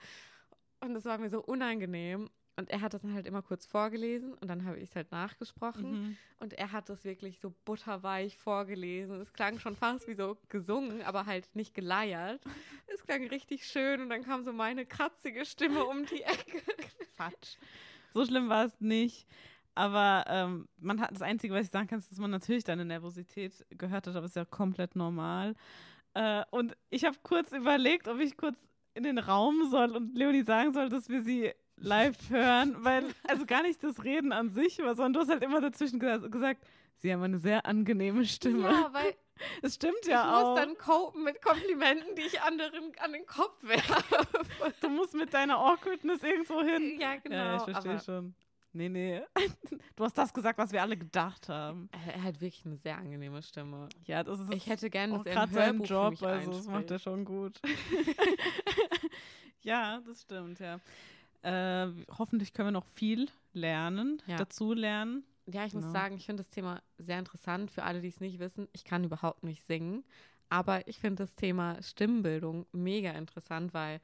Und 0.81 0.95
das 0.95 1.05
war 1.05 1.19
mir 1.19 1.31
so 1.31 1.43
unangenehm. 1.43 2.31
Und 2.59 2.71
er 2.71 2.81
hat 2.81 2.95
das 2.95 3.03
dann 3.03 3.13
halt 3.13 3.27
immer 3.27 3.43
kurz 3.43 3.67
vorgelesen 3.67 4.33
und 4.33 4.49
dann 4.49 4.65
habe 4.65 4.79
ich 4.79 4.89
es 4.89 4.97
halt 4.97 5.13
nachgesprochen. 5.13 5.91
Mhm. 5.91 6.17
Und 6.41 6.55
er 6.55 6.73
hat 6.73 6.89
das 6.89 7.05
wirklich 7.05 7.39
so 7.39 7.55
butterweich 7.67 8.39
vorgelesen. 8.39 9.21
Es 9.21 9.35
klang 9.35 9.59
schon 9.59 9.77
fast 9.77 10.09
wie 10.09 10.15
so 10.15 10.39
gesungen, 10.49 11.03
aber 11.03 11.27
halt 11.27 11.55
nicht 11.55 11.75
geleiert. 11.75 12.41
Es 12.87 13.05
klang 13.05 13.27
richtig 13.29 13.67
schön 13.67 14.01
und 14.01 14.09
dann 14.09 14.23
kam 14.23 14.43
so 14.43 14.55
meine 14.55 14.87
kratzige 14.87 15.45
Stimme 15.45 15.85
um 15.85 16.07
die 16.07 16.23
Ecke. 16.23 16.63
Quatsch. 17.17 17.57
So 18.15 18.25
schlimm 18.25 18.49
war 18.49 18.65
es 18.65 18.81
nicht. 18.81 19.27
Aber 19.75 20.25
ähm, 20.29 20.67
man 20.79 21.03
hat 21.03 21.11
das 21.13 21.21
Einzige, 21.21 21.53
was 21.53 21.67
ich 21.67 21.71
sagen 21.71 21.87
kann, 21.87 21.99
ist, 21.99 22.11
dass 22.11 22.19
man 22.19 22.31
natürlich 22.31 22.65
deine 22.65 22.87
Nervosität 22.87 23.67
gehört 23.69 24.07
hat, 24.07 24.17
aber 24.17 24.25
es 24.25 24.31
ist 24.31 24.37
ja 24.37 24.47
komplett 24.47 24.97
normal. 24.97 25.55
Äh, 26.15 26.43
und 26.51 26.75
ich 26.89 27.05
habe 27.05 27.19
kurz 27.23 27.53
überlegt, 27.53 28.09
ob 28.09 28.19
ich 28.19 28.39
kurz 28.39 28.59
in 28.95 29.03
den 29.03 29.19
Raum 29.19 29.69
soll 29.71 29.95
und 29.95 30.17
Leonie 30.17 30.45
sagen 30.45 30.73
soll, 30.73 30.89
dass 30.89 31.11
wir 31.11 31.21
sie 31.21 31.53
live 31.77 32.31
hören, 32.31 32.77
weil, 32.81 33.05
also 33.29 33.47
gar 33.47 33.63
nicht 33.63 33.83
das 33.83 34.03
Reden 34.05 34.33
an 34.33 34.51
sich 34.51 34.77
sondern 34.77 35.13
du 35.13 35.21
hast 35.21 35.29
halt 35.29 35.43
immer 35.43 35.61
dazwischen 35.61 35.99
gesagt, 35.99 36.67
sie 36.97 37.13
haben 37.13 37.23
eine 37.23 37.39
sehr 37.39 37.67
angenehme 37.67 38.25
Stimme. 38.25 38.71
Ja, 38.71 38.91
weil 38.93 39.15
es 39.63 39.75
stimmt 39.75 40.07
ja 40.07 40.35
auch. 40.35 40.41
Du 40.41 40.47
musst 40.47 40.63
dann 40.63 40.79
copen 40.79 41.25
mit 41.25 41.43
Komplimenten, 41.43 42.15
die 42.17 42.23
ich 42.23 42.41
anderen 42.41 42.93
an 42.99 43.13
den 43.13 43.27
Kopf 43.27 43.63
werfe. 43.63 44.27
Du 44.81 44.89
musst 44.89 45.15
mit 45.15 45.35
deiner 45.35 45.59
Awkwardness 45.59 46.23
irgendwo 46.23 46.63
hin. 46.63 46.99
Ja, 47.01 47.17
genau. 47.17 47.37
Ja, 47.37 47.57
ich 47.57 47.63
verstehe 47.63 48.01
schon. 48.01 48.35
Nee, 48.73 48.91
nee. 48.91 49.23
Du 49.95 50.05
hast 50.05 50.19
das 50.19 50.35
gesagt, 50.35 50.59
was 50.59 50.71
wir 50.71 50.83
alle 50.83 50.99
gedacht 50.99 51.49
haben. 51.49 51.89
Er 51.93 52.23
hat 52.23 52.41
wirklich 52.43 52.67
eine 52.67 52.77
sehr 52.77 52.99
angenehme 52.99 53.43
Stimme. 53.43 53.89
Ja, 54.05 54.23
das 54.23 54.39
ist 54.41 54.53
Ich 54.53 54.67
hätte 54.67 54.91
gerne, 54.91 55.17
dass 55.17 55.27
er 55.27 55.43
ein 55.43 55.51
Hörbuch 55.51 55.87
Job, 55.87 56.23
also 56.23 56.53
das 56.53 56.67
macht 56.67 56.91
er 56.91 56.99
schon 56.99 57.25
gut. 57.25 57.59
ja, 59.63 60.01
das 60.07 60.23
stimmt, 60.23 60.61
ja. 60.61 60.79
Äh, 61.47 61.93
hoffentlich 62.19 62.53
können 62.53 62.69
wir 62.69 62.73
noch 62.73 62.87
viel 62.87 63.29
lernen, 63.53 64.21
ja. 64.27 64.37
dazu 64.37 64.73
lernen. 64.73 65.23
Ja, 65.47 65.65
ich 65.65 65.73
genau. 65.73 65.85
muss 65.85 65.93
sagen, 65.93 66.17
ich 66.17 66.27
finde 66.27 66.43
das 66.43 66.51
Thema 66.51 66.83
sehr 66.99 67.21
interessant. 67.21 67.71
Für 67.71 67.85
alle, 67.85 68.01
die 68.01 68.09
es 68.09 68.21
nicht 68.21 68.41
wissen, 68.41 68.67
ich 68.73 68.85
kann 68.85 69.05
überhaupt 69.05 69.45
nicht 69.45 69.65
singen. 69.65 70.05
Aber 70.49 70.87
ich 70.89 70.99
finde 70.99 71.23
das 71.23 71.37
Thema 71.37 71.81
Stimmbildung 71.83 72.67
mega 72.73 73.13
interessant, 73.13 73.73
weil 73.75 74.01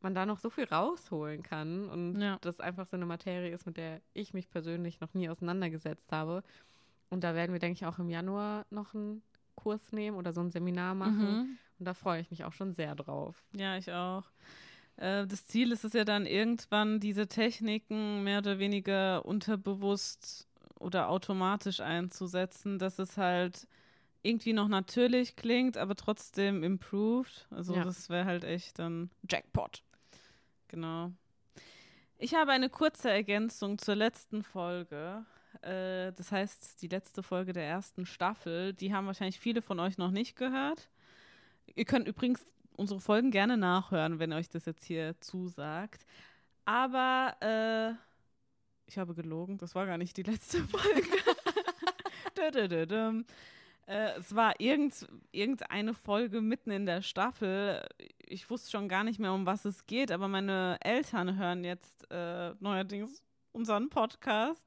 man 0.00 0.14
da 0.14 0.24
noch 0.24 0.38
so 0.38 0.48
viel 0.48 0.64
rausholen 0.64 1.42
kann 1.42 1.88
und 1.90 2.20
ja. 2.20 2.38
das 2.40 2.60
einfach 2.60 2.86
so 2.86 2.96
eine 2.96 3.04
Materie 3.04 3.52
ist, 3.52 3.66
mit 3.66 3.76
der 3.76 4.00
ich 4.14 4.32
mich 4.32 4.48
persönlich 4.48 5.00
noch 5.00 5.12
nie 5.12 5.28
auseinandergesetzt 5.28 6.10
habe. 6.10 6.42
Und 7.10 7.22
da 7.22 7.34
werden 7.34 7.52
wir, 7.52 7.58
denke 7.58 7.76
ich, 7.76 7.86
auch 7.86 7.98
im 7.98 8.08
Januar 8.08 8.64
noch 8.70 8.94
einen 8.94 9.22
Kurs 9.56 9.92
nehmen 9.92 10.16
oder 10.16 10.32
so 10.32 10.40
ein 10.40 10.50
Seminar 10.50 10.94
machen. 10.94 11.36
Mhm. 11.36 11.58
Und 11.78 11.84
da 11.84 11.92
freue 11.92 12.20
ich 12.20 12.30
mich 12.30 12.44
auch 12.44 12.52
schon 12.52 12.72
sehr 12.72 12.94
drauf. 12.94 13.44
Ja, 13.52 13.76
ich 13.76 13.92
auch. 13.92 14.24
Äh, 14.98 15.26
das 15.26 15.46
Ziel 15.46 15.72
ist 15.72 15.84
es 15.84 15.92
ja 15.92 16.04
dann 16.04 16.26
irgendwann, 16.26 17.00
diese 17.00 17.28
Techniken 17.28 18.24
mehr 18.24 18.38
oder 18.38 18.58
weniger 18.58 19.24
unterbewusst 19.24 20.48
oder 20.78 21.08
automatisch 21.08 21.80
einzusetzen, 21.80 22.78
dass 22.78 22.98
es 22.98 23.16
halt 23.16 23.66
irgendwie 24.22 24.52
noch 24.52 24.68
natürlich 24.68 25.36
klingt, 25.36 25.76
aber 25.76 25.94
trotzdem 25.94 26.62
improved. 26.62 27.46
Also 27.50 27.74
ja. 27.74 27.84
das 27.84 28.10
wäre 28.10 28.24
halt 28.24 28.44
echt 28.44 28.78
dann 28.78 29.10
Jackpot. 29.28 29.82
Genau. 30.66 31.12
Ich 32.18 32.34
habe 32.34 32.50
eine 32.50 32.68
kurze 32.68 33.10
Ergänzung 33.10 33.78
zur 33.78 33.94
letzten 33.94 34.42
Folge. 34.42 35.24
Äh, 35.62 36.12
das 36.12 36.32
heißt, 36.32 36.82
die 36.82 36.88
letzte 36.88 37.22
Folge 37.22 37.52
der 37.52 37.64
ersten 37.64 38.06
Staffel. 38.06 38.74
Die 38.74 38.92
haben 38.92 39.06
wahrscheinlich 39.06 39.38
viele 39.38 39.62
von 39.62 39.78
euch 39.78 39.98
noch 39.98 40.10
nicht 40.10 40.34
gehört. 40.34 40.90
Ihr 41.74 41.84
könnt 41.84 42.08
übrigens 42.08 42.44
unsere 42.78 43.00
Folgen 43.00 43.30
gerne 43.30 43.56
nachhören, 43.56 44.18
wenn 44.18 44.32
euch 44.32 44.48
das 44.48 44.64
jetzt 44.64 44.84
hier 44.84 45.20
zusagt. 45.20 46.06
Aber 46.64 47.36
äh, 47.40 47.94
ich 48.86 48.98
habe 48.98 49.14
gelogen, 49.14 49.58
das 49.58 49.74
war 49.74 49.86
gar 49.86 49.98
nicht 49.98 50.16
die 50.16 50.22
letzte 50.22 50.58
Folge. 50.68 51.08
äh, 53.86 54.18
es 54.18 54.34
war 54.34 54.60
irgend, 54.60 55.06
irgendeine 55.32 55.94
Folge 55.94 56.40
mitten 56.40 56.70
in 56.70 56.86
der 56.86 57.02
Staffel. 57.02 57.86
Ich 58.18 58.48
wusste 58.48 58.70
schon 58.70 58.88
gar 58.88 59.02
nicht 59.02 59.18
mehr, 59.18 59.32
um 59.32 59.46
was 59.46 59.64
es 59.64 59.86
geht, 59.86 60.12
aber 60.12 60.28
meine 60.28 60.78
Eltern 60.80 61.36
hören 61.36 61.64
jetzt 61.64 62.06
äh, 62.10 62.54
neuerdings 62.60 63.22
unseren 63.52 63.88
Podcast. 63.88 64.66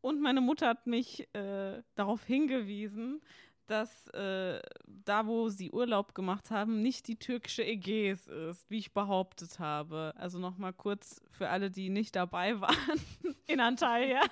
Und 0.00 0.20
meine 0.20 0.40
Mutter 0.40 0.68
hat 0.68 0.86
mich 0.86 1.32
äh, 1.34 1.82
darauf 1.94 2.24
hingewiesen, 2.24 3.20
dass 3.68 4.08
äh, 4.08 4.60
da, 4.86 5.26
wo 5.26 5.50
sie 5.50 5.70
Urlaub 5.70 6.14
gemacht 6.14 6.50
haben, 6.50 6.82
nicht 6.82 7.06
die 7.06 7.16
türkische 7.16 7.64
Ägäis 7.64 8.26
ist, 8.26 8.68
wie 8.70 8.78
ich 8.78 8.92
behauptet 8.92 9.58
habe. 9.58 10.14
Also 10.16 10.38
nochmal 10.38 10.72
kurz 10.72 11.20
für 11.30 11.50
alle, 11.50 11.70
die 11.70 11.90
nicht 11.90 12.16
dabei 12.16 12.60
waren 12.60 13.00
in 13.46 13.60
Antalya. 13.60 14.22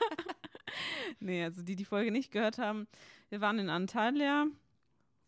nee, 1.21 1.45
also 1.45 1.63
die 1.63 1.77
die 1.77 1.85
Folge 1.85 2.11
nicht 2.11 2.33
gehört 2.33 2.59
haben. 2.59 2.89
Wir 3.29 3.41
waren 3.41 3.59
in 3.59 3.69
Antalya 3.69 4.47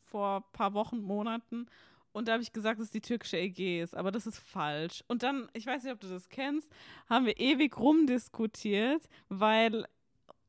vor 0.04 0.38
ein 0.38 0.52
paar 0.52 0.72
Wochen, 0.72 1.02
Monaten. 1.02 1.66
Und 2.12 2.26
da 2.26 2.32
habe 2.32 2.42
ich 2.42 2.52
gesagt, 2.52 2.80
es 2.80 2.86
ist 2.86 2.94
die 2.94 3.02
türkische 3.02 3.38
Ägäis, 3.38 3.94
aber 3.94 4.10
das 4.10 4.26
ist 4.26 4.38
falsch. 4.38 5.04
Und 5.06 5.22
dann, 5.22 5.48
ich 5.52 5.66
weiß 5.66 5.84
nicht, 5.84 5.92
ob 5.92 6.00
du 6.00 6.08
das 6.08 6.30
kennst, 6.30 6.72
haben 7.08 7.26
wir 7.26 7.38
ewig 7.38 7.78
rumdiskutiert, 7.78 9.02
weil 9.28 9.86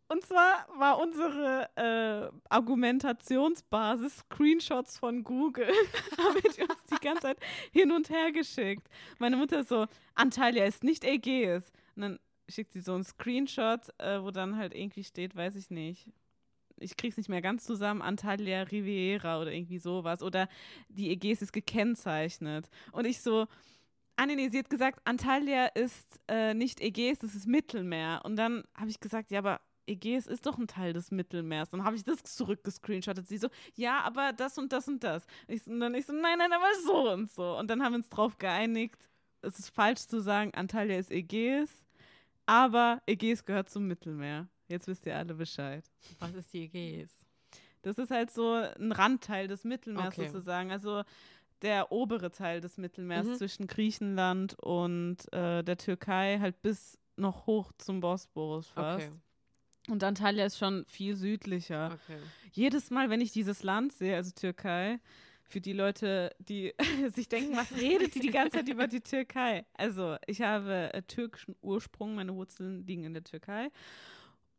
und 0.09 0.25
zwar 0.25 0.67
war 0.77 0.99
unsere 0.99 1.69
äh, 1.75 2.35
Argumentationsbasis 2.49 4.17
Screenshots 4.17 4.97
von 4.97 5.23
Google. 5.23 5.67
haben 6.17 6.41
die 6.55 6.61
uns 6.63 6.83
die 6.91 6.99
ganze 6.99 7.21
Zeit 7.21 7.37
hin 7.71 7.91
und 7.91 8.09
her 8.09 8.31
geschickt. 8.31 8.87
Meine 9.19 9.37
Mutter 9.37 9.59
ist 9.59 9.69
so, 9.69 9.85
Antalya 10.15 10.65
ist 10.65 10.83
nicht 10.83 11.03
Ägäis. 11.03 11.71
Und 11.95 12.01
dann 12.01 12.19
schickt 12.47 12.73
sie 12.73 12.81
so 12.81 12.95
einen 12.95 13.03
Screenshot, 13.03 13.81
äh, 13.99 14.21
wo 14.23 14.31
dann 14.31 14.57
halt 14.57 14.73
irgendwie 14.73 15.03
steht, 15.03 15.35
weiß 15.35 15.55
ich 15.55 15.69
nicht, 15.69 16.11
ich 16.81 16.97
krieg's 16.97 17.17
nicht 17.17 17.29
mehr 17.29 17.41
ganz 17.41 17.65
zusammen, 17.65 18.01
Antalya 18.01 18.63
Riviera 18.63 19.39
oder 19.39 19.51
irgendwie 19.51 19.79
sowas. 19.79 20.23
Oder 20.23 20.49
die 20.87 21.11
Ägäis 21.11 21.41
ist 21.41 21.53
gekennzeichnet. 21.53 22.69
Und 22.91 23.05
ich 23.05 23.21
so, 23.21 23.47
ah 24.15 24.25
nee, 24.25 24.49
sie 24.49 24.59
hat 24.59 24.69
gesagt, 24.69 25.01
Antalya 25.05 25.67
ist 25.67 26.19
äh, 26.27 26.53
nicht 26.53 26.81
Ägäis, 26.81 27.19
das 27.19 27.35
ist 27.35 27.47
Mittelmeer. 27.47 28.21
Und 28.23 28.37
dann 28.37 28.63
habe 28.75 28.89
ich 28.89 28.99
gesagt, 28.99 29.29
ja, 29.31 29.39
aber 29.39 29.61
Ägäis 29.89 30.27
ist 30.27 30.45
doch 30.45 30.57
ein 30.57 30.67
Teil 30.67 30.93
des 30.93 31.11
Mittelmeers. 31.11 31.69
Dann 31.69 31.83
habe 31.83 31.95
ich 31.95 32.03
das 32.03 32.23
zurückgescreenshottet. 32.23 33.27
Sie 33.27 33.37
so, 33.37 33.49
ja, 33.75 34.01
aber 34.01 34.33
das 34.33 34.57
und 34.57 34.71
das 34.71 34.87
und 34.87 35.03
das. 35.03 35.25
Ich, 35.47 35.65
und 35.67 35.79
dann 35.79 35.93
ich 35.95 36.05
so, 36.05 36.13
nein, 36.13 36.37
nein, 36.37 36.53
aber 36.53 36.67
so 36.85 37.11
und 37.11 37.31
so. 37.31 37.57
Und 37.57 37.69
dann 37.69 37.81
haben 37.83 37.93
wir 37.93 37.97
uns 37.97 38.09
drauf 38.09 38.37
geeinigt, 38.37 39.09
es 39.41 39.57
ist 39.59 39.69
falsch 39.69 40.01
zu 40.01 40.21
sagen, 40.21 40.53
Antalya 40.53 40.97
ist 40.99 41.11
Ägäis, 41.11 41.85
aber 42.45 43.01
Ägäis 43.05 43.43
gehört 43.45 43.69
zum 43.69 43.87
Mittelmeer. 43.87 44.47
Jetzt 44.67 44.87
wisst 44.87 45.05
ihr 45.05 45.15
alle 45.17 45.33
Bescheid. 45.33 45.83
Was 46.19 46.33
ist 46.33 46.53
die 46.53 46.63
Ägäis? 46.65 47.09
Das 47.81 47.97
ist 47.97 48.11
halt 48.11 48.29
so 48.31 48.53
ein 48.53 48.91
Randteil 48.91 49.47
des 49.47 49.63
Mittelmeers 49.63 50.17
Okay. 50.17 50.27
sozusagen. 50.27 50.71
Also 50.71 51.03
der 51.61 51.91
obere 51.91 52.31
Teil 52.31 52.61
des 52.61 52.77
Mittelmeers 52.77 53.25
Mhm. 53.25 53.35
zwischen 53.35 53.67
Griechenland 53.67 54.55
und 54.61 55.17
äh, 55.33 55.63
der 55.63 55.77
Türkei, 55.77 56.37
halt 56.39 56.61
bis 56.61 56.97
noch 57.15 57.47
hoch 57.47 57.71
zum 57.77 57.99
Bosporus 57.99 58.67
fast. 58.67 59.05
Okay. 59.05 59.11
Und 59.87 60.03
Antalya 60.03 60.45
ist 60.45 60.57
schon 60.57 60.85
viel 60.85 61.15
südlicher. 61.15 61.97
Okay. 62.03 62.19
Jedes 62.51 62.91
Mal, 62.91 63.09
wenn 63.09 63.21
ich 63.21 63.31
dieses 63.31 63.63
Land 63.63 63.93
sehe, 63.93 64.15
also 64.15 64.31
Türkei, 64.31 64.99
für 65.49 65.61
die 65.61 65.73
Leute, 65.73 66.35
die 66.39 66.73
sich 67.15 67.27
denken, 67.27 67.57
was 67.57 67.75
redet 67.75 68.15
die 68.15 68.19
die 68.19 68.31
ganze 68.31 68.57
Zeit 68.57 68.69
über 68.69 68.87
die 68.87 69.01
Türkei? 69.01 69.65
Also, 69.73 70.15
ich 70.27 70.41
habe 70.41 70.93
äh, 70.93 71.01
türkischen 71.01 71.55
Ursprung, 71.61 72.15
meine 72.15 72.35
Wurzeln 72.35 72.85
liegen 72.85 73.03
in 73.03 73.13
der 73.13 73.23
Türkei. 73.23 73.69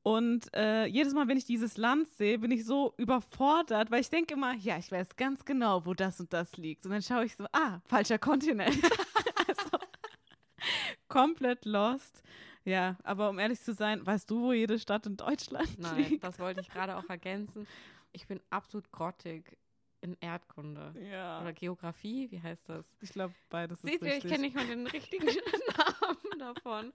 Und 0.02 0.52
äh, 0.54 0.86
jedes 0.86 1.12
Mal, 1.12 1.28
wenn 1.28 1.36
ich 1.36 1.44
dieses 1.44 1.76
Land 1.76 2.08
sehe, 2.08 2.38
bin 2.38 2.50
ich 2.50 2.64
so 2.64 2.94
überfordert, 2.96 3.90
weil 3.90 4.00
ich 4.00 4.08
denke 4.08 4.34
immer, 4.34 4.54
ja, 4.54 4.78
ich 4.78 4.90
weiß 4.90 5.14
ganz 5.16 5.44
genau, 5.44 5.84
wo 5.84 5.94
das 5.94 6.18
und 6.20 6.32
das 6.32 6.56
liegt. 6.56 6.86
Und 6.86 6.92
dann 6.92 7.02
schaue 7.02 7.26
ich 7.26 7.36
so, 7.36 7.44
ah, 7.52 7.80
falscher 7.84 8.18
Kontinent. 8.18 8.74
also, 9.46 9.78
komplett 11.08 11.66
lost. 11.66 12.22
Ja, 12.64 12.96
aber 13.04 13.30
um 13.30 13.38
ehrlich 13.38 13.60
zu 13.60 13.72
sein, 13.72 14.04
weißt 14.06 14.30
du, 14.30 14.40
wo 14.42 14.52
jede 14.52 14.78
Stadt 14.78 15.06
in 15.06 15.16
Deutschland 15.16 15.78
Nein, 15.78 15.96
liegt? 15.96 16.24
das 16.24 16.38
wollte 16.38 16.60
ich 16.60 16.68
gerade 16.68 16.96
auch 16.96 17.08
ergänzen. 17.08 17.66
Ich 18.12 18.26
bin 18.26 18.40
absolut 18.50 18.90
grottig 18.92 19.56
in 20.02 20.16
Erdkunde. 20.20 20.94
Ja. 21.10 21.40
Oder 21.40 21.52
Geografie, 21.52 22.30
wie 22.30 22.40
heißt 22.40 22.68
das? 22.68 22.84
Ich 23.00 23.10
glaube, 23.10 23.34
beides 23.50 23.78
ist 23.82 23.90
Seht 23.90 24.02
ihr, 24.02 24.08
ich 24.08 24.14
richtig. 24.16 24.30
kenne 24.30 24.44
nicht 24.44 24.56
mal 24.56 24.66
den 24.66 24.86
richtigen 24.86 25.26
Namen 25.76 26.38
davon. 26.38 26.92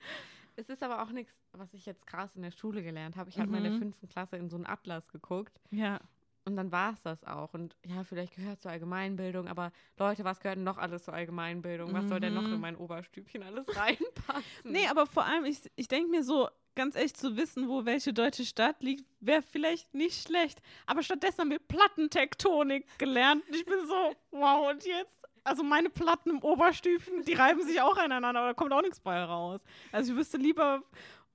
Es 0.55 0.69
ist 0.69 0.81
aber 0.83 1.01
auch 1.03 1.09
nichts, 1.11 1.33
was 1.51 1.73
ich 1.73 1.85
jetzt 1.85 2.07
krass 2.07 2.35
in 2.35 2.41
der 2.41 2.51
Schule 2.51 2.81
gelernt 2.81 3.15
habe. 3.17 3.29
Ich 3.29 3.37
habe 3.39 3.49
mal 3.51 3.57
in 3.57 3.63
der 3.65 3.73
Mhm. 3.73 3.79
fünften 3.79 4.07
Klasse 4.07 4.37
in 4.37 4.49
so 4.49 4.55
einen 4.55 4.65
Atlas 4.65 5.11
geguckt 5.11 5.59
Ja, 5.71 5.99
und 6.45 6.55
dann 6.55 6.71
war 6.71 6.93
es 6.93 7.01
das 7.01 7.23
auch. 7.23 7.53
Und 7.53 7.75
ja, 7.85 8.03
vielleicht 8.03 8.35
gehört 8.35 8.61
zur 8.61 8.71
Allgemeinbildung, 8.71 9.47
aber 9.47 9.71
Leute, 9.97 10.23
was 10.23 10.39
gehört 10.39 10.57
denn 10.57 10.63
noch 10.63 10.77
alles 10.77 11.03
zur 11.03 11.13
Allgemeinbildung? 11.13 11.93
Was 11.93 12.07
soll 12.07 12.19
denn 12.19 12.33
noch 12.33 12.43
Mhm. 12.43 12.53
in 12.53 12.59
mein 12.61 12.75
Oberstübchen 12.77 13.43
alles 13.43 13.65
reinpassen? 13.75 14.43
nee, 14.71 14.87
aber 14.87 15.05
vor 15.07 15.25
allem, 15.25 15.45
ich, 15.45 15.59
ich 15.75 15.87
denke 15.87 16.09
mir 16.09 16.23
so, 16.23 16.47
ganz 16.75 16.95
echt 16.95 17.15
zu 17.17 17.37
wissen, 17.37 17.69
wo 17.69 17.85
welche 17.85 18.11
deutsche 18.13 18.43
Stadt 18.45 18.83
liegt, 18.83 19.05
wäre 19.21 19.41
vielleicht 19.41 19.93
nicht 19.93 20.21
schlecht. 20.27 20.61
Aber 20.85 21.03
stattdessen 21.03 21.39
haben 21.41 21.49
wir 21.51 21.59
Plattentektonik 21.59 22.85
gelernt. 22.97 23.43
Und 23.47 23.55
ich 23.55 23.65
bin 23.65 23.79
so, 23.87 24.13
wow, 24.31 24.69
und 24.71 24.85
jetzt? 24.85 25.19
Also 25.43 25.63
meine 25.63 25.89
Platten 25.89 26.31
im 26.31 26.39
Oberstübchen, 26.43 27.23
die 27.23 27.33
reiben 27.33 27.61
sich 27.61 27.79
auch 27.79 27.97
aneinander, 27.97 28.39
aber 28.41 28.49
da 28.49 28.53
kommt 28.55 28.73
auch 28.73 28.81
nichts 28.81 28.99
bei 28.99 29.23
raus. 29.23 29.61
Also 29.91 30.11
ich 30.13 30.17
wüsste 30.17 30.37
lieber, 30.37 30.81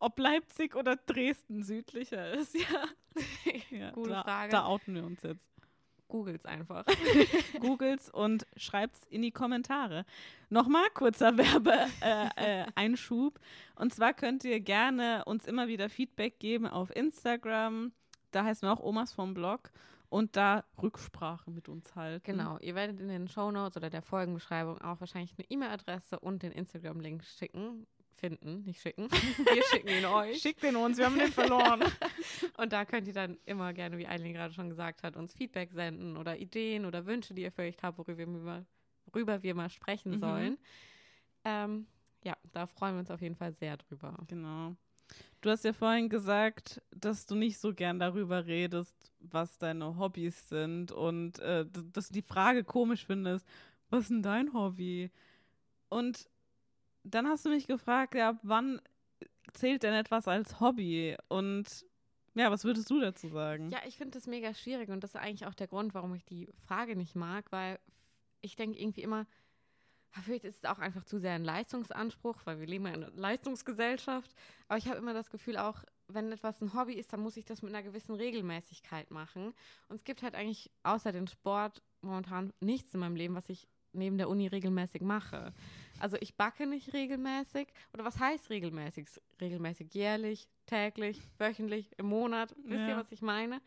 ob 0.01 0.19
Leipzig 0.19 0.75
oder 0.75 0.97
Dresden 0.97 1.63
südlicher 1.63 2.33
ist. 2.33 2.55
Ja, 2.73 2.85
ja 3.71 3.91
Gute 3.91 4.11
da, 4.11 4.23
Frage. 4.23 4.53
Da 4.53 4.65
outen 4.65 4.95
wir 4.95 5.05
uns 5.05 5.23
jetzt. 5.23 5.49
Googles 6.11 6.45
einfach. 6.45 6.85
Googles 7.61 8.11
und 8.11 8.47
schreibt's 8.57 9.07
in 9.11 9.23
die 9.23 9.31
Kommentare. 9.31 10.05
Nochmal 10.51 10.91
kurzer 10.93 11.39
Werbe-Einschub. 11.39 12.37
Äh, 12.37 12.67
Einschub. 12.75 13.41
und 13.77 13.95
zwar 13.95 14.13
könnt 14.13 14.45
ihr 14.45 14.61
gerne 14.61 15.25
uns 15.25 15.47
immer 15.47 15.69
wieder 15.69 15.89
Feedback 15.89 16.39
geben 16.39 16.67
auf 16.67 16.95
Instagram. 16.95 17.93
Da 18.33 18.45
heißen 18.45 18.69
wir 18.69 18.73
auch 18.73 18.81
Omas 18.81 19.13
vom 19.13 19.35
Blog. 19.35 19.71
Und 20.09 20.35
da 20.35 20.65
Rücksprache 20.83 21.53
mit 21.53 21.69
uns 21.69 21.95
halten. 21.95 22.25
Genau, 22.25 22.59
ihr 22.59 22.75
werdet 22.75 22.99
in 22.99 23.07
den 23.07 23.29
Shownotes 23.29 23.77
oder 23.77 23.91
der 23.91 24.03
Folgenbeschreibung 24.03 24.81
auch 24.81 24.99
wahrscheinlich 24.99 25.33
eine 25.39 25.49
E-Mail-Adresse 25.49 26.19
und 26.19 26.43
den 26.43 26.51
Instagram-Link 26.51 27.23
schicken. 27.25 27.87
Finden, 28.21 28.63
nicht 28.65 28.81
schicken. 28.81 29.09
Wir 29.11 29.63
schicken 29.71 29.89
ihn 29.89 30.05
euch. 30.05 30.41
Schickt 30.41 30.63
den 30.63 30.77
uns, 30.77 30.99
wir 30.99 31.07
haben 31.07 31.19
den 31.19 31.33
verloren. 31.33 31.83
Und 32.59 32.73
da 32.73 32.85
könnt 32.85 33.07
ihr 33.09 33.13
dann 33.15 33.39
immer 33.47 33.73
gerne, 33.73 33.99
wie 33.99 34.07
Eileen 34.07 34.33
gerade 34.35 34.55
schon 34.55 34.69
gesagt 34.69 35.03
hat, 35.03 35.17
uns 35.17 35.33
Feedback 35.35 35.73
senden 35.73 36.17
oder 36.17 36.39
Ideen 36.39 36.85
oder 36.85 37.07
Wünsche, 37.07 37.35
die 37.35 37.43
ihr 37.43 37.51
vielleicht 37.53 37.83
habt, 37.83 37.99
worüber 37.99 38.19
wir 38.19 38.27
mal, 38.27 38.67
worüber 39.07 39.43
wir 39.43 39.55
mal 39.55 39.71
sprechen 39.71 40.13
Mhm. 40.13 40.19
sollen. 40.19 40.59
Ähm, 41.45 41.87
ja, 42.23 42.37
da 42.53 42.67
freuen 42.67 42.95
wir 42.95 43.01
uns 43.01 43.11
auf 43.11 43.23
jeden 43.23 43.37
Fall 43.37 43.53
sehr 43.53 43.77
drüber. 43.79 44.17
genau. 44.29 44.77
Du 45.41 45.51
hast 45.51 45.65
ja 45.65 45.73
vorhin 45.73 46.09
gesagt, 46.09 46.81
dass 46.93 47.27
du 47.27 47.35
nicht 47.35 47.59
so 47.59 47.75
gern 47.75 47.99
darüber 47.99 48.47
redest, 48.47 49.11
was 49.19 49.59
deine 49.59 49.99
Hobbys 49.99 50.49
sind 50.49 50.93
und 50.93 51.39
äh, 51.41 51.65
dass 51.93 52.09
du 52.09 52.15
die 52.15 52.23
Frage 52.23 52.63
komisch 52.63 53.07
findest, 53.07 53.45
was 53.89 54.03
ist 54.03 54.11
denn 54.11 54.23
dein 54.23 54.53
Hobby? 54.53 55.11
Und 55.89 56.29
dann 57.03 57.27
hast 57.29 57.45
du 57.45 57.51
mich 57.51 57.67
gefragt, 57.67 58.15
ja, 58.15 58.39
wann 58.43 58.81
zählt 59.53 59.83
denn 59.83 59.95
etwas 59.95 60.29
als 60.29 60.61
Hobby? 60.61 61.17
Und 61.29 61.87
ja, 62.35 62.51
was 62.51 62.65
würdest 62.65 62.91
du 62.91 63.01
dazu 63.01 63.29
sagen? 63.29 63.71
Ja, 63.71 63.81
ich 63.87 63.97
finde 63.97 64.19
das 64.19 64.27
mega 64.27 64.55
schwierig 64.55 64.91
und 64.91 65.03
das 65.03 65.15
ist 65.15 65.21
eigentlich 65.21 65.47
auch 65.47 65.55
der 65.55 65.67
Grund, 65.67 65.95
warum 65.95 66.15
ich 66.15 66.25
die 66.25 66.49
Frage 66.67 66.97
nicht 66.97 67.17
mag, 67.17 67.51
weil 67.51 67.79
ich 68.41 68.57
denke 68.57 68.79
irgendwie 68.79 69.03
immer, 69.03 69.27
vielleicht 70.23 70.45
ist 70.45 70.65
es 70.65 70.71
auch 70.71 70.79
einfach 70.79 71.05
zu 71.05 71.19
sehr 71.19 71.33
ein 71.33 71.45
Leistungsanspruch, 71.45 72.41
weil 72.45 72.59
wir 72.59 72.67
leben 72.67 72.87
ja 72.87 72.95
in 72.95 73.05
einer 73.05 73.13
Leistungsgesellschaft. 73.13 74.35
Aber 74.69 74.79
ich 74.79 74.89
habe 74.89 74.99
immer 74.99 75.15
das 75.15 75.31
Gefühl 75.31 75.57
auch, 75.57 75.85
wenn 76.09 76.33
etwas 76.33 76.61
ein 76.61 76.75
Hobby 76.75 76.95
ist, 76.95 77.13
dann 77.13 77.21
muss 77.21 77.37
ich 77.37 77.45
das 77.45 77.63
mit 77.63 77.73
einer 77.73 77.85
gewissen 77.85 78.15
Regelmäßigkeit 78.15 79.11
machen. 79.11 79.55
Und 79.89 79.97
es 79.97 80.05
gibt 80.05 80.23
halt 80.23 80.35
eigentlich 80.35 80.71
außer 80.83 81.13
den 81.13 81.29
Sport 81.29 81.83
momentan 82.01 82.53
nichts 82.61 82.95
in 82.95 83.01
meinem 83.01 83.17
Leben, 83.17 83.35
was 83.35 83.49
ich 83.49 83.69
neben 83.93 84.19
der 84.19 84.29
Uni 84.29 84.47
regelmäßig 84.47 85.03
mache. 85.03 85.53
Also 85.99 86.17
ich 86.21 86.37
backe 86.37 86.67
nicht 86.67 86.93
regelmäßig. 86.93 87.69
Oder 87.93 88.05
was 88.05 88.19
heißt 88.19 88.51
regelmäßig? 88.51 89.09
Regelmäßig 89.41 89.93
jährlich, 89.95 90.49
täglich, 90.67 91.21
wöchentlich, 91.39 91.91
im 91.99 92.07
Monat. 92.07 92.55
Wisst 92.65 92.83
ihr, 92.83 92.89
Ja. 92.91 92.97
was 92.97 93.11
ich 93.13 93.23
meine? 93.23 93.61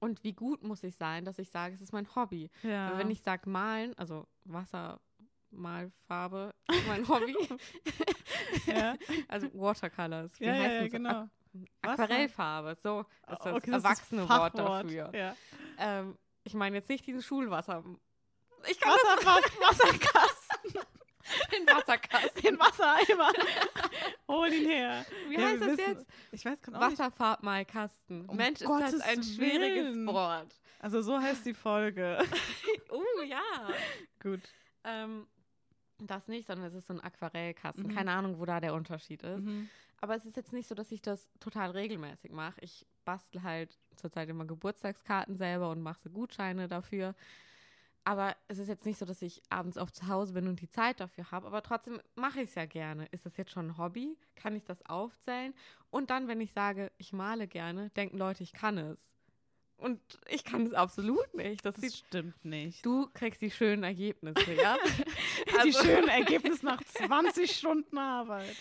Und 0.00 0.22
wie 0.22 0.34
gut 0.34 0.62
muss 0.62 0.82
ich 0.84 0.94
sein, 0.96 1.24
dass 1.24 1.38
ich 1.38 1.48
sage, 1.50 1.74
es 1.74 1.80
ist 1.80 1.92
mein 1.92 2.14
Hobby. 2.14 2.50
Ja. 2.62 2.90
Weil 2.92 2.98
Wenn 2.98 3.10
ich 3.10 3.22
sage 3.22 3.48
malen, 3.48 3.96
also 3.98 4.26
Wassermalfarbe 4.44 6.54
ist 6.70 6.86
mein 6.86 7.08
Hobby. 7.08 7.34
ja. 8.66 8.96
also 9.28 9.48
Watercolors. 9.54 10.38
Wie 10.40 10.44
Ja, 10.44 10.54
ja, 10.54 10.62
heißt 10.62 10.74
ja, 10.74 10.82
das? 10.82 10.92
genau. 10.92 11.28
Aqu- 11.82 11.92
Aquarellfarbe, 11.92 12.74
so 12.76 13.00
ist 13.00 13.08
das 13.28 13.40
Okay, 13.40 13.52
das 13.70 13.78
ist 13.78 13.84
erwachsene 13.84 14.28
Wort 14.28 14.58
dafür. 14.58 15.10
Ähm, 15.78 16.18
ich 16.44 16.52
meine 16.54 16.76
jetzt 16.76 16.88
nicht 16.90 17.06
diesen 17.06 17.22
Schulwasser. 17.22 17.82
Ich 18.68 18.80
kann 18.80 18.92
Wasser, 18.92 19.26
was, 19.26 19.78
Wasserkasten, 19.78 20.72
das 20.74 20.86
den 21.52 21.66
Wasserkasten. 21.66 22.42
den 22.42 22.58
Wassereimer. 22.58 23.30
Hol 24.28 24.52
ihn 24.52 24.66
her. 24.66 25.04
Wie 25.28 25.34
Ja, 25.34 25.40
heißt 25.48 25.60
das 25.60 25.68
wissen- 25.78 25.78
jetzt? 25.98 26.06
Ich 26.32 26.44
weiß 26.44 26.62
genau 26.62 26.78
nicht. 26.88 26.98
Wasserfarbmalkasten. 26.98 28.26
Um 28.26 28.36
Mensch, 28.36 28.60
ist 28.60 28.66
Gottes 28.66 28.92
das 28.92 29.00
ein 29.02 29.22
schwieriges 29.22 29.94
Willen. 29.94 30.06
Wort. 30.06 30.54
Also 30.80 31.02
so 31.02 31.20
heißt 31.20 31.44
die 31.46 31.54
Folge. 31.54 32.18
Oh 32.90 33.02
ja. 33.26 33.42
Gut. 34.22 34.40
Ähm, 34.84 35.26
das 35.98 36.28
nicht, 36.28 36.46
sondern 36.46 36.66
es 36.68 36.74
ist 36.74 36.86
so 36.86 36.94
ein 36.94 37.00
Aquarellkasten. 37.00 37.86
Mhm. 37.88 37.94
Keine 37.94 38.12
Ahnung, 38.12 38.38
wo 38.38 38.44
da 38.44 38.60
der 38.60 38.74
Unterschied 38.74 39.22
ist. 39.22 39.40
Mhm. 39.44 39.68
Aber 40.00 40.14
es 40.14 40.24
ist 40.24 40.36
jetzt 40.36 40.52
nicht 40.52 40.68
so, 40.68 40.76
dass 40.76 40.92
ich 40.92 41.02
das 41.02 41.28
total 41.40 41.72
regelmäßig 41.72 42.30
mache. 42.30 42.60
Ich 42.60 42.86
bastel 43.04 43.42
halt 43.42 43.76
zurzeit 43.96 44.28
immer 44.28 44.44
Geburtstagskarten 44.44 45.36
selber 45.36 45.70
und 45.70 45.82
mache 45.82 45.98
so 46.00 46.10
Gutscheine 46.10 46.68
dafür. 46.68 47.16
Aber 48.08 48.34
es 48.48 48.58
ist 48.58 48.68
jetzt 48.68 48.86
nicht 48.86 48.98
so, 48.98 49.04
dass 49.04 49.20
ich 49.20 49.42
abends 49.50 49.76
oft 49.76 49.94
zu 49.94 50.08
Hause 50.08 50.32
bin 50.32 50.48
und 50.48 50.62
die 50.62 50.68
Zeit 50.70 50.98
dafür 50.98 51.30
habe. 51.30 51.46
Aber 51.46 51.62
trotzdem 51.62 52.00
mache 52.14 52.40
ich 52.40 52.48
es 52.48 52.54
ja 52.54 52.64
gerne. 52.64 53.04
Ist 53.10 53.26
das 53.26 53.36
jetzt 53.36 53.50
schon 53.50 53.66
ein 53.66 53.76
Hobby? 53.76 54.16
Kann 54.34 54.56
ich 54.56 54.64
das 54.64 54.80
aufzählen? 54.86 55.52
Und 55.90 56.08
dann, 56.08 56.26
wenn 56.26 56.40
ich 56.40 56.52
sage, 56.52 56.90
ich 56.96 57.12
male 57.12 57.46
gerne, 57.46 57.90
denken 57.90 58.16
Leute, 58.16 58.42
ich 58.42 58.54
kann 58.54 58.78
es. 58.78 59.10
Und 59.76 60.00
ich 60.26 60.42
kann 60.42 60.64
es 60.64 60.72
absolut 60.72 61.34
nicht. 61.34 61.66
Das 61.66 61.74
Das 61.74 61.98
stimmt 61.98 62.42
nicht. 62.46 62.84
du 62.86 63.08
kriegst 63.12 63.42
die 63.42 63.50
schönen 63.50 63.84
Ergebnisse, 63.84 64.54
ja? 64.54 64.78
die 65.46 65.58
Also- 65.58 65.82
schönen 65.84 66.08
Ergebnisse 66.08 66.64
nach 66.64 66.82
20 66.82 67.54
Stunden 67.54 67.98
Arbeit. 67.98 68.56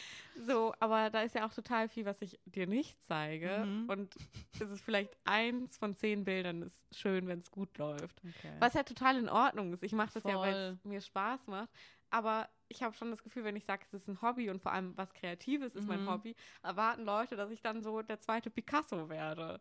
So, 0.45 0.73
aber 0.79 1.09
da 1.09 1.21
ist 1.21 1.35
ja 1.35 1.45
auch 1.45 1.53
total 1.53 1.89
viel, 1.89 2.05
was 2.05 2.21
ich 2.21 2.39
dir 2.45 2.67
nicht 2.67 3.01
zeige. 3.03 3.65
Mhm. 3.65 3.89
Und 3.89 4.15
es 4.59 4.69
ist 4.69 4.81
vielleicht 4.81 5.15
eins 5.25 5.77
von 5.77 5.95
zehn 5.95 6.23
Bildern 6.23 6.61
ist 6.61 6.95
schön, 6.95 7.27
wenn 7.27 7.39
es 7.39 7.51
gut 7.51 7.77
läuft. 7.77 8.19
Okay. 8.19 8.53
Was 8.59 8.73
ja 8.73 8.83
total 8.83 9.17
in 9.17 9.29
Ordnung 9.29 9.73
ist. 9.73 9.83
Ich 9.83 9.93
mache 9.93 10.13
das 10.13 10.23
ja, 10.23 10.39
weil 10.39 10.53
Voll. 10.53 10.77
es 10.79 10.85
mir 10.85 11.01
Spaß 11.01 11.47
macht. 11.47 11.69
Aber 12.09 12.47
ich 12.69 12.83
habe 12.83 12.93
schon 12.95 13.11
das 13.11 13.23
Gefühl, 13.23 13.43
wenn 13.43 13.55
ich 13.55 13.65
sage, 13.65 13.83
es 13.87 13.93
ist 13.93 14.07
ein 14.07 14.21
Hobby 14.21 14.49
und 14.49 14.61
vor 14.61 14.71
allem 14.71 14.95
was 14.95 15.13
Kreatives 15.13 15.75
ist 15.75 15.87
mein 15.87 16.03
Mhm. 16.03 16.09
Hobby, 16.09 16.35
erwarten 16.63 17.03
Leute, 17.03 17.35
dass 17.35 17.51
ich 17.51 17.61
dann 17.61 17.81
so 17.81 18.01
der 18.01 18.19
zweite 18.19 18.49
Picasso 18.49 19.09
werde. 19.09 19.59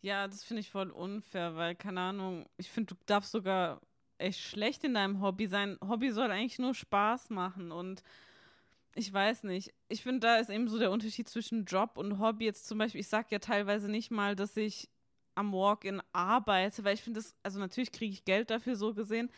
Ja, 0.00 0.26
das 0.26 0.44
finde 0.44 0.60
ich 0.60 0.70
voll 0.70 0.90
unfair, 0.90 1.54
weil, 1.56 1.74
keine 1.74 2.00
Ahnung, 2.00 2.46
ich 2.56 2.68
finde, 2.70 2.94
du 2.94 3.00
darfst 3.06 3.32
sogar 3.32 3.80
echt 4.18 4.40
schlecht 4.40 4.84
in 4.84 4.94
deinem 4.94 5.20
Hobby 5.20 5.46
sein. 5.46 5.78
Hobby 5.80 6.10
soll 6.10 6.30
eigentlich 6.30 6.58
nur 6.58 6.74
Spaß 6.74 7.30
machen 7.30 7.72
und 7.72 8.02
ich 8.94 9.12
weiß 9.12 9.44
nicht. 9.44 9.72
Ich 9.92 10.02
finde, 10.02 10.20
da 10.20 10.36
ist 10.36 10.50
eben 10.50 10.68
so 10.68 10.78
der 10.78 10.90
Unterschied 10.90 11.28
zwischen 11.28 11.64
Job 11.66 11.96
und 11.96 12.18
Hobby. 12.18 12.46
Jetzt 12.46 12.66
zum 12.66 12.78
Beispiel, 12.78 13.00
ich 13.00 13.08
sage 13.08 13.28
ja 13.30 13.38
teilweise 13.38 13.90
nicht 13.90 14.10
mal, 14.10 14.34
dass 14.34 14.56
ich 14.56 14.88
am 15.34 15.52
Walk-in 15.52 16.02
arbeite, 16.12 16.84
weil 16.84 16.94
ich 16.94 17.02
finde 17.02 17.20
das, 17.20 17.36
also 17.42 17.58
natürlich 17.58 17.92
kriege 17.92 18.12
ich 18.12 18.24
Geld 18.24 18.50
dafür 18.50 18.76
so 18.76 18.92
gesehen, 18.94 19.30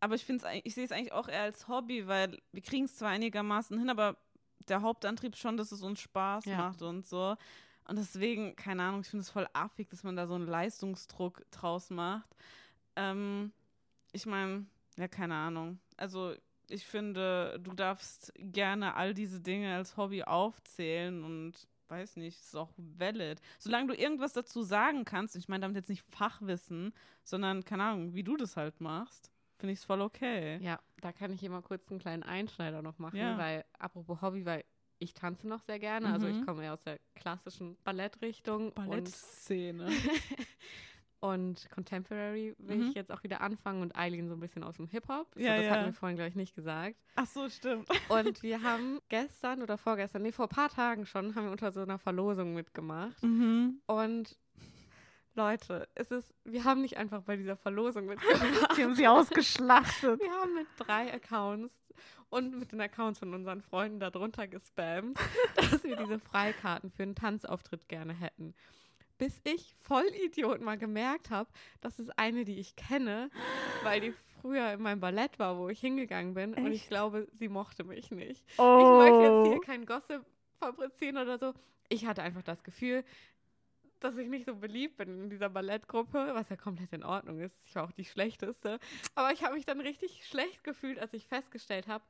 aber 0.00 0.14
ich 0.14 0.24
finde 0.24 0.46
es, 0.46 0.60
ich 0.64 0.74
sehe 0.74 0.84
es 0.84 0.92
eigentlich 0.92 1.12
auch 1.12 1.28
eher 1.28 1.42
als 1.42 1.68
Hobby, 1.68 2.06
weil 2.06 2.38
wir 2.52 2.62
kriegen 2.62 2.86
es 2.86 2.96
zwar 2.96 3.10
einigermaßen 3.10 3.78
hin, 3.78 3.90
aber 3.90 4.16
der 4.68 4.82
Hauptantrieb 4.82 5.36
schon, 5.36 5.56
dass 5.56 5.72
es 5.72 5.82
uns 5.82 6.00
Spaß 6.00 6.46
ja. 6.46 6.56
macht 6.56 6.82
und 6.82 7.06
so. 7.06 7.36
Und 7.86 7.98
deswegen, 7.98 8.56
keine 8.56 8.84
Ahnung, 8.84 9.00
ich 9.00 9.08
finde 9.08 9.22
es 9.22 9.30
voll 9.30 9.48
affig, 9.52 9.88
dass 9.90 10.04
man 10.04 10.16
da 10.16 10.26
so 10.26 10.34
einen 10.34 10.46
Leistungsdruck 10.46 11.44
draus 11.50 11.90
macht. 11.90 12.28
Ähm, 12.96 13.52
ich 14.12 14.26
meine, 14.26 14.66
ja, 14.96 15.08
keine 15.08 15.34
Ahnung. 15.34 15.80
Also 15.96 16.34
ich 16.70 16.86
finde, 16.86 17.58
du 17.62 17.72
darfst 17.72 18.32
gerne 18.36 18.94
all 18.94 19.14
diese 19.14 19.40
Dinge 19.40 19.74
als 19.74 19.96
Hobby 19.96 20.22
aufzählen 20.22 21.24
und 21.24 21.68
weiß 21.88 22.16
nicht, 22.16 22.38
ist 22.40 22.56
auch 22.56 22.70
valid. 22.76 23.40
Solange 23.58 23.88
du 23.88 24.00
irgendwas 24.00 24.32
dazu 24.32 24.62
sagen 24.62 25.04
kannst, 25.04 25.36
ich 25.36 25.48
meine 25.48 25.62
damit 25.62 25.76
jetzt 25.76 25.88
nicht 25.88 26.04
Fachwissen, 26.10 26.92
sondern, 27.24 27.64
keine 27.64 27.84
Ahnung, 27.84 28.14
wie 28.14 28.22
du 28.22 28.36
das 28.36 28.56
halt 28.56 28.80
machst, 28.80 29.30
finde 29.58 29.72
ich 29.72 29.80
es 29.80 29.84
voll 29.84 30.00
okay. 30.00 30.58
Ja, 30.62 30.78
da 31.00 31.12
kann 31.12 31.32
ich 31.32 31.40
hier 31.40 31.50
mal 31.50 31.62
kurz 31.62 31.90
einen 31.90 31.98
kleinen 31.98 32.22
Einschneider 32.22 32.82
noch 32.82 32.98
machen, 32.98 33.18
ja. 33.18 33.36
weil, 33.36 33.64
apropos 33.78 34.22
Hobby, 34.22 34.46
weil 34.46 34.64
ich 35.00 35.14
tanze 35.14 35.48
noch 35.48 35.60
sehr 35.60 35.78
gerne. 35.78 36.08
Mhm. 36.08 36.14
Also 36.14 36.26
ich 36.28 36.44
komme 36.46 36.64
ja 36.64 36.72
aus 36.72 36.82
der 36.82 36.98
klassischen 37.14 37.76
Ballettrichtung. 37.82 38.72
Ballettszene. 38.74 39.88
Und 41.20 41.68
Contemporary 41.70 42.54
will 42.58 42.78
mhm. 42.78 42.88
ich 42.88 42.94
jetzt 42.94 43.12
auch 43.12 43.22
wieder 43.22 43.42
anfangen 43.42 43.82
und 43.82 43.94
Eileen 43.94 44.28
so 44.28 44.34
ein 44.34 44.40
bisschen 44.40 44.64
aus 44.64 44.76
dem 44.76 44.86
Hip-Hop. 44.86 45.26
Ja, 45.36 45.56
das 45.56 45.66
ja. 45.66 45.70
hatten 45.70 45.86
wir 45.86 45.92
vorhin, 45.92 46.16
glaube 46.16 46.30
ich, 46.30 46.34
nicht 46.34 46.54
gesagt. 46.54 46.96
Ach 47.14 47.26
so, 47.26 47.46
stimmt. 47.50 47.88
Und 48.08 48.42
wir 48.42 48.62
haben 48.62 49.00
gestern 49.10 49.60
oder 49.60 49.76
vorgestern, 49.76 50.22
nee, 50.22 50.32
vor 50.32 50.46
ein 50.46 50.54
paar 50.54 50.70
Tagen 50.70 51.04
schon, 51.04 51.34
haben 51.34 51.44
wir 51.44 51.52
unter 51.52 51.72
so 51.72 51.82
einer 51.82 51.98
Verlosung 51.98 52.54
mitgemacht. 52.54 53.22
Mhm. 53.22 53.82
Und 53.84 54.38
Leute, 55.34 55.88
es 55.94 56.10
ist, 56.10 56.32
wir 56.44 56.64
haben 56.64 56.80
nicht 56.80 56.96
einfach 56.96 57.22
bei 57.22 57.36
dieser 57.36 57.56
Verlosung 57.56 58.06
mitgemacht. 58.06 58.78
wir 58.78 58.84
haben 58.84 58.94
sie 58.94 59.06
ausgeschlachtet. 59.06 60.20
Wir 60.20 60.32
haben 60.32 60.54
mit 60.54 60.66
drei 60.78 61.12
Accounts 61.12 61.72
und 62.30 62.58
mit 62.58 62.72
den 62.72 62.80
Accounts 62.80 63.18
von 63.18 63.34
unseren 63.34 63.60
Freunden 63.60 64.00
darunter 64.00 64.48
gespammt, 64.48 65.18
dass 65.56 65.84
wir 65.84 65.96
diese 65.96 66.18
Freikarten 66.18 66.90
für 66.90 67.02
einen 67.02 67.14
Tanzauftritt 67.14 67.88
gerne 67.88 68.14
hätten 68.14 68.54
bis 69.20 69.38
ich 69.44 69.76
Vollidiot 69.80 70.62
mal 70.62 70.78
gemerkt 70.78 71.28
habe, 71.28 71.50
das 71.82 71.98
ist 71.98 72.18
eine, 72.18 72.46
die 72.46 72.58
ich 72.58 72.74
kenne, 72.74 73.30
weil 73.82 74.00
die 74.00 74.14
früher 74.40 74.72
in 74.72 74.80
meinem 74.80 74.98
Ballett 74.98 75.38
war, 75.38 75.58
wo 75.58 75.68
ich 75.68 75.78
hingegangen 75.78 76.32
bin. 76.32 76.54
Echt? 76.54 76.66
Und 76.66 76.72
ich 76.72 76.88
glaube, 76.88 77.28
sie 77.34 77.48
mochte 77.48 77.84
mich 77.84 78.10
nicht. 78.10 78.42
Oh. 78.56 78.78
Ich 78.80 79.10
möchte 79.10 79.22
jetzt 79.22 79.46
hier 79.52 79.60
kein 79.60 79.84
Gossip 79.84 80.24
fabrizieren 80.58 81.18
oder 81.18 81.38
so. 81.38 81.52
Ich 81.90 82.06
hatte 82.06 82.22
einfach 82.22 82.42
das 82.42 82.64
Gefühl, 82.64 83.04
dass 84.00 84.16
ich 84.16 84.28
nicht 84.28 84.46
so 84.46 84.56
beliebt 84.56 84.96
bin 84.96 85.24
in 85.24 85.28
dieser 85.28 85.50
Ballettgruppe, 85.50 86.30
was 86.32 86.48
ja 86.48 86.56
komplett 86.56 86.94
in 86.94 87.04
Ordnung 87.04 87.40
ist. 87.40 87.54
Ich 87.66 87.74
war 87.74 87.84
auch 87.84 87.92
die 87.92 88.06
schlechteste. 88.06 88.78
Aber 89.14 89.32
ich 89.32 89.44
habe 89.44 89.54
mich 89.54 89.66
dann 89.66 89.82
richtig 89.82 90.26
schlecht 90.26 90.64
gefühlt, 90.64 90.98
als 90.98 91.12
ich 91.12 91.26
festgestellt 91.26 91.88
habe, 91.88 92.04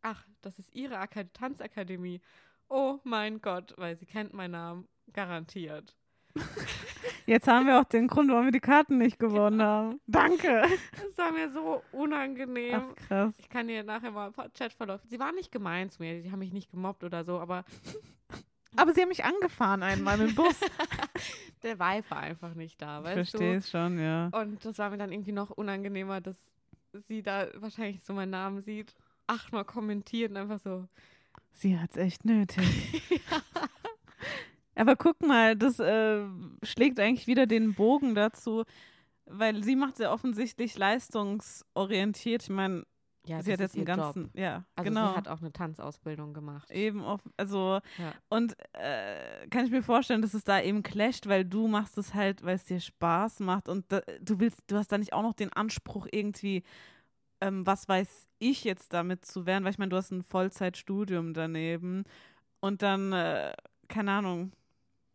ach, 0.00 0.24
das 0.42 0.60
ist 0.60 0.72
ihre 0.76 0.98
Ak 0.98 1.16
Tanzakademie. 1.32 2.20
Oh 2.68 3.00
mein 3.02 3.40
Gott, 3.40 3.74
weil 3.78 3.96
sie 3.96 4.06
kennt 4.06 4.32
meinen 4.32 4.52
Namen. 4.52 4.88
Garantiert. 5.12 5.96
Jetzt 7.26 7.48
haben 7.48 7.66
wir 7.66 7.80
auch 7.80 7.84
den 7.84 8.06
Grund, 8.06 8.30
warum 8.30 8.44
wir 8.44 8.52
die 8.52 8.60
Karten 8.60 8.98
nicht 8.98 9.18
gewonnen 9.18 9.60
haben. 9.60 10.00
Danke. 10.06 10.62
Das 10.92 11.18
war 11.18 11.32
mir 11.32 11.50
so 11.50 11.82
unangenehm. 11.92 12.74
Ach, 12.74 12.94
krass. 13.08 13.34
Ich 13.38 13.48
kann 13.48 13.66
dir 13.66 13.82
nachher 13.82 14.12
mal 14.12 14.28
ein 14.28 14.32
paar 14.32 14.48
Chatverläufe. 14.50 15.06
Sie 15.08 15.18
waren 15.18 15.34
nicht 15.34 15.50
gemein 15.50 15.90
zu 15.90 16.02
mir, 16.02 16.22
sie 16.22 16.30
haben 16.30 16.38
mich 16.38 16.52
nicht 16.52 16.70
gemobbt 16.70 17.02
oder 17.04 17.24
so, 17.24 17.38
aber. 17.38 17.64
Aber 18.78 18.92
sie 18.92 19.00
haben 19.00 19.08
mich 19.08 19.24
angefahren 19.24 19.82
einmal 19.82 20.18
mit 20.18 20.28
dem 20.28 20.34
Bus. 20.34 20.60
Der 21.62 21.78
Vibe 21.78 22.10
war 22.10 22.18
einfach 22.18 22.52
nicht 22.54 22.82
da, 22.82 23.02
weißt 23.02 23.16
ich 23.16 23.30
verstehe 23.30 23.56
es 23.56 23.70
schon, 23.70 23.98
ja. 23.98 24.28
Und 24.32 24.62
das 24.62 24.76
war 24.76 24.90
mir 24.90 24.98
dann 24.98 25.10
irgendwie 25.12 25.32
noch 25.32 25.48
unangenehmer, 25.48 26.20
dass 26.20 26.36
sie 26.92 27.22
da 27.22 27.48
wahrscheinlich 27.54 28.04
so 28.04 28.12
meinen 28.12 28.32
Namen 28.32 28.60
sieht, 28.60 28.94
achtmal 29.26 29.64
kommentiert 29.64 30.30
und 30.30 30.36
einfach 30.36 30.60
so. 30.60 30.86
Sie 31.52 31.78
hat 31.78 31.92
es 31.92 31.96
echt 31.96 32.26
nötig. 32.26 33.02
ja. 33.30 33.42
Aber 34.76 34.94
guck 34.94 35.22
mal, 35.22 35.56
das 35.56 35.80
äh, 35.80 36.20
schlägt 36.62 37.00
eigentlich 37.00 37.26
wieder 37.26 37.46
den 37.46 37.74
Bogen 37.74 38.14
dazu, 38.14 38.64
weil 39.24 39.64
sie 39.64 39.74
macht 39.74 39.96
sehr 39.96 40.12
offensichtlich 40.12 40.76
leistungsorientiert. 40.76 42.42
Ich 42.42 42.50
meine, 42.50 42.84
ja, 43.26 43.42
sie 43.42 43.52
hat 43.52 43.60
jetzt 43.60 43.74
einen 43.74 43.84
ganzen, 43.84 44.24
Job. 44.24 44.30
ja, 44.34 44.64
also 44.76 44.88
genau. 44.88 45.10
Sie 45.10 45.16
hat 45.16 45.28
auch 45.28 45.40
eine 45.40 45.52
Tanzausbildung 45.52 46.32
gemacht. 46.32 46.70
Eben, 46.70 47.02
auf, 47.02 47.20
also 47.36 47.80
ja. 47.98 48.12
und 48.28 48.54
äh, 48.74 49.48
kann 49.48 49.64
ich 49.64 49.72
mir 49.72 49.82
vorstellen, 49.82 50.22
dass 50.22 50.34
es 50.34 50.44
da 50.44 50.60
eben 50.60 50.82
clasht, 50.82 51.26
weil 51.26 51.44
du 51.44 51.66
machst 51.66 51.98
es 51.98 52.14
halt, 52.14 52.44
weil 52.44 52.54
es 52.54 52.64
dir 52.64 52.78
Spaß 52.78 53.40
macht 53.40 53.68
und 53.68 53.90
da, 53.90 54.00
du 54.20 54.38
willst, 54.38 54.62
du 54.68 54.76
hast 54.76 54.92
da 54.92 54.98
nicht 54.98 55.12
auch 55.12 55.22
noch 55.22 55.34
den 55.34 55.52
Anspruch 55.52 56.06
irgendwie, 56.12 56.62
ähm, 57.40 57.66
was 57.66 57.88
weiß 57.88 58.28
ich 58.38 58.62
jetzt 58.62 58.92
damit 58.92 59.24
zu 59.24 59.44
werden, 59.44 59.64
weil 59.64 59.72
ich 59.72 59.78
meine, 59.78 59.90
du 59.90 59.96
hast 59.96 60.12
ein 60.12 60.22
Vollzeitstudium 60.22 61.34
daneben 61.34 62.04
und 62.60 62.82
dann, 62.82 63.12
äh, 63.12 63.54
keine 63.88 64.12
Ahnung, 64.12 64.52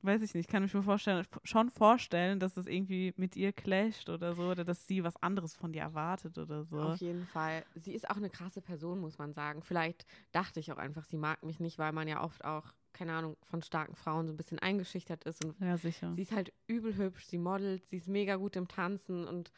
weiß 0.04 0.22
ich 0.22 0.34
nicht, 0.34 0.50
kann 0.50 0.64
ich 0.64 0.74
mir 0.74 0.84
vorstellen, 0.84 1.26
schon 1.44 1.70
vorstellen, 1.70 2.40
dass 2.40 2.54
das 2.56 2.68
irgendwie 2.68 3.14
mit 3.18 3.36
ihr 3.36 3.54
clasht 3.54 4.10
oder 4.10 4.34
so, 4.34 4.50
oder 4.50 4.64
dass 4.64 4.88
sie 4.88 5.04
was 5.04 5.16
anderes 5.22 5.56
von 5.56 5.74
dir 5.74 5.82
erwartet 5.82 6.38
oder 6.38 6.64
so. 6.64 6.80
Auf 6.80 6.98
jeden 6.98 7.26
Fall. 7.28 7.64
Sie 7.76 7.94
ist 7.94 8.10
auch 8.10 8.18
eine 8.18 8.30
krasse 8.30 8.62
Person, 8.62 9.00
muss 9.00 9.18
man 9.18 9.34
sagen. 9.34 9.62
Vielleicht 9.62 10.06
dachte 10.32 10.60
ich 10.60 10.72
auch 10.72 10.78
einfach, 10.78 11.06
sie 11.06 11.18
mag 11.18 11.44
mich 11.44 11.60
nicht, 11.60 11.78
weil 11.78 11.92
man 11.92 12.08
ja 12.08 12.24
oft 12.24 12.44
auch, 12.46 12.74
keine 12.94 13.14
Ahnung, 13.14 13.38
von 13.44 13.62
starken 13.62 13.96
Frauen 13.96 14.28
so 14.28 14.34
ein 14.34 14.38
bisschen 14.38 14.60
eingeschüchtert 14.60 15.24
ist. 15.24 15.44
Und 15.46 15.60
ja, 15.60 15.78
sicher. 15.78 16.14
Sie 16.16 16.22
ist 16.22 16.32
halt 16.32 16.54
übel 16.68 16.96
hübsch, 16.96 17.26
sie 17.26 17.38
modelt, 17.38 17.88
sie 17.88 17.98
ist 17.98 18.08
mega 18.08 18.36
gut 18.36 18.56
im 18.56 18.68
Tanzen 18.68 19.28
und 19.28 19.52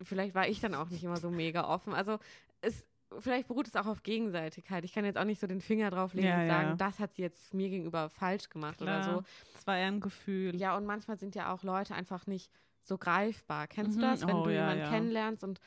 vielleicht 0.00 0.34
war 0.34 0.48
ich 0.48 0.60
dann 0.60 0.74
auch 0.74 0.90
nicht 0.90 1.04
immer 1.04 1.18
so 1.18 1.30
mega 1.30 1.68
offen. 1.68 1.94
Also 1.94 2.18
es 2.60 2.84
vielleicht 3.20 3.48
beruht 3.48 3.66
es 3.66 3.76
auch 3.76 3.86
auf 3.86 4.02
Gegenseitigkeit. 4.02 4.84
Ich 4.84 4.92
kann 4.92 5.04
jetzt 5.04 5.18
auch 5.18 5.24
nicht 5.24 5.40
so 5.40 5.46
den 5.46 5.60
Finger 5.60 5.90
drauflegen 5.90 6.28
ja, 6.28 6.42
und 6.42 6.48
sagen, 6.48 6.68
ja. 6.70 6.74
das 6.76 6.98
hat 6.98 7.14
sie 7.14 7.22
jetzt 7.22 7.54
mir 7.54 7.68
gegenüber 7.68 8.08
falsch 8.08 8.48
gemacht 8.48 8.78
Klar. 8.78 9.00
oder 9.00 9.14
so. 9.14 9.24
Das 9.54 9.66
war 9.66 9.76
eher 9.76 9.88
ein 9.88 10.00
Gefühl. 10.00 10.56
Ja, 10.56 10.76
und 10.76 10.84
manchmal 10.84 11.18
sind 11.18 11.34
ja 11.34 11.52
auch 11.52 11.62
Leute 11.62 11.94
einfach 11.94 12.26
nicht 12.26 12.50
so 12.82 12.98
greifbar. 12.98 13.66
Kennst 13.66 13.96
mhm. 13.96 14.00
du 14.00 14.06
das, 14.06 14.26
wenn 14.26 14.36
oh, 14.36 14.44
du 14.44 14.54
ja, 14.54 14.72
jemanden 14.72 14.90
kennenlernst 14.90 15.44
und 15.44 15.60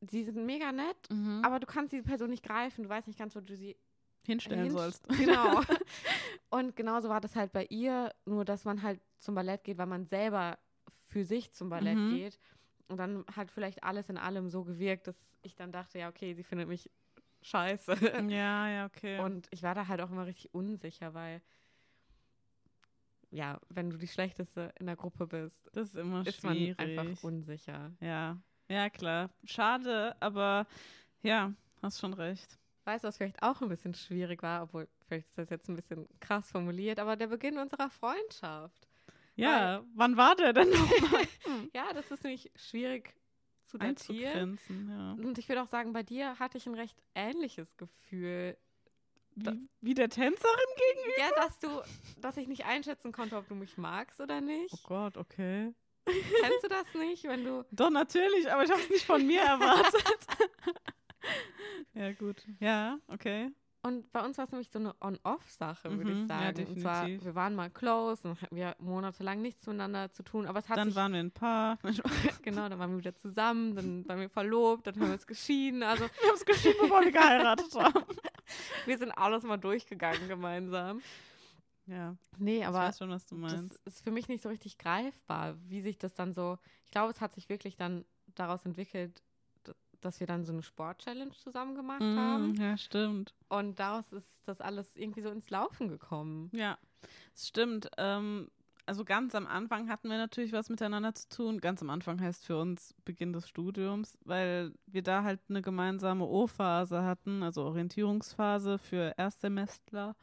sie 0.00 0.24
sind 0.24 0.44
mega 0.44 0.72
nett, 0.72 0.96
mhm. 1.10 1.42
aber 1.44 1.60
du 1.60 1.66
kannst 1.66 1.92
diese 1.92 2.02
Person 2.02 2.30
nicht 2.30 2.42
greifen, 2.42 2.84
du 2.84 2.88
weißt 2.88 3.06
nicht 3.06 3.18
ganz, 3.18 3.34
wo 3.36 3.40
du 3.40 3.56
sie 3.56 3.76
hinstellen 4.24 4.62
hinst 4.64 4.76
sollst. 4.76 5.08
Genau. 5.18 5.60
und 6.50 6.76
genauso 6.76 7.08
war 7.08 7.20
das 7.20 7.36
halt 7.36 7.52
bei 7.52 7.66
ihr, 7.66 8.12
nur 8.24 8.44
dass 8.44 8.64
man 8.64 8.82
halt 8.82 9.00
zum 9.18 9.34
Ballett 9.34 9.64
geht, 9.64 9.78
weil 9.78 9.86
man 9.86 10.06
selber 10.06 10.58
für 11.04 11.24
sich 11.24 11.52
zum 11.52 11.68
Ballett 11.68 11.96
mhm. 11.96 12.10
geht. 12.16 12.38
Und 12.88 12.98
dann 12.98 13.24
hat 13.34 13.50
vielleicht 13.50 13.84
alles 13.84 14.08
in 14.08 14.18
allem 14.18 14.48
so 14.48 14.64
gewirkt, 14.64 15.06
dass 15.06 15.16
ich 15.42 15.54
dann 15.54 15.72
dachte, 15.72 15.98
ja, 15.98 16.08
okay, 16.08 16.34
sie 16.34 16.42
findet 16.42 16.68
mich 16.68 16.90
scheiße. 17.42 17.94
Ja, 18.30 18.68
ja, 18.68 18.86
okay. 18.86 19.18
Und 19.20 19.48
ich 19.50 19.62
war 19.62 19.74
da 19.74 19.88
halt 19.88 20.00
auch 20.00 20.10
immer 20.10 20.26
richtig 20.26 20.52
unsicher, 20.54 21.14
weil 21.14 21.42
ja, 23.30 23.58
wenn 23.70 23.88
du 23.88 23.96
die 23.96 24.08
Schlechteste 24.08 24.72
in 24.78 24.86
der 24.86 24.96
Gruppe 24.96 25.26
bist, 25.26 25.68
das 25.72 25.88
ist 25.88 25.96
immer 25.96 26.26
ist 26.26 26.40
schwierig. 26.40 26.78
man 26.78 26.98
einfach 26.98 27.24
unsicher. 27.24 27.92
Ja, 28.00 28.38
ja, 28.68 28.90
klar. 28.90 29.30
Schade, 29.44 30.14
aber 30.20 30.66
ja, 31.22 31.52
hast 31.80 32.00
schon 32.00 32.12
recht. 32.14 32.58
Weißt 32.84 33.04
du, 33.04 33.08
was 33.08 33.16
vielleicht 33.16 33.42
auch 33.42 33.60
ein 33.62 33.68
bisschen 33.68 33.94
schwierig 33.94 34.42
war, 34.42 34.64
obwohl 34.64 34.88
vielleicht 35.06 35.28
ist 35.28 35.38
das 35.38 35.50
jetzt 35.50 35.68
ein 35.68 35.76
bisschen 35.76 36.08
krass 36.20 36.50
formuliert, 36.50 36.98
aber 36.98 37.16
der 37.16 37.28
Beginn 37.28 37.58
unserer 37.58 37.90
Freundschaft. 37.90 38.88
Ja, 39.34 39.78
Weil, 39.78 39.86
wann 39.94 40.16
war 40.16 40.36
der 40.36 40.52
denn 40.52 40.70
nochmal? 40.70 41.26
ja, 41.74 41.92
das 41.92 42.10
ist 42.10 42.22
nämlich 42.24 42.50
schwierig 42.54 43.14
zu 43.66 43.78
datieren. 43.78 44.58
Ja. 44.88 45.12
Und 45.12 45.38
ich 45.38 45.48
würde 45.48 45.62
auch 45.62 45.68
sagen, 45.68 45.92
bei 45.92 46.02
dir 46.02 46.38
hatte 46.38 46.58
ich 46.58 46.66
ein 46.66 46.74
recht 46.74 47.02
ähnliches 47.14 47.76
Gefühl. 47.76 48.56
Wie, 49.34 49.68
wie 49.80 49.94
der 49.94 50.10
Tänzerin 50.10 50.58
gegenüber? 50.94 51.18
Ja, 51.18 51.30
dass 51.36 51.58
du, 51.58 51.68
dass 52.20 52.36
ich 52.36 52.48
nicht 52.48 52.66
einschätzen 52.66 53.12
konnte, 53.12 53.36
ob 53.38 53.48
du 53.48 53.54
mich 53.54 53.78
magst 53.78 54.20
oder 54.20 54.42
nicht. 54.42 54.74
Oh 54.74 54.88
Gott, 54.88 55.16
okay. 55.16 55.72
Kennst 56.04 56.64
du 56.64 56.68
das 56.68 56.92
nicht, 56.94 57.24
wenn 57.24 57.44
du. 57.44 57.64
Doch, 57.70 57.90
natürlich, 57.90 58.50
aber 58.50 58.64
ich 58.64 58.70
habe 58.70 58.82
es 58.82 58.90
nicht 58.90 59.06
von 59.06 59.26
mir 59.26 59.40
erwartet. 59.40 60.26
ja, 61.94 62.12
gut. 62.12 62.46
Ja, 62.60 62.98
okay. 63.06 63.50
Und 63.84 64.12
bei 64.12 64.24
uns 64.24 64.38
war 64.38 64.44
es 64.44 64.52
nämlich 64.52 64.70
so 64.70 64.78
eine 64.78 64.94
On-Off-Sache, 65.00 65.90
würde 65.90 66.14
mhm, 66.14 66.22
ich 66.22 66.28
sagen. 66.28 66.56
Ja, 66.56 66.66
und 66.66 66.80
zwar, 66.80 67.08
wir 67.08 67.34
waren 67.34 67.56
mal 67.56 67.68
close 67.68 68.28
und 68.28 68.40
hatten 68.40 68.54
wir 68.54 68.76
monatelang 68.78 69.42
nichts 69.42 69.66
miteinander 69.66 70.12
zu 70.12 70.22
tun. 70.22 70.46
Aber 70.46 70.60
es 70.60 70.68
hat 70.68 70.78
dann 70.78 70.88
sich, 70.88 70.96
waren 70.96 71.12
wir 71.12 71.18
ein 71.18 71.32
Paar. 71.32 71.78
genau, 72.42 72.68
dann 72.68 72.78
waren 72.78 72.92
wir 72.92 72.98
wieder 72.98 73.16
zusammen, 73.16 73.74
dann 73.74 74.08
waren 74.08 74.20
wir 74.20 74.28
verlobt, 74.28 74.86
dann 74.86 74.94
haben 74.94 75.06
wir 75.06 75.14
uns 75.14 75.26
geschieden. 75.26 75.82
Also, 75.82 76.04
wir 76.04 76.22
haben 76.22 76.30
uns 76.30 76.44
geschieden, 76.44 76.76
bevor 76.80 77.02
wir 77.02 77.10
geheiratet 77.10 77.74
haben. 77.74 78.04
wir 78.86 78.98
sind 78.98 79.10
alles 79.10 79.42
mal 79.42 79.56
durchgegangen 79.56 80.28
gemeinsam. 80.28 81.02
Ja, 81.86 82.14
Nee, 82.38 82.58
ich 82.58 82.66
aber 82.66 82.78
weiß 82.78 82.98
schon, 82.98 83.10
was 83.10 83.26
du 83.26 83.34
meinst. 83.34 83.72
das 83.84 83.94
ist 83.94 84.04
für 84.04 84.12
mich 84.12 84.28
nicht 84.28 84.42
so 84.42 84.48
richtig 84.48 84.78
greifbar, 84.78 85.56
wie 85.66 85.80
sich 85.80 85.98
das 85.98 86.14
dann 86.14 86.32
so. 86.34 86.58
Ich 86.84 86.92
glaube, 86.92 87.10
es 87.10 87.20
hat 87.20 87.34
sich 87.34 87.48
wirklich 87.48 87.74
dann 87.74 88.04
daraus 88.36 88.64
entwickelt, 88.64 89.20
dass 90.04 90.20
wir 90.20 90.26
dann 90.26 90.44
so 90.44 90.52
eine 90.52 90.62
Sport-Challenge 90.62 91.32
zusammen 91.32 91.74
gemacht 91.74 92.02
haben. 92.02 92.52
Mm, 92.52 92.60
ja, 92.60 92.76
stimmt. 92.76 93.34
Und 93.48 93.78
daraus 93.78 94.12
ist 94.12 94.28
das 94.46 94.60
alles 94.60 94.96
irgendwie 94.96 95.22
so 95.22 95.30
ins 95.30 95.48
Laufen 95.50 95.88
gekommen. 95.88 96.50
Ja, 96.52 96.78
es 97.34 97.48
stimmt. 97.48 97.88
Ähm, 97.96 98.48
also 98.84 99.04
ganz 99.04 99.34
am 99.34 99.46
Anfang 99.46 99.88
hatten 99.88 100.10
wir 100.10 100.18
natürlich 100.18 100.52
was 100.52 100.68
miteinander 100.68 101.14
zu 101.14 101.28
tun. 101.28 101.60
Ganz 101.60 101.82
am 101.82 101.90
Anfang 101.90 102.20
heißt 102.20 102.44
für 102.44 102.58
uns 102.58 102.94
Beginn 103.04 103.32
des 103.32 103.48
Studiums, 103.48 104.18
weil 104.24 104.72
wir 104.86 105.02
da 105.02 105.22
halt 105.22 105.40
eine 105.48 105.62
gemeinsame 105.62 106.24
O-Phase 106.24 107.02
hatten, 107.02 107.42
also 107.42 107.62
Orientierungsphase 107.64 108.78
für 108.78 109.14
Erstsemestler. 109.16 110.16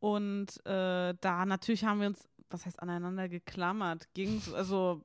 Und 0.00 0.64
äh, 0.66 1.14
da 1.20 1.46
natürlich 1.46 1.84
haben 1.84 2.00
wir 2.00 2.08
uns, 2.08 2.28
was 2.50 2.66
heißt 2.66 2.82
aneinander 2.82 3.28
geklammert, 3.28 4.12
ging 4.14 4.42
also 4.54 5.02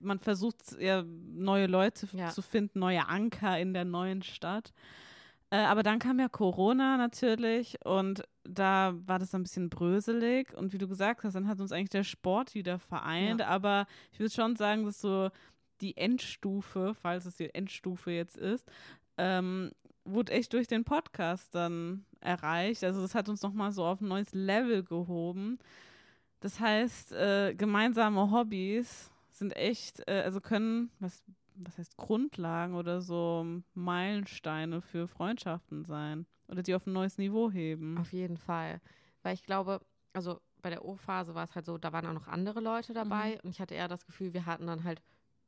man 0.00 0.18
versucht 0.18 0.56
ja 0.78 1.02
neue 1.02 1.66
Leute 1.66 2.06
Ja. 2.12 2.28
zu 2.30 2.42
finden, 2.42 2.78
neue 2.80 3.06
Anker 3.08 3.58
in 3.58 3.72
der 3.74 3.84
neuen 3.84 4.22
Stadt. 4.22 4.72
Äh, 5.50 5.58
aber 5.58 5.82
dann 5.84 6.00
kam 6.00 6.18
ja 6.18 6.28
Corona 6.28 6.96
natürlich 6.96 7.76
und 7.84 8.24
da 8.42 8.94
war 9.06 9.18
das 9.20 9.32
ein 9.34 9.44
bisschen 9.44 9.70
bröselig 9.70 10.52
und 10.56 10.72
wie 10.72 10.78
du 10.78 10.88
gesagt 10.88 11.22
hast, 11.22 11.34
dann 11.34 11.46
hat 11.46 11.60
uns 11.60 11.70
eigentlich 11.70 11.90
der 11.90 12.02
Sport 12.04 12.54
wieder 12.54 12.78
vereint, 12.80 13.42
aber 13.42 13.86
ich 14.12 14.18
würde 14.18 14.34
schon 14.34 14.56
sagen, 14.56 14.84
dass 14.84 15.00
so 15.00 15.30
die 15.80 15.96
Endstufe, 15.96 16.94
falls 17.00 17.26
es 17.26 17.36
die 17.36 17.54
Endstufe 17.54 18.10
jetzt 18.10 18.36
ist, 18.36 18.68
ähm, 19.18 19.70
wurde 20.04 20.32
echt 20.32 20.52
durch 20.52 20.66
den 20.68 20.84
Podcast 20.84 21.54
dann 21.54 22.04
erreicht. 22.20 22.82
Also 22.82 23.00
das 23.02 23.14
hat 23.14 23.28
uns 23.28 23.42
nochmal 23.42 23.70
so 23.72 23.84
auf 23.84 24.00
ein 24.00 24.08
neues 24.08 24.32
Level 24.34 24.82
gehoben. 24.82 25.58
Das 26.40 26.58
heißt, 26.60 27.12
äh, 27.12 27.54
gemeinsame 27.54 28.30
Hobbys 28.30 29.10
sind 29.38 29.54
echt, 29.56 30.06
äh, 30.08 30.22
also 30.24 30.40
können, 30.40 30.90
was, 31.00 31.22
was 31.56 31.78
heißt 31.78 31.96
Grundlagen 31.96 32.74
oder 32.74 33.00
so 33.00 33.46
Meilensteine 33.74 34.80
für 34.82 35.08
Freundschaften 35.08 35.84
sein 35.84 36.26
oder 36.48 36.62
die 36.62 36.74
auf 36.74 36.86
ein 36.86 36.92
neues 36.92 37.18
Niveau 37.18 37.50
heben. 37.50 37.98
Auf 37.98 38.12
jeden 38.12 38.36
Fall. 38.36 38.80
Weil 39.22 39.34
ich 39.34 39.44
glaube, 39.44 39.80
also 40.12 40.40
bei 40.62 40.70
der 40.70 40.84
O-Phase 40.84 41.34
war 41.34 41.44
es 41.44 41.54
halt 41.54 41.66
so, 41.66 41.78
da 41.78 41.92
waren 41.92 42.06
auch 42.06 42.12
noch 42.12 42.28
andere 42.28 42.60
Leute 42.60 42.92
Mhm. 42.92 42.96
dabei 42.96 43.38
und 43.42 43.50
ich 43.50 43.60
hatte 43.60 43.74
eher 43.74 43.88
das 43.88 44.06
Gefühl, 44.06 44.32
wir 44.32 44.46
hatten 44.46 44.66
dann 44.66 44.84
halt, 44.84 45.02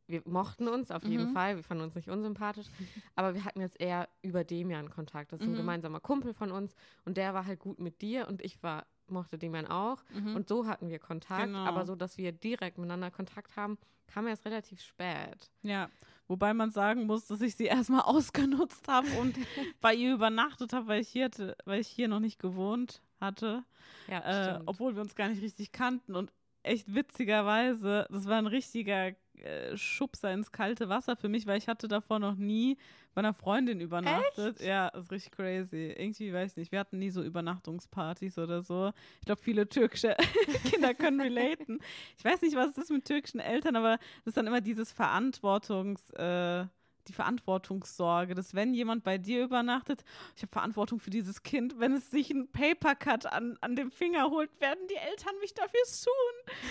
wir 0.06 0.22
mochten 0.24 0.68
uns 0.68 0.90
auf 0.90 1.04
jeden 1.04 1.24
Mhm. 1.24 1.28
Fall, 1.32 1.56
wir 1.56 1.62
fanden 1.64 1.84
uns 1.84 1.94
nicht 1.94 2.08
unsympathisch, 2.08 2.66
aber 3.14 3.34
wir 3.34 3.44
hatten 3.44 3.60
jetzt 3.60 3.80
eher 3.80 4.08
über 4.22 4.44
Demian 4.44 4.90
Kontakt. 4.90 5.32
Das 5.32 5.40
ist 5.40 5.46
Mhm. 5.46 5.54
ein 5.54 5.56
gemeinsamer 5.56 6.00
Kumpel 6.00 6.34
von 6.34 6.50
uns 6.52 6.74
und 7.04 7.16
der 7.16 7.34
war 7.34 7.46
halt 7.46 7.60
gut 7.60 7.78
mit 7.78 8.00
dir 8.02 8.28
und 8.28 8.42
ich 8.42 8.62
war, 8.62 8.86
mochte 9.10 9.38
Demian 9.38 9.66
auch 9.66 10.02
Mhm. 10.14 10.36
und 10.36 10.48
so 10.48 10.66
hatten 10.66 10.88
wir 10.88 10.98
Kontakt, 10.98 11.44
Genau. 11.46 11.58
aber 11.64 11.84
so, 11.86 11.94
dass 11.96 12.18
wir 12.18 12.32
direkt 12.32 12.78
miteinander 12.78 13.10
Kontakt 13.10 13.56
haben, 13.56 13.78
kam 14.06 14.26
erst 14.26 14.44
relativ 14.46 14.80
spät. 14.80 15.50
Ja, 15.62 15.90
wobei 16.26 16.54
man 16.54 16.70
sagen 16.70 17.06
muss, 17.06 17.26
dass 17.26 17.40
ich 17.42 17.56
sie 17.56 17.66
erstmal 17.66 18.00
ausgenutzt 18.04 18.88
habe 18.88 19.08
und 19.20 19.36
bei 19.80 19.94
ihr 19.94 20.14
übernachtet 20.14 20.72
habe, 20.72 20.86
weil 20.88 21.00
ich 21.00 21.08
hier 21.08 21.26
hatte, 21.26 21.56
weil 21.64 21.80
ich 21.80 21.88
hier 21.88 22.08
noch 22.08 22.20
nicht 22.20 22.38
gewohnt 22.38 23.02
hatte, 23.20 23.64
Ja, 24.08 24.54
äh, 24.56 24.60
obwohl 24.66 24.94
wir 24.94 25.02
uns 25.02 25.14
gar 25.14 25.28
nicht 25.28 25.42
richtig 25.42 25.72
kannten 25.72 26.14
und 26.16 26.32
echt 26.68 26.94
witzigerweise, 26.94 28.06
das 28.10 28.26
war 28.26 28.38
ein 28.38 28.46
richtiger 28.46 29.12
äh, 29.42 29.76
Schubser 29.76 30.32
ins 30.32 30.52
kalte 30.52 30.88
Wasser 30.88 31.16
für 31.16 31.28
mich, 31.28 31.46
weil 31.46 31.58
ich 31.58 31.68
hatte 31.68 31.88
davor 31.88 32.18
noch 32.18 32.34
nie 32.36 32.76
bei 33.14 33.20
einer 33.20 33.34
Freundin 33.34 33.80
übernachtet. 33.80 34.60
Ja, 34.60 34.90
das 34.90 35.04
ist 35.04 35.10
richtig 35.10 35.32
crazy. 35.32 35.94
Irgendwie 35.96 36.32
weiß 36.32 36.52
ich 36.52 36.56
nicht, 36.56 36.72
wir 36.72 36.78
hatten 36.78 36.98
nie 36.98 37.10
so 37.10 37.22
Übernachtungspartys 37.22 38.38
oder 38.38 38.62
so. 38.62 38.92
Ich 39.20 39.26
glaube, 39.26 39.42
viele 39.42 39.68
türkische 39.68 40.16
Kinder 40.70 40.94
können 40.94 41.20
relaten. 41.20 41.80
Ich 42.16 42.24
weiß 42.24 42.42
nicht, 42.42 42.56
was 42.56 42.70
es 42.70 42.78
ist 42.78 42.90
mit 42.90 43.04
türkischen 43.04 43.40
Eltern, 43.40 43.76
aber 43.76 43.98
das 44.24 44.28
ist 44.28 44.36
dann 44.36 44.46
immer 44.46 44.60
dieses 44.60 44.92
Verantwortungs, 44.92 46.10
äh, 46.10 46.66
die 47.08 47.12
Verantwortungssorge, 47.12 48.34
dass 48.34 48.54
wenn 48.54 48.74
jemand 48.74 49.04
bei 49.04 49.18
dir 49.18 49.42
übernachtet, 49.44 50.04
ich 50.36 50.42
habe 50.42 50.52
Verantwortung 50.52 51.00
für 51.00 51.10
dieses 51.10 51.42
Kind, 51.42 51.78
wenn 51.80 51.92
es 51.94 52.10
sich 52.10 52.30
einen 52.30 52.50
Papercut 52.50 53.26
an, 53.26 53.56
an 53.60 53.76
dem 53.76 53.90
Finger 53.90 54.30
holt, 54.30 54.50
werden 54.60 54.80
die 54.90 54.96
Eltern 54.96 55.34
mich 55.40 55.54
dafür 55.54 55.80
suchen. 55.84 56.12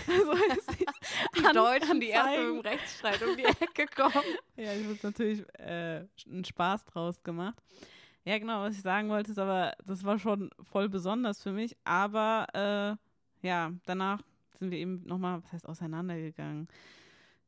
Also, 0.08 0.34
die 1.38 1.45
an- 1.45 1.54
Deutschen, 1.56 2.00
die 2.00 2.08
erst 2.08 2.28
anzeigen. 2.28 2.50
im 2.56 2.60
Rechtsstreit 2.62 3.23
um 3.23 3.38
die 3.38 3.43
Ecke 3.45 3.86
kommen. 3.95 4.13
Ja, 4.56 4.73
ich 4.73 4.84
habe 4.86 4.97
natürlich 5.04 5.45
äh, 5.60 6.06
einen 6.28 6.43
Spaß 6.45 6.86
draus 6.86 7.21
gemacht. 7.21 7.56
Ja, 8.26 8.38
genau, 8.39 8.62
was 8.63 8.76
ich 8.76 8.82
sagen 8.82 9.08
wollte, 9.10 9.32
ist 9.32 9.38
aber, 9.39 9.73
das 9.86 10.04
war 10.04 10.17
schon 10.19 10.50
voll 10.63 10.89
besonders 10.89 11.41
für 11.43 11.52
mich. 11.52 11.78
Aber 11.84 12.97
äh, 13.41 13.47
ja, 13.47 13.71
danach 13.86 14.21
sind 14.60 14.71
wir 14.71 14.80
eben 14.80 15.04
nochmal, 15.06 15.43
was 15.43 15.54
heißt, 15.54 15.69
auseinandergegangen. 15.69 16.67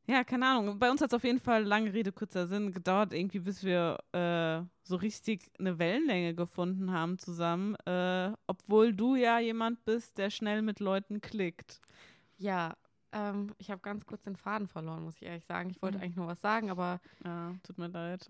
Ja, 0.06 0.24
keine 0.24 0.46
Ahnung. 0.46 0.78
Bei 0.78 0.90
uns 0.90 1.00
hat 1.00 1.10
es 1.10 1.14
auf 1.14 1.22
jeden 1.24 1.38
Fall, 1.38 1.62
lange 1.64 1.92
Rede, 1.92 2.10
kurzer 2.10 2.46
Sinn, 2.48 2.72
gedauert, 2.72 3.12
irgendwie, 3.12 3.38
bis 3.38 3.62
wir 3.62 3.98
äh, 4.12 4.62
so 4.82 4.96
richtig 4.96 5.50
eine 5.58 5.78
Wellenlänge 5.78 6.34
gefunden 6.34 6.90
haben 6.90 7.18
zusammen. 7.18 7.76
Äh, 7.86 8.32
obwohl 8.48 8.92
du 8.92 9.14
ja 9.14 9.38
jemand 9.38 9.84
bist, 9.84 10.18
der 10.18 10.30
schnell 10.30 10.62
mit 10.62 10.80
Leuten 10.80 11.20
klickt. 11.20 11.80
Ja, 12.38 12.76
ähm, 13.12 13.54
ich 13.58 13.70
habe 13.70 13.80
ganz 13.82 14.04
kurz 14.06 14.24
den 14.24 14.36
Faden 14.36 14.66
verloren, 14.66 15.04
muss 15.04 15.16
ich 15.16 15.22
ehrlich 15.22 15.44
sagen. 15.44 15.70
Ich 15.70 15.80
wollte 15.80 15.98
Mhm. 15.98 16.04
eigentlich 16.04 16.16
nur 16.16 16.26
was 16.26 16.40
sagen, 16.40 16.70
aber 16.70 17.00
Ja, 17.24 17.54
tut 17.62 17.78
mir 17.78 17.88
leid. 17.88 18.26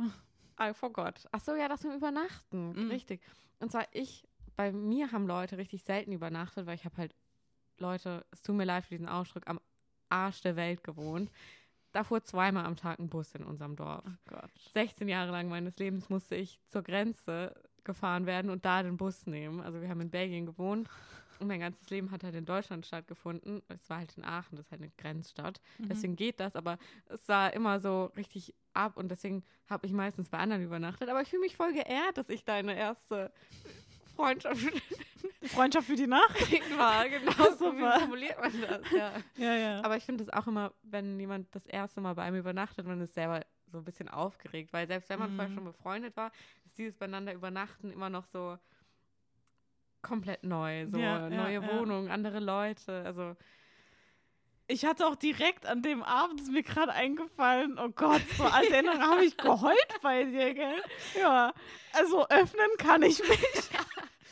I 0.60 0.74
forgot. 0.74 1.26
Ach 1.32 1.40
so, 1.40 1.54
ja, 1.54 1.68
das 1.68 1.82
mit 1.84 1.94
Übernachten. 1.96 2.72
Mhm. 2.72 2.90
Richtig. 2.90 3.22
Und 3.58 3.70
zwar 3.72 3.86
ich, 3.92 4.26
bei 4.56 4.72
mir 4.72 5.12
haben 5.12 5.26
Leute 5.26 5.56
richtig 5.56 5.82
selten 5.84 6.12
übernachtet, 6.12 6.66
weil 6.66 6.74
ich 6.74 6.84
habe 6.84 6.96
halt 6.98 7.14
Leute, 7.78 8.26
es 8.32 8.42
tut 8.42 8.56
mir 8.56 8.64
leid 8.64 8.84
für 8.84 8.90
diesen 8.94 9.08
Ausdruck, 9.08 9.44
am 9.46 9.60
Arsch 10.10 10.42
der 10.42 10.56
Welt 10.56 10.84
gewohnt. 10.84 11.30
Da 11.92 12.04
fuhr 12.04 12.22
zweimal 12.22 12.66
am 12.66 12.76
Tag 12.76 12.98
ein 12.98 13.08
Bus 13.08 13.34
in 13.34 13.44
unserem 13.44 13.76
Dorf. 13.76 14.04
Oh 14.06 14.10
Gott. 14.28 14.50
16 14.72 15.08
Jahre 15.08 15.32
lang 15.32 15.48
meines 15.48 15.76
Lebens 15.78 16.08
musste 16.08 16.36
ich 16.36 16.60
zur 16.68 16.82
Grenze 16.82 17.54
gefahren 17.84 18.26
werden 18.26 18.50
und 18.50 18.64
da 18.64 18.82
den 18.82 18.96
Bus 18.96 19.26
nehmen. 19.26 19.60
Also 19.60 19.80
wir 19.80 19.88
haben 19.88 20.00
in 20.00 20.10
Belgien 20.10 20.46
gewohnt 20.46 20.88
und 21.40 21.48
mein 21.48 21.60
ganzes 21.60 21.88
Leben 21.90 22.10
hat 22.10 22.22
halt 22.22 22.34
in 22.34 22.44
Deutschland 22.44 22.86
stattgefunden. 22.86 23.62
Es 23.68 23.88
war 23.88 23.98
halt 23.98 24.16
in 24.16 24.24
Aachen, 24.24 24.56
das 24.56 24.66
ist 24.66 24.70
halt 24.72 24.82
eine 24.82 24.92
Grenzstadt. 24.98 25.60
Mhm. 25.78 25.88
Deswegen 25.88 26.16
geht 26.16 26.38
das, 26.38 26.54
aber 26.54 26.78
es 27.06 27.26
war 27.28 27.52
immer 27.54 27.80
so 27.80 28.12
richtig 28.16 28.54
ab 28.74 28.96
und 28.96 29.08
deswegen 29.08 29.42
habe 29.68 29.86
ich 29.86 29.92
meistens 29.92 30.28
bei 30.28 30.38
anderen 30.38 30.62
übernachtet. 30.62 31.08
Aber 31.08 31.22
ich 31.22 31.28
fühle 31.28 31.42
mich 31.42 31.56
voll 31.56 31.72
geehrt, 31.72 32.18
dass 32.18 32.28
ich 32.28 32.44
deine 32.44 32.76
erste 32.76 33.32
Freundschaft 34.14 34.60
Freundschaft 35.44 35.86
für 35.86 35.96
die 35.96 36.06
Nacht? 36.06 36.36
war. 36.78 37.08
Genau 37.08 37.32
so 37.58 37.72
formuliert 37.72 38.40
man 38.40 38.60
das. 38.60 38.80
Ja. 38.92 39.12
Ja, 39.36 39.54
ja. 39.54 39.84
Aber 39.84 39.96
ich 39.96 40.04
finde 40.04 40.22
es 40.24 40.30
auch 40.30 40.46
immer, 40.46 40.72
wenn 40.82 41.18
jemand 41.20 41.54
das 41.54 41.66
erste 41.66 42.00
Mal 42.00 42.14
bei 42.14 42.22
einem 42.22 42.36
übernachtet, 42.36 42.86
man 42.86 43.00
ist 43.00 43.14
selber 43.14 43.44
so 43.72 43.78
ein 43.78 43.84
bisschen 43.84 44.08
aufgeregt, 44.08 44.72
weil 44.72 44.86
selbst 44.86 45.08
wenn 45.10 45.18
man 45.18 45.30
vorher 45.36 45.48
Mhm. 45.48 45.54
schon 45.54 45.64
befreundet 45.64 46.16
war, 46.16 46.32
ist 46.66 46.76
dieses 46.78 46.96
beieinander 46.96 47.32
übernachten 47.32 47.92
immer 47.92 48.10
noch 48.10 48.24
so 48.26 48.58
komplett 50.02 50.42
neu. 50.44 50.86
So 50.86 50.98
Ja, 50.98 51.28
neue. 51.28 51.62
Wohnung, 51.66 52.08
andere 52.10 52.40
Leute. 52.40 53.02
Also 53.04 53.36
Ich 54.66 54.84
hatte 54.84 55.06
auch 55.06 55.16
direkt 55.16 55.66
an 55.66 55.82
dem 55.82 56.02
Abend, 56.04 56.40
ist 56.40 56.50
mir 56.50 56.62
gerade 56.62 56.92
eingefallen, 56.92 57.76
oh 57.78 57.88
Gott, 57.88 58.22
so 58.36 58.44
als 58.44 58.70
Erinnerung 58.70 59.02
habe 59.02 59.24
ich 59.24 59.36
geheult 59.36 59.98
bei 60.00 60.22
dir, 60.24 60.54
gell? 60.54 60.80
Ja, 61.18 61.52
also 61.92 62.26
öffnen 62.28 62.68
kann 62.78 63.02
ich 63.02 63.18
mich. 63.28 63.70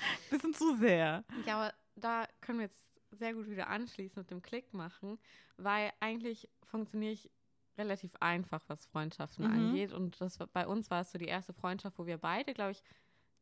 Bisschen 0.31 0.55
zu 0.55 0.77
sehr. 0.77 1.25
Ja, 1.47 1.57
aber 1.61 1.75
da 1.97 2.27
können 2.41 2.59
wir 2.59 2.67
jetzt 2.67 2.85
sehr 3.13 3.35
gut 3.35 3.49
wieder 3.49 3.69
anschließen 3.69 4.21
mit 4.21 4.31
dem 4.31 4.43
Klick 4.43 4.73
machen, 4.75 5.19
weil 5.57 5.93
eigentlich 6.01 6.49
funktioniere 6.65 7.13
ich 7.13 7.31
relativ 7.79 8.15
einfach, 8.21 8.63
was 8.69 8.87
Freundschaften 8.87 9.47
Mhm. 9.47 9.53
angeht. 9.53 9.93
Und 9.93 10.21
das 10.21 10.39
bei 10.53 10.67
uns 10.67 10.91
war 10.91 11.01
es 11.03 11.13
so 11.13 11.19
die 11.19 11.27
erste 11.29 11.53
Freundschaft, 11.53 11.99
wo 11.99 12.07
wir 12.07 12.19
beide, 12.19 12.53
glaube 12.55 12.73
ich, 12.73 12.83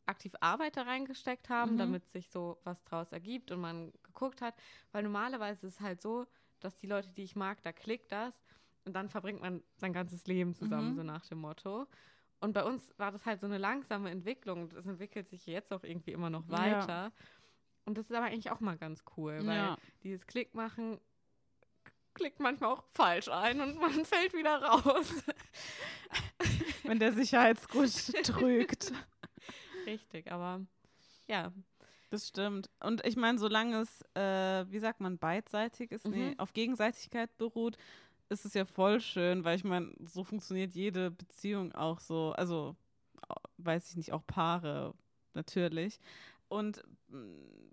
aktiv 0.05 0.33
Arbeit 0.41 0.77
da 0.77 0.83
reingesteckt 0.83 1.49
haben, 1.49 1.73
Mhm. 1.75 1.79
damit 1.79 2.09
sich 2.11 2.29
so 2.31 2.59
was 2.65 2.85
draus 2.85 3.11
ergibt 3.13 3.51
und 3.51 3.61
man 3.61 3.93
geguckt 4.05 4.41
hat. 4.41 4.55
Weil 4.93 5.03
normalerweise 5.03 5.67
ist 5.67 5.75
es 5.75 5.81
halt 5.81 6.01
so, 6.01 6.27
dass 6.61 6.77
die 6.77 6.87
Leute, 6.87 7.11
die 7.11 7.25
ich 7.25 7.35
mag, 7.35 7.61
da 7.63 7.73
klickt 7.73 8.13
das 8.13 8.41
und 8.85 8.93
dann 8.95 9.09
verbringt 9.09 9.41
man 9.41 9.63
sein 9.77 9.93
ganzes 9.93 10.27
Leben 10.27 10.55
zusammen, 10.55 10.91
Mhm. 10.93 10.95
so 10.97 11.03
nach 11.03 11.27
dem 11.27 11.39
Motto. 11.39 11.87
Und 12.41 12.53
bei 12.53 12.63
uns 12.65 12.93
war 12.99 13.11
das 13.13 13.25
halt 13.25 13.41
so 13.41 13.47
eine 13.47 13.59
langsame 13.59 14.11
Entwicklung. 14.11 14.69
Das 14.69 14.87
entwickelt 14.87 15.29
sich 15.29 15.47
jetzt 15.47 15.73
auch 15.73 15.83
irgendwie 15.85 16.13
immer 16.13 16.31
noch 16.31 16.47
Ja. 16.49 16.53
weiter. 16.59 17.13
Und 17.85 17.97
das 17.99 18.11
ist 18.11 18.17
aber 18.17 18.27
eigentlich 18.27 18.51
auch 18.51 18.61
mal 18.61 18.77
ganz 18.77 19.03
cool, 19.17 19.39
weil 19.47 19.57
Ja. 19.57 19.77
dieses 20.03 20.27
Klick 20.27 20.55
machen 20.55 21.01
klickt 22.15 22.41
manchmal 22.41 22.71
auch 22.73 22.83
falsch 22.93 23.29
ein 23.29 23.61
und 23.61 23.77
man 23.79 23.91
fällt 24.07 24.33
wieder 24.33 24.63
raus. 24.63 25.13
Wenn 26.85 26.99
der 26.99 27.13
Sicherheitsgurt 27.13 27.93
trügt. 28.25 28.93
Richtig, 29.87 30.31
aber 30.33 30.65
ja, 31.29 31.53
Das 32.11 32.29
stimmt. 32.29 32.71
Und 32.81 33.05
ich 33.05 33.17
meine, 33.17 33.37
solange 33.39 33.81
es, 33.81 34.01
äh, 34.15 34.65
wie 34.71 34.79
sagt 34.79 35.01
man, 35.01 35.19
beidseitig 35.19 35.91
ist, 35.91 36.07
nee, 36.07 36.31
Mhm. 36.31 36.39
auf 36.39 36.53
Gegenseitigkeit 36.53 37.37
beruht, 37.37 37.77
ist 38.29 38.45
es 38.45 38.55
ja 38.55 38.65
voll 38.65 39.01
schön, 39.01 39.45
weil 39.45 39.57
ich 39.57 39.65
meine, 39.65 39.93
so 40.05 40.25
funktioniert 40.25 40.75
jede 40.75 41.11
Beziehung 41.11 41.73
auch 41.73 42.01
so. 42.01 42.33
Also, 42.37 42.77
weiß 43.59 43.91
ich 43.91 43.97
nicht, 43.97 44.13
auch 44.13 44.27
Paare 44.27 44.95
natürlich. 45.35 45.99
Und 46.49 46.83
mh, 47.09 47.19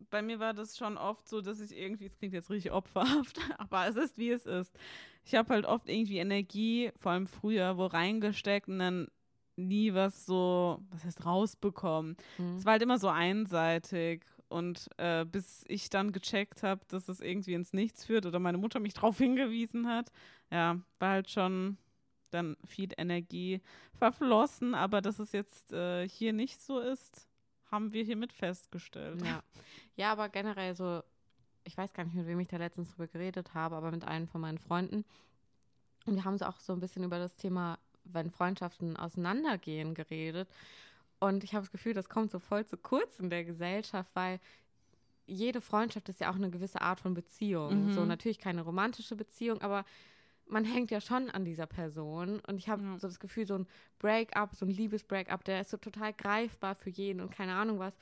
bei 0.10 0.22
mir 0.22 0.40
war 0.40 0.54
das 0.54 0.78
schon 0.78 0.98
oft 0.98 1.28
so, 1.28 1.42
dass 1.42 1.60
ich 1.60 1.76
irgendwie, 1.76 2.06
es 2.06 2.18
klingt 2.18 2.34
jetzt 2.34 2.50
richtig 2.50 2.72
opferhaft, 2.72 3.40
aber 3.58 3.88
es 3.88 3.96
ist 3.96 4.18
wie 4.18 4.32
es 4.32 4.46
ist. 4.46 4.78
Ich 5.24 5.36
habe 5.36 5.54
halt 5.54 5.66
oft 5.66 5.90
irgendwie 5.90 6.18
Energie, 6.18 6.92
vor 6.98 7.12
allem 7.12 7.28
früher, 7.28 7.78
wo 7.78 7.86
reingesteckt 7.86 8.68
und 8.68 8.80
dann 8.80 9.08
nie 9.56 9.94
was 9.94 10.26
so, 10.26 10.80
was 10.90 11.06
heißt 11.06 11.26
rausbekommen. 11.26 12.18
Mhm. 12.38 12.58
Es 12.58 12.66
war 12.66 12.74
halt 12.74 12.82
immer 12.82 12.98
so 12.98 13.08
einseitig. 13.08 14.24
Und 14.54 14.88
äh, 14.98 15.26
bis 15.26 15.64
ich 15.68 15.90
dann 15.90 16.12
gecheckt 16.12 16.62
habe, 16.62 16.82
dass 16.88 17.10
es 17.10 17.22
irgendwie 17.22 17.56
ins 17.56 17.74
Nichts 17.74 18.06
führt 18.06 18.28
oder 18.28 18.38
meine 18.38 18.60
Mutter 18.60 18.80
mich 18.80 18.94
darauf 18.94 19.18
hingewiesen 19.18 19.88
hat, 19.88 20.12
ja, 20.52 20.80
war 21.00 21.10
halt 21.10 21.32
schon 21.32 21.78
dann 22.30 22.56
viel 22.64 22.90
Energie 22.98 23.62
verflossen. 23.96 24.76
Aber 24.76 25.02
dass 25.02 25.18
es 25.18 25.32
jetzt 25.32 25.74
äh, 25.74 26.08
hier 26.08 26.34
nicht 26.34 26.62
so 26.62 26.80
ist, 26.80 27.28
haben 27.72 27.94
wir 27.94 28.04
hiermit 28.04 28.32
festgestellt. 28.32 29.26
Ja. 29.26 29.42
ja, 29.96 30.12
aber 30.12 30.30
generell 30.30 30.76
so, 30.76 31.02
ich 31.64 31.76
weiß 31.76 31.92
gar 31.94 32.04
nicht, 32.04 32.14
mit 32.14 32.28
wem 32.28 32.40
ich 32.40 32.48
da 32.48 32.58
letztens 32.58 32.92
drüber 32.92 33.08
geredet 33.08 33.56
habe, 33.56 33.76
aber 33.76 33.90
mit 33.90 34.06
einem 34.06 34.28
von 34.28 34.42
meinen 34.42 34.60
Freunden. 34.60 35.04
Und 36.06 36.14
wir 36.14 36.26
haben 36.26 36.38
so 36.38 36.46
auch 36.46 36.60
so 36.60 36.74
ein 36.74 36.80
bisschen 36.80 37.04
über 37.04 37.18
das 37.18 37.36
Thema, 37.38 37.80
wenn 38.04 38.30
Freundschaften 38.30 38.98
auseinandergehen, 38.98 39.96
geredet. 39.96 40.48
Und 41.28 41.44
ich 41.44 41.54
habe 41.54 41.62
das 41.64 41.72
Gefühl, 41.72 41.94
das 41.94 42.10
kommt 42.10 42.32
so 42.32 42.40
voll 42.40 42.66
zu 42.66 42.78
kurz 42.78 43.20
in 43.20 43.30
der 43.30 43.44
Gesellschaft, 43.46 44.10
weil 44.14 44.40
jede 45.26 45.62
Freundschaft 45.62 46.10
ist 46.10 46.20
ja 46.20 46.30
auch 46.30 46.36
eine 46.36 46.50
gewisse 46.50 46.82
Art 46.82 47.00
von 47.00 47.14
Beziehung. 47.14 47.86
Mhm. 47.86 47.94
So 47.94 48.06
natürlich 48.06 48.40
keine 48.40 48.62
romantische 48.62 49.16
Beziehung, 49.16 49.62
aber 49.62 49.86
man 50.46 50.66
hängt 50.66 50.92
ja 50.92 51.00
schon 51.00 51.30
an 51.30 51.46
dieser 51.46 51.66
Person. 51.66 52.42
Und 52.42 52.58
ich 52.58 52.68
habe 52.68 52.84
Ja. 52.84 53.00
so 53.00 53.08
das 53.08 53.20
Gefühl, 53.20 53.48
so 53.48 53.56
ein 53.56 53.68
Breakup, 54.00 54.54
so 54.56 54.66
ein 54.66 54.70
Liebesbreakup, 54.70 55.46
der 55.46 55.62
ist 55.62 55.70
so 55.70 55.78
total 55.78 56.12
greifbar 56.14 56.76
für 56.76 56.90
jeden 56.90 57.22
und 57.22 57.32
keine 57.32 57.54
Ahnung 57.54 57.80
was. 57.80 57.94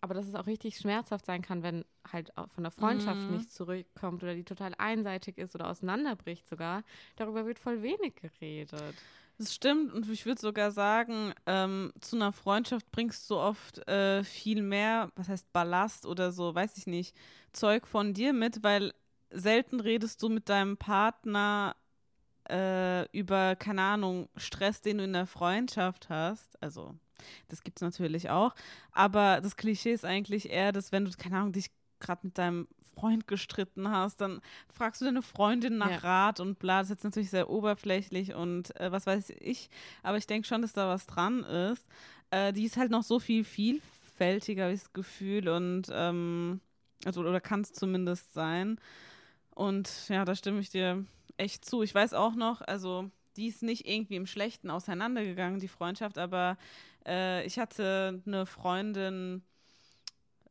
Aber 0.00 0.14
dass 0.14 0.26
es 0.28 0.34
auch 0.34 0.46
richtig 0.46 0.78
schmerzhaft 0.78 1.26
sein 1.26 1.42
kann, 1.42 1.62
wenn 1.62 1.84
halt 2.10 2.34
auch 2.38 2.48
von 2.50 2.62
der 2.62 2.70
Freundschaft 2.70 3.28
Mhm. 3.28 3.34
nichts 3.34 3.52
zurückkommt 3.52 4.22
oder 4.22 4.34
die 4.34 4.44
total 4.44 4.74
einseitig 4.78 5.36
ist 5.38 5.54
oder 5.54 5.68
auseinanderbricht 5.68 6.48
sogar. 6.48 6.84
Darüber 7.16 7.44
wird 7.44 7.58
voll 7.58 7.82
wenig 7.82 8.14
geredet. 8.14 8.94
Das 9.40 9.54
stimmt 9.54 9.94
und 9.94 10.06
ich 10.10 10.26
würde 10.26 10.38
sogar 10.38 10.70
sagen, 10.70 11.32
ähm, 11.46 11.94
zu 12.02 12.16
einer 12.16 12.30
Freundschaft 12.30 12.90
bringst 12.92 13.30
du 13.30 13.36
oft 13.38 13.78
äh, 13.88 14.22
viel 14.22 14.60
mehr, 14.60 15.10
was 15.16 15.30
heißt 15.30 15.50
Ballast 15.54 16.04
oder 16.04 16.30
so, 16.30 16.54
weiß 16.54 16.76
ich 16.76 16.86
nicht, 16.86 17.16
Zeug 17.54 17.86
von 17.86 18.12
dir 18.12 18.34
mit, 18.34 18.62
weil 18.62 18.92
selten 19.30 19.80
redest 19.80 20.22
du 20.22 20.28
mit 20.28 20.50
deinem 20.50 20.76
Partner 20.76 21.74
äh, 22.50 23.08
über, 23.16 23.56
keine 23.56 23.80
Ahnung, 23.80 24.28
Stress, 24.36 24.82
den 24.82 24.98
du 24.98 25.04
in 25.04 25.14
der 25.14 25.26
Freundschaft 25.26 26.10
hast. 26.10 26.62
Also, 26.62 26.94
das 27.48 27.62
gibt 27.62 27.78
es 27.78 27.82
natürlich 27.82 28.28
auch. 28.28 28.54
Aber 28.92 29.40
das 29.40 29.56
Klischee 29.56 29.94
ist 29.94 30.04
eigentlich 30.04 30.50
eher, 30.50 30.72
dass 30.72 30.92
wenn 30.92 31.06
du, 31.06 31.12
keine 31.12 31.38
Ahnung, 31.38 31.52
dich 31.52 31.70
gerade 31.98 32.26
mit 32.26 32.36
deinem 32.36 32.68
Freund 32.94 33.26
gestritten 33.26 33.90
hast, 33.90 34.20
dann 34.20 34.40
fragst 34.72 35.00
du 35.00 35.04
deine 35.06 35.22
Freundin 35.22 35.78
nach 35.78 35.90
Ja. 35.90 35.96
Rat 35.98 36.40
und 36.40 36.58
bla. 36.58 36.80
Das 36.80 36.88
ist 36.88 36.96
jetzt 36.96 37.04
natürlich 37.04 37.30
sehr 37.30 37.48
oberflächlich 37.50 38.34
und 38.34 38.74
äh, 38.78 38.92
was 38.92 39.06
weiß 39.06 39.30
ich. 39.40 39.70
Aber 40.02 40.18
ich 40.18 40.26
denke 40.26 40.46
schon, 40.46 40.62
dass 40.62 40.72
da 40.72 40.88
was 40.88 41.06
dran 41.06 41.42
ist. 41.44 41.86
Äh, 42.30 42.52
die 42.52 42.64
ist 42.64 42.76
halt 42.76 42.90
noch 42.90 43.02
so 43.02 43.18
viel 43.18 43.44
vielfältiger, 43.44 44.64
habe 44.64 44.74
ich 44.74 44.80
das 44.80 44.92
Gefühl. 44.92 45.48
Und 45.48 45.84
ähm, 45.92 46.60
also, 47.04 47.20
oder 47.20 47.40
kann 47.40 47.62
es 47.62 47.72
zumindest 47.72 48.32
sein. 48.34 48.78
Und 49.54 50.08
ja, 50.08 50.24
da 50.24 50.34
stimme 50.34 50.60
ich 50.60 50.70
dir 50.70 51.04
echt 51.36 51.64
zu. 51.64 51.82
Ich 51.82 51.94
weiß 51.94 52.14
auch 52.14 52.34
noch, 52.34 52.60
also 52.60 53.10
die 53.36 53.46
ist 53.46 53.62
nicht 53.62 53.86
irgendwie 53.88 54.16
im 54.16 54.26
Schlechten 54.26 54.70
auseinandergegangen, 54.70 55.60
die 55.60 55.68
Freundschaft, 55.68 56.18
aber 56.18 56.58
äh, 57.06 57.44
ich 57.46 57.58
hatte 57.58 58.22
eine 58.26 58.44
Freundin 58.44 59.42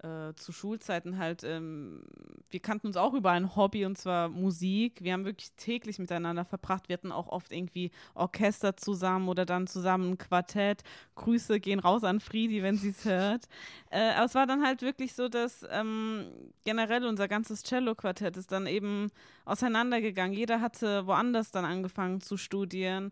äh, 0.04 0.34
zu 0.36 0.52
Schulzeiten 0.54 1.18
halt, 1.18 1.44
ähm, 1.44 2.04
wir 2.50 2.62
kannten 2.62 2.88
uns 2.88 2.96
auch 2.96 3.14
über 3.14 3.32
ein 3.32 3.56
Hobby 3.56 3.86
und 3.86 3.98
zwar 3.98 4.30
Musik. 4.30 5.04
Wir 5.04 5.14
haben 5.14 5.26
wirklich 5.26 5.52
täglich 5.54 6.00
miteinander 6.00 6.46
verbracht. 6.46 6.88
Wir 6.88 6.94
hatten 6.94 7.12
auch 7.12 7.28
oft 7.28 7.52
irgendwie 7.52 7.92
Orchester 8.14 8.78
zusammen 8.78 9.28
oder 9.28 9.46
dann 9.46 9.68
zusammen 9.68 10.12
ein 10.12 10.18
Quartett. 10.18 10.84
Grüße 11.16 11.60
gehen 11.60 11.80
raus 11.80 12.04
an 12.04 12.22
Friedi, 12.22 12.64
wenn 12.64 12.78
sie 12.78 12.90
es 12.90 13.06
hört. 13.06 13.48
Äh, 13.92 14.12
aber 14.12 14.26
es 14.26 14.36
war 14.36 14.46
dann 14.46 14.64
halt 14.64 14.84
wirklich 14.84 15.14
so, 15.14 15.30
dass 15.30 15.66
ähm, 15.72 16.28
generell 16.64 17.06
unser 17.06 17.28
ganzes 17.28 17.64
Cello-Quartett 17.64 18.38
ist 18.38 18.52
dann 18.52 18.68
eben 18.68 19.10
auseinandergegangen. 19.46 20.38
Jeder 20.38 20.62
hatte 20.62 21.08
woanders 21.08 21.50
dann 21.50 21.66
angefangen 21.66 22.22
zu 22.22 22.38
studieren. 22.38 23.12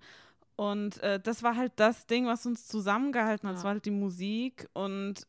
Und 0.55 1.01
äh, 1.01 1.19
das 1.19 1.41
war 1.41 1.55
halt 1.55 1.71
das 1.77 2.05
Ding, 2.05 2.27
was 2.27 2.45
uns 2.45 2.67
zusammengehalten 2.67 3.49
hat. 3.49 3.55
Ja. 3.55 3.59
Es 3.59 3.63
war 3.63 3.71
halt 3.73 3.85
die 3.85 3.91
Musik. 3.91 4.69
Und 4.73 5.25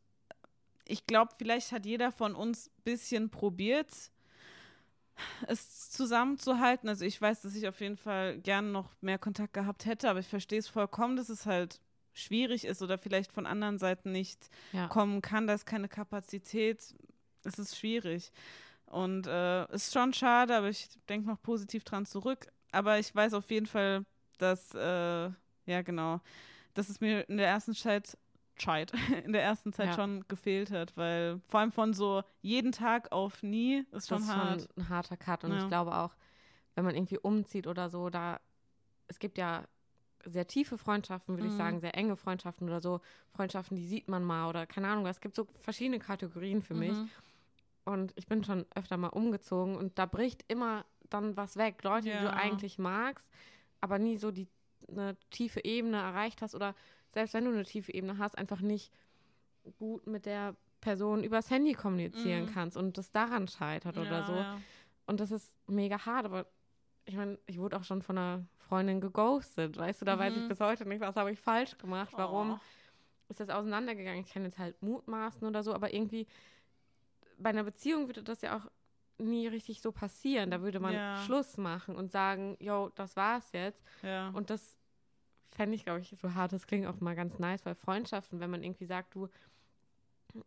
ich 0.89 1.07
glaube, 1.07 1.33
vielleicht 1.39 1.71
hat 1.73 1.87
jeder 1.87 2.11
von 2.11 2.35
uns 2.35 2.69
ein 2.69 2.83
bisschen 2.83 3.31
probiert, 3.31 3.93
es 5.47 5.91
zusammenzuhalten. 5.91 6.89
Also 6.89 7.05
ich 7.05 7.21
weiß, 7.21 7.43
dass 7.43 7.55
ich 7.55 7.67
auf 7.69 7.81
jeden 7.81 7.97
Fall 7.97 8.39
gerne 8.39 8.69
noch 8.69 8.91
mehr 9.01 9.19
Kontakt 9.19 9.53
gehabt 9.53 9.85
hätte, 9.87 10.09
aber 10.09 10.21
ich 10.21 10.29
verstehe 10.29 10.59
es 10.59 10.69
vollkommen, 10.69 11.17
dass 11.17 11.29
es 11.29 11.47
halt 11.47 11.81
schwierig 12.13 12.65
ist 12.65 12.83
oder 12.83 12.99
vielleicht 12.99 13.33
von 13.33 13.47
anderen 13.47 13.79
Seiten 13.79 14.13
nicht 14.13 14.49
Ja. 14.73 14.89
kommen 14.89 15.23
kann. 15.23 15.47
Da 15.47 15.55
ist 15.55 15.67
keine 15.67 15.89
Kapazität. 15.89 16.95
Es 17.45 17.59
ist 17.59 17.77
schwierig. 17.77 18.33
Und 18.87 19.27
äh, 19.27 19.71
ist 19.75 19.93
schon 19.93 20.13
schade, 20.15 20.57
aber 20.57 20.69
ich 20.71 20.89
denke 21.09 21.29
noch 21.29 21.41
positiv 21.43 21.85
dran 21.85 22.07
zurück. 22.07 22.47
Aber 22.73 22.99
ich 22.99 23.15
weiß 23.15 23.35
auf 23.35 23.51
jeden 23.51 23.67
Fall, 23.67 24.05
dass, 24.39 24.75
äh, 24.75 25.31
ja 25.67 25.83
genau, 25.85 26.21
dass 26.75 26.89
es 26.89 27.01
mir 27.01 27.29
in 27.29 27.37
der 27.37 27.49
ersten 27.49 27.75
Zeit, 27.75 28.17
Zeit, 28.59 28.93
in 29.25 29.33
der 29.33 29.43
ersten 29.43 29.73
Zeit 29.73 29.89
Ja. 29.89 29.95
schon 29.95 30.25
gefehlt 30.29 30.71
hat, 30.71 30.97
weil 30.97 31.41
vor 31.49 31.61
allem 31.61 31.73
von 31.73 31.93
so 31.95 32.23
jeden 32.41 32.73
Tag 32.73 33.13
auf 33.13 33.43
nie 33.43 33.85
ist 33.93 34.09
schon 34.09 34.19
das 34.19 34.29
ist 34.29 34.35
hart. 34.35 34.61
schon 34.63 34.69
ein 34.85 34.89
harter 34.89 35.17
Cut. 35.17 35.45
Und 35.45 35.53
Ja. 35.53 35.59
ich 35.59 35.69
glaube 35.69 35.95
auch, 35.95 36.15
wenn 36.75 36.85
man 36.85 36.95
irgendwie 36.95 37.19
umzieht 37.19 37.67
oder 37.67 37.89
so, 37.91 38.11
da, 38.11 38.41
es 39.09 39.19
gibt 39.19 39.39
ja 39.39 39.65
sehr 40.25 40.47
tiefe 40.47 40.77
Freundschaften, 40.79 41.37
würde 41.37 41.47
ich 41.47 41.55
Mhm. 41.55 41.59
sagen, 41.59 41.81
sehr 41.81 41.97
enge 41.97 42.17
Freundschaften 42.17 42.69
oder 42.69 42.81
so. 42.81 43.01
Freundschaften, 43.35 43.77
die 43.77 43.87
sieht 43.87 44.09
man 44.09 44.25
mal 44.25 44.49
oder 44.49 44.67
keine 44.67 44.89
Ahnung, 44.89 45.07
es 45.07 45.21
gibt 45.21 45.35
so 45.37 45.47
verschiedene 45.61 45.99
Kategorien 45.99 46.63
für 46.63 46.75
mich. 46.75 46.97
Mhm. 46.99 47.09
Und 47.85 48.13
ich 48.17 48.27
bin 48.27 48.45
schon 48.45 48.67
öfter 48.75 48.97
mal 48.99 49.09
umgezogen 49.09 49.77
und 49.77 49.99
da 49.99 50.05
bricht 50.05 50.45
immer 50.49 50.85
dann 51.09 51.37
was 51.39 51.57
weg. 51.57 51.83
Leute, 51.85 52.05
die 52.11 52.19
du 52.19 52.25
Ja. 52.25 52.35
eigentlich 52.35 52.79
magst, 52.79 53.31
aber 53.81 53.99
nie 53.99 54.19
so 54.19 54.31
die 54.31 54.47
eine 54.89 55.17
tiefe 55.31 55.65
Ebene 55.65 55.97
erreicht 55.97 56.43
hast 56.43 56.55
oder 56.55 56.75
selbst 57.13 57.35
wenn 57.35 57.45
du 57.45 57.51
eine 57.53 57.65
tiefe 57.65 57.93
Ebene 57.93 58.19
hast, 58.19 58.37
einfach 58.39 58.61
nicht 58.61 58.93
gut 59.79 60.07
mit 60.07 60.27
der 60.27 60.57
Person 60.81 61.25
übers 61.25 61.51
Handy 61.51 61.73
kommunizieren 61.75 62.45
Mhm. 62.45 62.47
kannst 62.51 62.77
und 62.77 62.97
das 62.99 63.11
daran 63.11 63.49
scheitert 63.49 63.99
oder 63.99 64.21
Ja, 64.21 64.23
so. 64.27 64.35
ja. 64.37 64.61
Und 65.07 65.21
das 65.21 65.31
ist 65.31 65.55
mega 65.67 66.05
hart, 66.07 66.25
aber 66.27 66.47
ich 67.05 67.17
meine, 67.17 67.39
ich 67.47 67.59
wurde 67.59 67.77
auch 67.77 67.85
schon 67.85 68.03
von 68.03 68.17
einer 68.19 68.47
Freundin 68.59 69.01
geghostet, 69.01 69.77
weißt 69.77 70.03
du, 70.03 70.05
da 70.05 70.19
weiß 70.19 70.37
ich 70.37 70.43
Mhm. 70.45 70.49
bis 70.49 70.61
heute 70.61 70.87
nicht, 70.87 71.01
was 71.01 71.17
habe 71.17 71.33
ich 71.33 71.41
falsch 71.41 71.77
gemacht, 71.79 72.13
warum 72.17 72.53
Oh. 72.53 72.59
ist 73.29 73.41
das 73.41 73.49
auseinandergegangen. 73.51 74.21
Ich 74.25 74.33
kann 74.33 74.45
jetzt 74.45 74.59
halt 74.59 74.81
mutmaßen 74.83 75.47
oder 75.47 75.63
so, 75.63 75.75
aber 75.75 75.93
irgendwie 75.93 76.27
bei 77.39 77.51
einer 77.51 77.65
Beziehung 77.65 78.07
würde 78.09 78.23
das 78.23 78.43
ja 78.43 78.57
auch 78.57 78.71
nie 79.19 79.49
richtig 79.49 79.81
so 79.83 79.91
passieren. 79.93 80.51
Da 80.51 80.63
würde 80.63 80.81
man 80.81 80.95
Ja. 80.95 81.17
Schluss 81.25 81.57
machen 81.57 81.97
und 81.97 82.11
sagen, 82.13 82.57
yo, 82.61 82.91
das 82.95 83.17
war's 83.17 83.51
jetzt. 83.53 83.83
Ja. 84.03 84.29
Und 84.31 84.51
das 84.51 84.78
fände 85.59 85.75
ich, 85.75 85.85
glaube 85.85 85.99
ich, 86.01 86.15
so 86.23 86.35
hart, 86.35 86.53
das 86.53 86.69
klingt 86.69 86.87
auch 86.87 87.01
mal 87.01 87.17
ganz 87.17 87.39
nice 87.41 87.63
bei 87.63 87.75
Freundschaften, 87.75 88.39
wenn 88.39 88.49
man 88.49 88.63
irgendwie 88.63 88.85
sagt, 88.87 89.13
du, 89.15 89.29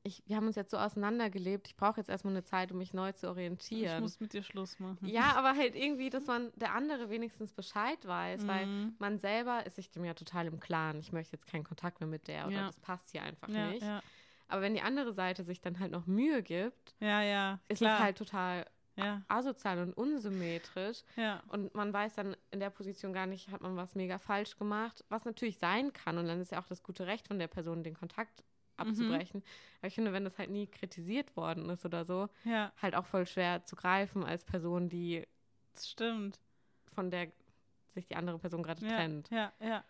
ich, 0.03 0.23
wir 0.25 0.37
haben 0.37 0.47
uns 0.47 0.55
jetzt 0.55 0.71
so 0.71 0.77
auseinandergelebt, 0.77 1.67
ich 1.67 1.75
brauche 1.75 1.99
jetzt 1.99 2.09
erstmal 2.09 2.33
eine 2.33 2.45
Zeit, 2.45 2.71
um 2.71 2.77
mich 2.77 2.93
neu 2.93 3.11
zu 3.11 3.25
ich 3.25 3.31
orientieren. 3.31 4.01
muss 4.01 4.21
mit 4.21 4.31
dir 4.31 4.41
Schluss 4.41 4.79
machen. 4.79 5.05
Ja, 5.09 5.33
aber 5.35 5.57
halt 5.57 5.75
irgendwie, 5.75 6.09
dass 6.09 6.27
man 6.27 6.51
der 6.55 6.73
andere 6.73 7.09
wenigstens 7.09 7.51
Bescheid 7.51 8.07
weiß, 8.07 8.47
weil 8.47 8.65
Mhm. 8.67 8.95
man 8.99 9.19
selber 9.19 9.65
ist 9.65 9.75
sich 9.75 9.89
dem 9.91 10.05
ja 10.05 10.13
total 10.13 10.47
im 10.47 10.59
Klaren. 10.61 10.99
Ich 10.99 11.11
möchte 11.11 11.33
jetzt 11.35 11.45
keinen 11.47 11.65
Kontakt 11.65 11.99
mehr 11.99 12.07
mit 12.07 12.29
der 12.29 12.47
oder 12.47 12.55
Ja. 12.55 12.65
das 12.67 12.79
passt 12.79 13.11
hier 13.11 13.23
einfach 13.23 13.49
ja, 13.49 13.67
nicht. 13.67 13.81
ja. 13.83 14.01
Aber 14.47 14.61
wenn 14.61 14.73
die 14.73 14.81
andere 14.81 15.11
Seite 15.11 15.43
sich 15.43 15.59
dann 15.59 15.79
halt 15.79 15.91
noch 15.91 16.05
Mühe 16.07 16.41
gibt, 16.41 16.95
ja, 17.01 17.21
ja, 17.21 17.59
ist 17.67 17.81
es 17.81 17.87
halt 17.99 18.17
total 18.17 18.65
ja, 19.03 19.21
asozial 19.27 19.79
und 19.79 19.93
unsymmetrisch. 19.93 21.03
ja. 21.15 21.41
Und 21.47 21.73
man 21.75 21.91
weiß 21.91 22.15
dann 22.15 22.35
in 22.51 22.59
der 22.59 22.69
Position 22.69 23.13
gar 23.13 23.25
nicht, 23.25 23.49
hat 23.49 23.61
man 23.61 23.75
was 23.75 23.95
mega 23.95 24.17
falsch 24.19 24.57
gemacht, 24.57 25.03
was 25.09 25.25
natürlich 25.25 25.57
sein 25.57 25.91
kann. 25.93 26.17
Und 26.17 26.27
dann 26.27 26.39
ist 26.39 26.51
ja 26.51 26.61
auch 26.61 26.67
das 26.67 26.83
gute 26.83 27.07
Recht 27.07 27.27
von 27.27 27.39
der 27.39 27.47
Person, 27.47 27.83
den 27.83 27.93
Kontakt 27.95 28.43
Mhm. 28.77 28.87
abzubrechen. 28.87 29.43
Aber 29.79 29.87
ich 29.87 29.95
finde, 29.95 30.13
wenn 30.13 30.23
das 30.23 30.39
halt 30.39 30.49
nie 30.49 30.65
kritisiert 30.67 31.35
worden 31.35 31.69
ist 31.69 31.85
oder 31.85 32.03
so, 32.05 32.29
Ja, 32.45 32.71
halt 32.81 32.95
auch 32.95 33.05
voll 33.05 33.27
schwer 33.27 33.63
zu 33.65 33.75
greifen 33.75 34.23
als 34.23 34.43
Person, 34.43 34.89
die 34.89 35.27
das 35.73 35.89
stimmt. 35.89 36.39
von 36.93 37.11
der 37.11 37.31
sich 37.93 38.07
die 38.07 38.15
andere 38.15 38.39
Person 38.39 38.63
gerade 38.63 38.83
Ja, 38.85 38.95
trennt. 38.95 39.29
ja, 39.29 39.51
ja. 39.59 39.83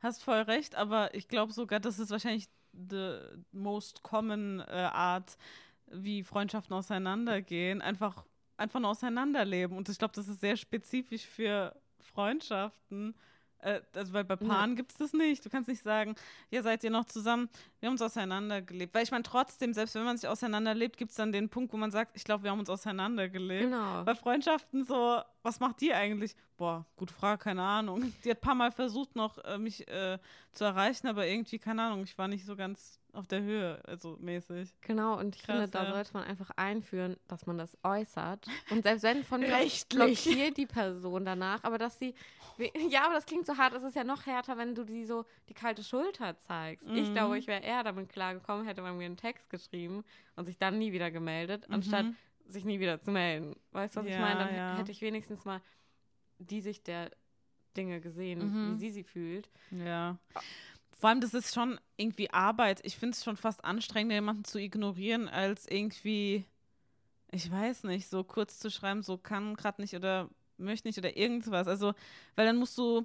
Hast 0.00 0.22
voll 0.22 0.42
recht, 0.42 0.74
aber 0.74 1.14
ich 1.14 1.26
glaube 1.28 1.52
sogar, 1.52 1.80
das 1.80 1.98
ist 1.98 2.10
wahrscheinlich 2.10 2.48
the 2.72 3.18
most 3.52 4.02
common 4.02 4.60
äh, 4.60 4.64
Art, 4.92 5.36
wie 5.86 6.22
Freundschaften 6.22 6.74
auseinandergehen. 6.74 7.80
Einfach, 7.80 8.24
einfach 8.56 8.80
nur 8.80 8.90
auseinanderleben. 8.90 9.76
Und 9.76 9.88
ich 9.88 9.98
glaube, 9.98 10.14
das 10.14 10.28
ist 10.28 10.40
sehr 10.40 10.56
spezifisch 10.56 11.24
für 11.26 11.74
Freundschaften. 12.00 13.14
Äh, 13.60 13.80
also, 13.94 14.12
weil 14.12 14.24
bei 14.24 14.36
Paaren 14.36 14.70
Ja. 14.72 14.76
gibt 14.76 14.92
es 14.92 14.98
das 14.98 15.12
nicht. 15.12 15.44
Du 15.44 15.48
kannst 15.48 15.68
nicht 15.68 15.82
sagen, 15.82 16.14
ja, 16.50 16.62
seid 16.62 16.84
ihr 16.84 16.90
noch 16.90 17.06
zusammen? 17.06 17.48
Wir 17.80 17.86
haben 17.86 17.94
uns 17.94 18.02
auseinandergelebt. 18.02 18.94
Weil 18.94 19.02
ich 19.04 19.10
meine, 19.10 19.22
trotzdem, 19.22 19.72
selbst 19.72 19.94
wenn 19.94 20.04
man 20.04 20.16
sich 20.18 20.28
auseinanderlebt, 20.28 20.96
gibt 20.98 21.10
es 21.10 21.16
dann 21.16 21.32
den 21.32 21.48
Punkt, 21.48 21.72
wo 21.72 21.76
man 21.78 21.90
sagt, 21.90 22.16
ich 22.16 22.24
glaube, 22.24 22.44
wir 22.44 22.50
haben 22.50 22.58
uns 22.60 22.68
auseinandergelebt. 22.70 23.64
Genau. 23.64 24.04
Bei 24.04 24.14
Freundschaften 24.14 24.84
so, 24.84 25.20
was 25.42 25.58
macht 25.60 25.80
die 25.80 25.92
eigentlich? 25.94 26.36
Boah, 26.58 26.84
gute 26.96 27.14
Frage, 27.14 27.38
keine 27.44 27.62
Ahnung. 27.62 28.12
Die 28.24 28.30
hat 28.30 28.38
ein 28.38 28.40
paar 28.42 28.54
Mal 28.54 28.72
versucht, 28.72 29.16
noch 29.16 29.38
äh, 29.44 29.56
mich 29.58 29.86
äh, 29.88 30.18
zu 30.52 30.64
erreichen, 30.64 31.06
aber 31.06 31.26
irgendwie, 31.26 31.58
keine 31.58 31.82
Ahnung, 31.82 32.02
ich 32.04 32.16
war 32.18 32.28
nicht 32.28 32.44
so 32.44 32.56
ganz 32.56 33.00
auf 33.16 33.26
der 33.26 33.42
Höhe, 33.42 33.82
also 33.86 34.16
mäßig. 34.20 34.74
Genau, 34.82 35.18
und 35.18 35.34
ich 35.36 35.42
Krass, 35.42 35.56
finde, 35.56 35.70
da 35.70 35.84
ja. 35.84 35.92
sollte 35.94 36.12
man 36.14 36.24
einfach 36.24 36.50
einführen, 36.56 37.16
dass 37.28 37.46
man 37.46 37.58
das 37.58 37.76
äußert. 37.82 38.46
Und 38.70 38.82
selbst 38.82 39.02
wenn 39.02 39.24
von 39.24 39.40
mir 39.40 39.56
blockiert 39.88 40.56
die 40.56 40.66
Person 40.66 41.24
danach, 41.24 41.64
aber 41.64 41.78
dass 41.78 41.98
sie. 41.98 42.14
Ja, 42.88 43.04
aber 43.04 43.12
das 43.14 43.26
klingt 43.26 43.44
so 43.44 43.58
hart. 43.58 43.74
Es 43.74 43.82
ist 43.82 43.96
ja 43.96 44.02
noch 44.02 44.24
härter, 44.24 44.56
wenn 44.56 44.74
du 44.74 44.84
die 44.84 45.04
so 45.04 45.26
die 45.50 45.52
kalte 45.52 45.84
Schulter 45.84 46.38
zeigst. 46.38 46.88
Ich 46.88 47.10
Mhm. 47.10 47.12
glaube, 47.12 47.38
ich 47.38 47.46
wäre 47.48 47.62
eher 47.62 47.84
damit 47.84 48.08
klargekommen, 48.08 48.64
hätte 48.66 48.80
man 48.80 48.96
mir 48.96 49.04
einen 49.04 49.18
Text 49.18 49.50
geschrieben 49.50 50.04
und 50.36 50.46
sich 50.46 50.56
dann 50.56 50.78
nie 50.78 50.90
wieder 50.92 51.10
gemeldet, 51.10 51.66
anstatt 51.68 52.06
Mhm. 52.06 52.16
sich 52.46 52.64
nie 52.64 52.80
wieder 52.80 52.98
zu 53.02 53.10
melden. 53.10 53.56
Weißt 53.72 53.96
du, 53.96 54.00
was 54.00 54.06
ich 54.06 54.12
Ja, 54.14 54.20
meine? 54.20 54.38
Dann 54.46 54.54
ja. 54.56 54.76
hätte 54.78 54.90
ich 54.90 55.02
wenigstens 55.02 55.44
mal 55.44 55.60
die 56.38 56.62
Sicht 56.62 56.86
der 56.86 57.10
Dinge 57.76 58.00
gesehen, 58.00 58.38
Mhm. 58.38 58.72
wie 58.72 58.78
sie 58.78 58.90
sie 58.90 59.04
fühlt. 59.04 59.50
Ja. 59.70 60.16
Vor 60.98 61.10
allem, 61.10 61.20
das 61.20 61.34
ist 61.34 61.54
schon 61.54 61.78
irgendwie 61.96 62.30
Arbeit. 62.30 62.80
Ich 62.84 62.96
finde 62.96 63.14
es 63.14 63.22
schon 63.24 63.36
fast 63.36 63.64
anstrengender, 63.64 64.14
jemanden 64.14 64.44
zu 64.44 64.58
ignorieren, 64.58 65.28
als 65.28 65.66
irgendwie, 65.68 66.44
ich 67.30 67.50
weiß 67.50 67.84
nicht, 67.84 68.08
so 68.08 68.24
kurz 68.24 68.58
zu 68.58 68.70
schreiben, 68.70 69.02
so 69.02 69.18
kann 69.18 69.54
gerade 69.56 69.82
nicht 69.82 69.94
oder 69.94 70.30
möchte 70.56 70.88
nicht 70.88 70.96
oder 70.98 71.16
irgendwas. 71.16 71.68
Also, 71.68 71.92
weil 72.34 72.46
dann 72.46 72.56
musst 72.56 72.78
du 72.78 73.04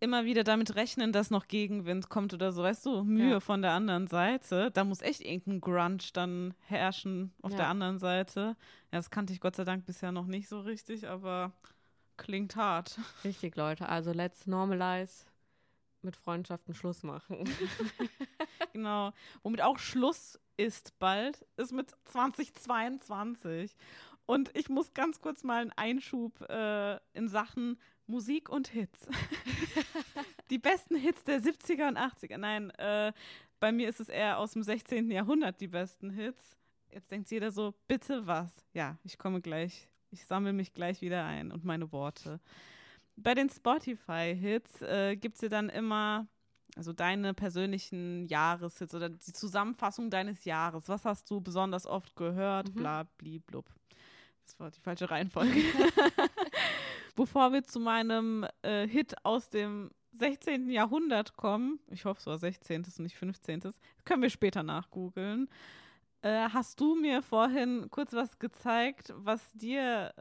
immer 0.00 0.24
wieder 0.24 0.42
damit 0.44 0.74
rechnen, 0.74 1.12
dass 1.12 1.30
noch 1.30 1.46
Gegenwind 1.46 2.08
kommt 2.08 2.32
oder 2.34 2.52
so, 2.52 2.62
weißt 2.62 2.86
du, 2.86 3.04
Mühe 3.04 3.32
Ja. 3.32 3.40
von 3.40 3.62
der 3.62 3.72
anderen 3.72 4.06
Seite. 4.08 4.70
Da 4.72 4.82
muss 4.82 5.02
echt 5.02 5.20
irgendein 5.20 5.60
Grunge 5.60 5.98
dann 6.14 6.54
herrschen 6.66 7.32
auf 7.42 7.52
Ja. 7.52 7.58
der 7.58 7.68
anderen 7.68 7.98
Seite. 7.98 8.40
Ja, 8.90 8.98
das 8.98 9.10
kannte 9.10 9.32
ich 9.34 9.40
Gott 9.40 9.56
sei 9.56 9.64
Dank 9.64 9.84
bisher 9.86 10.10
noch 10.10 10.26
nicht 10.26 10.48
so 10.48 10.60
richtig, 10.60 11.06
aber 11.06 11.52
klingt 12.16 12.56
hart. 12.56 12.98
Richtig, 13.24 13.56
Leute. 13.56 13.88
Also 13.88 14.12
let's 14.12 14.46
normalize 14.46 15.26
mit 16.04 16.16
Freundschaften 16.16 16.74
Schluss 16.74 17.02
machen. 17.02 17.48
Genau. 18.72 19.12
Womit 19.42 19.62
auch 19.62 19.78
Schluss 19.78 20.38
ist 20.56 20.98
bald, 20.98 21.44
ist 21.56 21.72
mit 21.72 21.90
2022. 22.04 23.76
Und 24.26 24.56
ich 24.56 24.68
muss 24.68 24.94
ganz 24.94 25.20
kurz 25.20 25.42
mal 25.42 25.62
einen 25.62 25.72
Einschub 25.72 26.40
äh, 26.48 26.98
in 27.14 27.28
Sachen 27.28 27.78
Musik 28.06 28.48
und 28.48 28.68
Hits. 28.68 29.08
die 30.50 30.58
besten 30.58 30.96
Hits 30.96 31.24
der 31.24 31.40
70er 31.40 31.88
und 31.88 31.98
80er. 31.98 32.38
Nein, 32.38 32.70
äh, 32.70 33.12
bei 33.58 33.72
mir 33.72 33.88
ist 33.88 34.00
es 34.00 34.08
eher 34.08 34.38
aus 34.38 34.52
dem 34.52 34.62
16. 34.62 35.10
Jahrhundert 35.10 35.60
die 35.60 35.68
besten 35.68 36.10
Hits. 36.10 36.56
Jetzt 36.90 37.10
denkt 37.10 37.30
jeder 37.30 37.50
so, 37.50 37.74
bitte 37.86 38.26
was? 38.26 38.64
Ja, 38.72 38.98
ich 39.04 39.18
komme 39.18 39.40
gleich. 39.40 39.88
Ich 40.10 40.26
sammle 40.26 40.52
mich 40.52 40.72
gleich 40.72 41.00
wieder 41.00 41.24
ein 41.24 41.52
und 41.52 41.64
meine 41.64 41.92
Worte. 41.92 42.40
Bei 43.22 43.34
den 43.34 43.50
Spotify-Hits 43.50 44.82
äh, 44.82 45.16
gibt 45.16 45.36
es 45.36 45.42
ja 45.42 45.48
dann 45.48 45.68
immer 45.68 46.26
also 46.76 46.92
deine 46.92 47.34
persönlichen 47.34 48.26
Jahreshits 48.26 48.94
oder 48.94 49.08
die 49.08 49.32
Zusammenfassung 49.32 50.10
deines 50.10 50.44
Jahres. 50.44 50.88
Was 50.88 51.04
hast 51.04 51.30
du 51.30 51.40
besonders 51.40 51.86
oft 51.86 52.14
gehört? 52.16 52.68
Mhm. 52.68 52.74
Bla, 52.74 53.06
blub. 53.18 53.66
Das 54.44 54.58
war 54.58 54.70
die 54.70 54.80
falsche 54.80 55.10
Reihenfolge. 55.10 55.52
Bevor 57.16 57.52
wir 57.52 57.64
zu 57.64 57.80
meinem 57.80 58.46
äh, 58.62 58.86
Hit 58.86 59.14
aus 59.24 59.48
dem 59.48 59.90
16. 60.12 60.70
Jahrhundert 60.70 61.36
kommen, 61.36 61.78
ich 61.88 62.04
hoffe, 62.04 62.20
es 62.20 62.26
war 62.26 62.38
16. 62.38 62.84
und 62.84 62.98
nicht 63.00 63.16
15. 63.16 63.62
können 64.04 64.22
wir 64.22 64.30
später 64.30 64.62
nachgoogeln. 64.62 65.48
Äh, 66.22 66.48
hast 66.50 66.80
du 66.80 66.96
mir 66.96 67.22
vorhin 67.22 67.88
kurz 67.90 68.12
was 68.12 68.38
gezeigt, 68.38 69.12
was 69.16 69.52
dir 69.52 70.12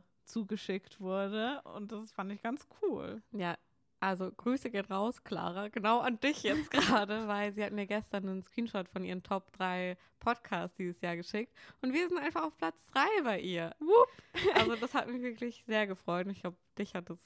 äh, 0.00 0.09
zugeschickt 0.30 1.00
wurde? 1.00 1.60
Und 1.74 1.92
das 1.92 2.12
fand 2.12 2.32
ich 2.32 2.42
ganz 2.42 2.66
cool. 2.82 3.22
Ja, 3.32 3.56
also 4.00 4.30
Grüße 4.30 4.70
gehen 4.70 4.86
raus, 4.86 5.22
Clara, 5.22 5.68
genau 5.68 6.00
an 6.00 6.18
dich 6.20 6.42
jetzt 6.42 6.70
gerade, 6.70 7.28
weil 7.28 7.52
sie 7.52 7.62
hat 7.62 7.72
mir 7.72 7.86
gestern 7.86 8.28
einen 8.28 8.42
Screenshot 8.42 8.88
von 8.88 9.04
ihren 9.04 9.22
Top 9.22 9.52
3 9.52 9.96
Podcasts 10.18 10.76
dieses 10.76 11.00
Jahr 11.02 11.16
geschickt 11.16 11.52
und 11.82 11.92
wir 11.92 12.08
sind 12.08 12.18
einfach 12.18 12.44
auf 12.44 12.56
Platz 12.56 12.76
3 12.92 13.22
bei 13.22 13.40
ihr. 13.40 13.74
Wupp. 13.78 14.08
Also 14.54 14.76
das 14.76 14.94
hat 14.94 15.08
mich 15.08 15.22
wirklich 15.22 15.62
sehr 15.66 15.86
gefreut 15.86 16.26
und 16.26 16.32
ich 16.32 16.40
glaube, 16.40 16.56
dich 16.78 16.94
hat 16.94 17.10
es 17.10 17.18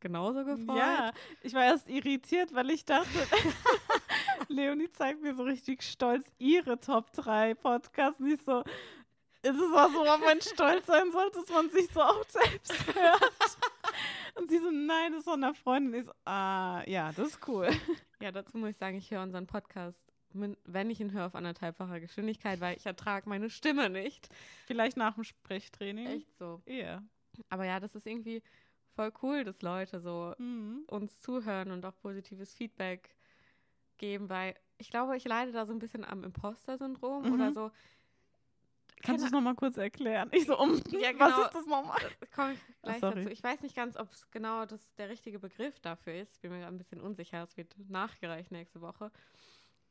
genauso 0.00 0.44
gefreut. 0.44 0.76
Ja, 0.76 1.12
ich 1.42 1.52
war 1.54 1.64
erst 1.64 1.88
irritiert, 1.88 2.54
weil 2.54 2.70
ich 2.70 2.84
dachte, 2.84 3.08
Leonie 4.48 4.90
zeigt 4.92 5.22
mir 5.22 5.34
so 5.34 5.42
richtig 5.42 5.82
stolz 5.82 6.30
ihre 6.38 6.78
Top 6.78 7.12
3 7.12 7.54
Podcasts. 7.54 8.20
Und 8.20 8.32
ich 8.32 8.42
so, 8.42 8.62
ist 9.44 9.56
es 9.56 9.72
was, 9.72 9.92
worauf 9.92 10.20
man 10.20 10.40
stolz 10.40 10.86
sein 10.86 11.10
sollte, 11.12 11.38
dass 11.40 11.48
man 11.50 11.70
sich 11.70 11.88
so 11.92 12.00
auch 12.02 12.24
selbst 12.28 12.94
hört? 12.94 13.58
Und 14.36 14.48
sie 14.50 14.58
so, 14.58 14.70
nein, 14.70 15.12
das 15.12 15.20
ist 15.20 15.24
von 15.24 15.42
einer 15.44 15.54
Freundin. 15.54 15.94
Ich 16.00 16.06
so, 16.06 16.12
ah, 16.24 16.82
ja, 16.86 17.12
das 17.12 17.28
ist 17.28 17.48
cool. 17.48 17.68
Ja, 18.20 18.32
dazu 18.32 18.56
muss 18.58 18.70
ich 18.70 18.76
sagen, 18.76 18.96
ich 18.96 19.10
höre 19.10 19.22
unseren 19.22 19.46
Podcast, 19.46 20.00
wenn 20.32 20.90
ich 20.90 21.00
ihn 21.00 21.12
höre, 21.12 21.26
auf 21.26 21.34
anderthalbfacher 21.36 22.00
Geschwindigkeit, 22.00 22.60
weil 22.60 22.76
ich 22.76 22.86
ertrage 22.86 23.28
meine 23.28 23.50
Stimme 23.50 23.88
nicht. 23.90 24.28
Vielleicht 24.66 24.96
nach 24.96 25.14
dem 25.14 25.22
Sprechtraining. 25.24 26.06
Echt 26.06 26.36
so. 26.38 26.60
Ja. 26.66 27.02
Aber 27.50 27.64
ja, 27.64 27.78
das 27.78 27.94
ist 27.94 28.06
irgendwie 28.06 28.42
voll 28.96 29.12
cool, 29.22 29.44
dass 29.44 29.60
Leute 29.62 30.00
so 30.00 30.34
Mhm. 30.38 30.84
uns 30.88 31.20
zuhören 31.20 31.70
und 31.70 31.84
auch 31.86 31.94
positives 31.96 32.54
Feedback 32.54 33.14
geben, 33.98 34.28
weil 34.28 34.56
ich 34.78 34.90
glaube, 34.90 35.16
ich 35.16 35.24
leide 35.24 35.52
da 35.52 35.66
so 35.66 35.72
ein 35.72 35.78
bisschen 35.78 36.04
am 36.04 36.24
Imposter-Syndrom 36.24 37.26
Mhm. 37.26 37.32
oder 37.34 37.52
so. 37.52 37.70
Kannst 39.04 39.20
du 39.22 39.26
Keine- 39.26 39.26
es 39.26 39.32
nochmal 39.32 39.54
kurz 39.54 39.76
erklären? 39.76 40.28
Ich 40.32 40.46
so, 40.46 40.58
um, 40.58 40.74
Ja, 40.90 41.10
was 41.18 41.34
genau. 41.34 41.42
ist 41.46 41.54
das 41.54 41.66
nochmal? 41.66 42.00
komme 42.34 42.52
ich 42.54 42.58
gleich 42.82 43.00
sorry. 43.00 43.14
dazu. 43.16 43.28
Ich 43.30 43.42
weiß 43.44 43.60
nicht 43.62 43.76
ganz, 43.76 43.96
ob 43.96 44.10
es 44.10 44.30
genau 44.30 44.64
das, 44.66 44.80
der 44.96 45.08
richtige 45.10 45.38
Begriff 45.38 45.78
dafür 45.80 46.14
ist. 46.14 46.34
Ich 46.34 46.40
bin 46.40 46.50
mir 46.50 46.66
ein 46.66 46.78
bisschen 46.78 47.00
unsicher. 47.00 47.42
Es 47.42 47.56
wird 47.56 47.74
nachgereicht 47.88 48.50
nächste 48.50 48.80
Woche. 48.80 49.10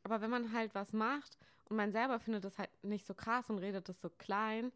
Aber 0.04 0.20
wenn 0.22 0.30
man 0.30 0.52
halt 0.52 0.74
was 0.76 0.92
macht 0.94 1.38
und 1.70 1.78
man 1.78 1.92
selber 1.92 2.20
findet 2.20 2.44
das 2.44 2.58
halt 2.58 2.70
nicht 2.84 3.06
so 3.06 3.14
krass 3.14 3.50
und 3.50 3.60
redet 3.60 3.88
das 3.88 4.02
so 4.02 4.10
klein, 4.10 4.72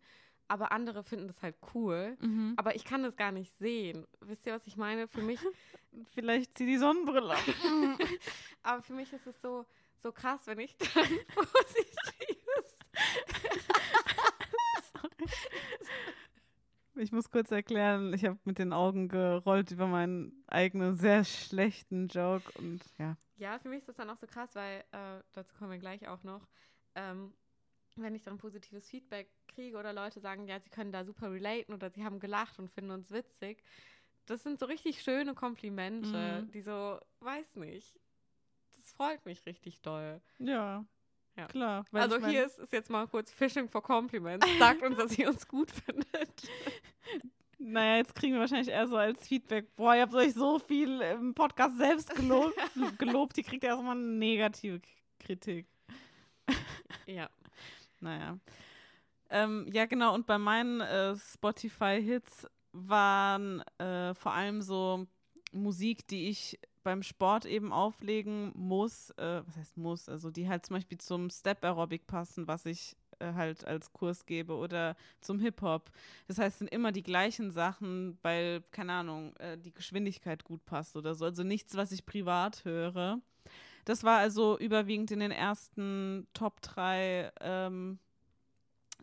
aber 0.48 0.72
andere 0.72 1.04
finden 1.04 1.28
das 1.28 1.42
halt 1.42 1.56
cool. 1.74 2.16
Mhm. 2.22 2.54
Aber 2.56 2.76
ich 2.76 2.86
kann 2.86 3.04
das 3.04 3.18
gar 3.18 3.32
nicht 3.34 3.52
sehen. 3.58 4.08
Wisst 4.22 4.46
ihr, 4.46 4.54
was 4.54 4.66
ich 4.66 4.78
meine? 4.78 5.08
Für 5.10 5.22
mich 5.22 5.40
Vielleicht 6.14 6.58
zieh 6.58 6.66
die 6.68 6.78
Sonnenbrille 6.78 7.34
ab. 7.34 7.44
Aber 8.64 8.82
für 8.84 8.94
mich 8.94 9.12
ist 9.12 9.26
es 9.28 9.42
so, 9.42 9.66
so 10.02 10.12
krass, 10.12 10.42
wenn 10.46 10.60
ich 10.60 10.78
dann 10.78 11.08
positives. 11.34 12.37
Ich 16.96 17.12
muss 17.12 17.30
kurz 17.30 17.52
erklären, 17.52 18.12
ich 18.14 18.26
habe 18.26 18.40
mit 18.44 18.58
den 18.58 18.74
Augen 18.74 19.08
gerollt 19.08 19.70
über 19.72 19.86
meinen 19.86 20.44
eigenen 20.48 20.96
sehr 20.96 21.24
schlechten 21.24 22.08
Joke 22.08 22.52
und 22.58 22.82
ja. 22.98 23.16
Ja, 23.36 23.60
für 23.60 23.70
mich 23.70 23.80
ist 23.80 23.90
das 23.90 23.98
dann 23.98 24.10
auch 24.10 24.18
so 24.18 24.26
krass, 24.26 24.56
weil, 24.56 24.84
äh, 24.92 25.22
dazu 25.34 25.54
kommen 25.56 25.70
wir 25.70 25.78
gleich 25.78 26.08
auch 26.08 26.24
noch, 26.24 26.48
ähm, 26.96 27.34
wenn 27.98 28.16
ich 28.16 28.24
dann 28.24 28.38
positives 28.40 28.90
Feedback 28.90 29.30
kriege 29.48 29.78
oder 29.78 29.94
Leute 29.94 30.20
sagen, 30.20 30.48
ja, 30.48 30.60
sie 30.60 30.70
können 30.70 30.92
da 30.92 31.06
super 31.06 31.32
relaten 31.32 31.74
oder 31.74 31.92
sie 31.92 32.04
haben 32.04 32.20
gelacht 32.20 32.58
und 32.58 32.70
finden 32.72 32.92
uns 32.92 33.12
witzig. 33.12 33.64
Das 34.26 34.42
sind 34.44 34.60
so 34.60 34.66
richtig 34.66 35.02
schöne 35.04 35.36
Komplimente, 35.36 36.44
Mhm. 36.46 36.52
die 36.52 36.62
so, 36.62 37.00
weiß 37.20 37.56
nicht, 37.58 38.00
das 38.76 38.92
freut 38.94 39.24
mich 39.26 39.46
richtig 39.46 39.82
doll. 39.82 40.20
Ja. 40.40 40.84
Ja. 41.38 41.46
Klar. 41.48 41.86
also 41.92 42.16
ich 42.16 42.22
mein- 42.24 42.32
hier 42.32 42.46
ist, 42.46 42.58
ist 42.60 42.74
jetzt 42.74 42.90
mal 42.90 43.08
kurz 43.08 43.32
Fishing 43.32 43.70
for 43.70 43.84
Compliments. 43.84 44.46
Sagt 44.58 44.82
uns, 44.82 44.98
dass 44.98 45.18
ihr 45.18 45.30
uns 45.30 45.48
gut 45.48 45.72
findet. 45.72 46.08
Naja, 47.60 47.98
jetzt 47.98 48.14
kriegen 48.14 48.34
wir 48.36 48.42
wahrscheinlich 48.42 48.68
eher 48.70 48.88
so 48.88 48.98
als 48.98 49.28
Feedback, 49.28 49.76
boah, 49.76 49.96
ihr 49.96 50.04
habt 50.04 50.14
euch 50.14 50.34
so 50.36 50.60
viel 50.60 51.02
im 51.02 51.34
Podcast 51.34 51.76
selbst 51.78 52.10
gelobt, 52.16 52.54
gelobt 53.00 53.36
die 53.36 53.42
kriegt 53.42 53.64
ja 53.64 53.72
erstmal 53.72 53.96
eine 53.98 54.06
negative 54.06 54.80
Kritik. 55.20 55.66
Ja. 57.08 57.30
Naja. 58.00 58.38
Ähm, 59.32 59.68
ja, 59.74 59.88
genau, 59.88 60.14
und 60.14 60.28
bei 60.28 60.38
meinen 60.38 60.82
äh, 60.82 61.16
Spotify-Hits 61.16 62.48
waren 62.74 63.62
äh, 63.80 64.14
vor 64.14 64.34
allem 64.34 64.62
so 64.62 65.08
Musik, 65.52 66.08
die 66.08 66.30
ich 66.30 66.60
beim 66.88 67.04
Sport 67.04 67.46
eben 67.46 67.74
auflegen 67.74 68.54
muss, 68.56 69.10
äh, 69.18 69.42
was 69.46 69.58
heißt 69.58 69.76
muss, 69.76 70.08
also 70.08 70.32
die 70.32 70.48
halt 70.48 70.66
zum 70.66 70.78
Beispiel 70.78 70.98
zum 70.98 71.30
Step 71.30 71.62
Aerobic 71.66 72.08
passen, 72.08 72.48
was 72.48 72.66
ich 72.66 72.96
äh, 73.20 73.34
halt 73.34 73.68
als 73.68 73.92
Kurs 73.92 74.26
gebe 74.26 74.56
oder 74.56 74.96
zum 75.20 75.42
Hip-Hop. 75.42 75.92
Das 76.30 76.38
heißt, 76.38 76.60
sind 76.60 76.70
immer 76.70 76.94
die 76.94 77.04
gleichen 77.04 77.52
Sachen, 77.52 78.18
weil, 78.22 78.62
keine 78.72 78.94
Ahnung, 78.94 79.36
äh, 79.36 79.58
die 79.58 79.74
Geschwindigkeit 79.74 80.46
gut 80.46 80.66
passt 80.66 80.96
oder 80.96 81.14
so. 81.14 81.26
Also 81.26 81.44
nichts, 81.44 81.76
was 81.76 81.92
ich 81.92 82.06
privat 82.06 82.64
höre. 82.64 83.20
Das 83.84 84.06
war 84.06 84.20
also 84.20 84.58
überwiegend 84.58 85.12
in 85.12 85.20
den 85.20 85.32
ersten 85.32 86.26
Top 86.34 86.62
3 86.62 87.34
ähm, 87.42 88.00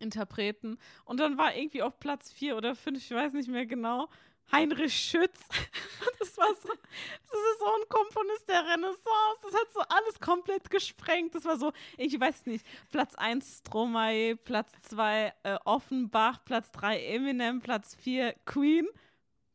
Interpreten. 0.01 0.79
Und 1.05 1.21
dann 1.21 1.37
war 1.37 1.55
irgendwie 1.55 1.83
auf 1.83 2.01
Platz 2.01 2.33
4 2.33 2.57
oder 2.57 2.75
5, 2.75 2.97
ich 2.97 3.11
weiß 3.11 3.35
nicht 3.35 3.51
mehr 3.51 3.67
genau, 3.67 4.09
Heinrich 4.53 4.95
Schütz. 4.95 5.41
Das 6.19 6.39
war 6.39 6.55
so, 6.55 6.69
das 6.69 7.41
ist 7.41 7.59
so 7.61 7.67
ein 7.67 7.89
Komponist 7.89 8.49
der 8.49 8.65
Renaissance. 8.65 9.41
Das 9.43 9.55
hat 9.55 9.73
so 9.73 9.81
alles 9.81 10.19
komplett 10.19 10.69
gesprengt. 10.69 11.35
Das 11.35 11.45
war 11.45 11.57
so, 11.57 11.73
ich 11.97 12.19
weiß 12.19 12.47
nicht, 12.47 12.67
Platz 12.91 13.15
1 13.15 13.59
Stromae, 13.59 14.35
Platz 14.35 14.73
2 14.89 15.33
äh, 15.45 15.59
Offenbach, 15.65 16.45
Platz 16.45 16.73
3 16.73 16.99
Eminem, 17.05 17.61
Platz 17.61 17.95
4 17.97 18.35
Queen, 18.47 18.89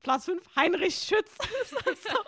Platz 0.02 0.26
5 0.26 0.56
Heinrich 0.56 0.96
Schütz. 0.96 1.38
Das 1.60 1.74
war 1.74 1.96
so, 1.96 2.20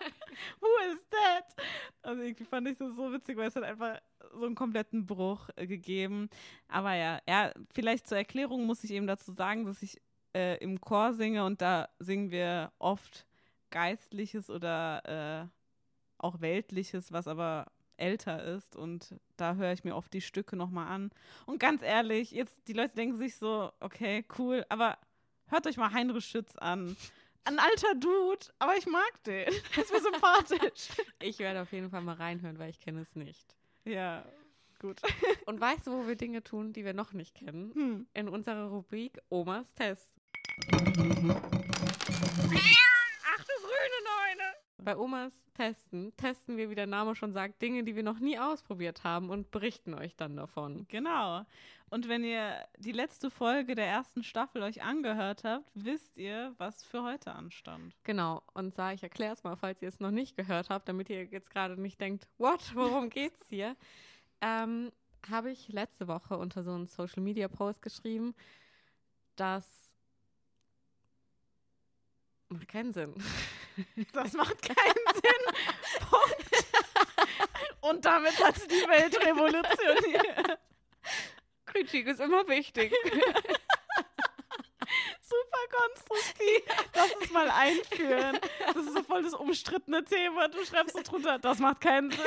who 0.59 0.68
is 0.91 1.05
that? 1.12 1.66
Also 2.01 2.22
irgendwie 2.22 2.45
fand 2.45 2.68
ich 2.68 2.78
das 2.78 2.95
so 2.95 3.14
witzig, 3.14 3.38
weil 3.38 3.47
es 3.47 3.55
hat 3.55 3.64
einfach 3.64 3.99
so 4.34 4.45
einen 4.45 4.55
kompletten 4.55 5.05
Bruch 5.05 5.49
äh, 5.55 5.68
gegeben. 5.68 6.30
Aber 6.68 6.93
ja, 6.93 7.20
ja, 7.28 7.51
vielleicht 7.74 8.07
zur 8.07 8.18
Erklärung 8.18 8.66
muss 8.66 8.84
ich 8.84 8.91
eben 8.91 9.07
dazu 9.07 9.32
sagen, 9.32 9.66
dass 9.66 9.82
ich 9.82 10.01
äh, 10.34 10.58
im 10.58 10.80
Chor 10.82 11.14
singe 11.14 11.46
und 11.46 11.62
da 11.62 11.90
singen 12.00 12.32
wir 12.32 12.72
oft 12.80 13.26
Geistliches 13.70 14.50
oder 14.50 15.44
äh, 15.44 15.48
auch 16.18 16.42
Weltliches, 16.42 17.12
was 17.12 17.28
aber 17.28 17.66
älter 17.98 18.44
ist 18.44 18.76
und 18.76 19.16
da 19.38 19.56
höre 19.56 19.72
ich 19.72 19.84
mir 19.84 19.96
oft 19.96 20.12
die 20.14 20.22
Stücke 20.22 20.56
nochmal 20.56 20.88
an. 20.88 21.12
Und 21.46 21.60
ganz 21.60 21.82
ehrlich, 21.82 22.32
jetzt 22.32 22.68
die 22.68 22.74
Leute 22.74 22.96
denken 22.96 23.18
sich 23.18 23.36
so, 23.36 23.72
okay, 23.80 24.26
cool, 24.38 24.66
aber 24.70 24.98
hört 25.48 25.68
euch 25.68 25.78
mal 25.78 25.94
Heinrich 25.94 26.26
Schütz 26.26 26.56
an. 26.58 26.98
Ein 27.44 27.60
alter 27.60 27.96
Dude, 27.96 28.48
aber 28.60 28.76
ich 28.78 28.86
mag 28.86 29.24
den. 29.26 29.48
ist 29.78 29.92
mir 29.92 30.02
sympathisch. 30.02 30.90
Ich 31.20 31.40
werde 31.40 31.62
auf 31.62 31.72
jeden 31.72 31.90
Fall 31.90 32.02
mal 32.02 32.16
reinhören, 32.16 32.60
weil 32.60 32.70
ich 32.70 32.80
kenne 32.80 33.02
es 33.02 33.16
nicht. 33.16 33.56
Ja, 33.84 34.24
gut. 34.80 35.02
Und 35.46 35.60
weißt 35.60 35.88
du, 35.88 35.92
wo 35.92 36.08
wir 36.08 36.16
Dinge 36.16 36.44
tun, 36.44 36.74
die 36.74 36.86
wir 36.86 36.94
noch 36.94 37.14
nicht 37.14 37.36
kennen? 37.36 37.74
Hm. 37.74 38.08
In 38.14 38.30
unserer 38.30 38.68
Rubrik 38.68 39.20
Omas 39.30 39.74
Test. 39.74 40.21
Ach 40.58 40.93
du 43.43 43.54
grüne 43.62 43.99
Neune. 44.06 44.54
Bei 44.78 44.97
Omas 44.97 45.34
Testen 45.54 46.16
testen 46.18 46.58
wir, 46.58 46.70
wie 46.70 46.76
der 46.76 46.88
Name 46.88 47.16
schon 47.16 47.34
sagt, 47.34 47.62
Dinge, 47.62 47.84
die 47.84 47.95
wir 47.95 48.04
noch 48.04 48.20
nie 48.20 48.39
ausprobiert 48.39 49.04
haben 49.04 49.30
und 49.30 49.52
berichten 49.52 49.93
euch 49.93 50.16
dann 50.16 50.36
davon. 50.36 50.86
Genau. 50.88 51.45
Und 51.89 52.08
wenn 52.08 52.24
ihr 52.24 52.56
die 52.78 52.93
letzte 52.93 53.30
Folge 53.30 53.76
der 53.76 53.86
ersten 53.86 54.24
Staffel 54.24 54.64
euch 54.64 54.82
angehört 54.82 55.43
habt, 55.43 55.70
wisst 55.74 56.18
ihr, 56.18 56.56
was 56.58 56.84
für 56.84 57.04
heute 57.04 57.34
anstand. 57.34 57.95
Genau. 58.04 58.41
Und 58.54 58.74
sah, 58.74 58.93
ich 58.93 59.04
erkläre 59.04 59.34
es 59.34 59.43
mal, 59.43 59.58
falls 59.58 59.82
ihr 59.82 59.89
es 59.89 59.99
noch 59.99 60.12
nicht 60.12 60.36
gehört 60.36 60.70
habt, 60.70 60.88
damit 60.88 61.10
ihr 61.10 61.26
jetzt 61.26 61.52
gerade 61.52 61.80
nicht 61.80 61.99
denkt, 61.99 62.28
what, 62.38 62.76
worum 62.76 63.10
geht's 63.10 63.47
hier? 63.49 63.76
ähm, 64.41 64.91
habe 65.30 65.52
ich 65.52 65.70
letzte 65.70 66.08
Woche 66.08 66.38
unter 66.38 66.64
so 66.64 66.72
einen 66.72 66.88
Social 66.88 67.22
Media 67.22 67.47
Post 67.47 67.82
geschrieben, 67.82 68.34
dass 69.36 69.91
macht 72.52 72.68
keinen 72.68 72.93
Sinn. 72.93 73.14
Das 74.14 74.34
macht 74.34 74.62
keinen 74.62 75.06
Sinn. 75.14 75.43
Punkt. 76.08 76.66
Und 77.80 78.06
damit 78.06 78.38
hat 78.43 78.56
sie 78.60 78.68
die 78.68 78.88
Welt 78.88 79.18
revolutioniert. 79.26 80.60
Kritik 81.66 82.08
ist 82.08 82.20
immer 82.20 82.47
wichtig. 82.47 82.93
Super 85.22 85.68
konstruktiv. 85.72 86.62
Lass 86.93 87.14
uns 87.16 87.32
mal 87.32 87.49
einführen. 87.49 88.38
Das 88.68 88.76
ist 88.76 88.93
so 88.93 89.02
voll 89.04 89.24
das 89.24 89.34
umstrittene 89.34 90.04
Thema. 90.04 90.49
Du 90.49 90.64
schreibst 90.66 90.95
so 90.95 91.02
drunter, 91.02 91.39
das 91.39 91.60
macht 91.60 91.82
keinen 91.82 92.12
Sinn. 92.12 92.22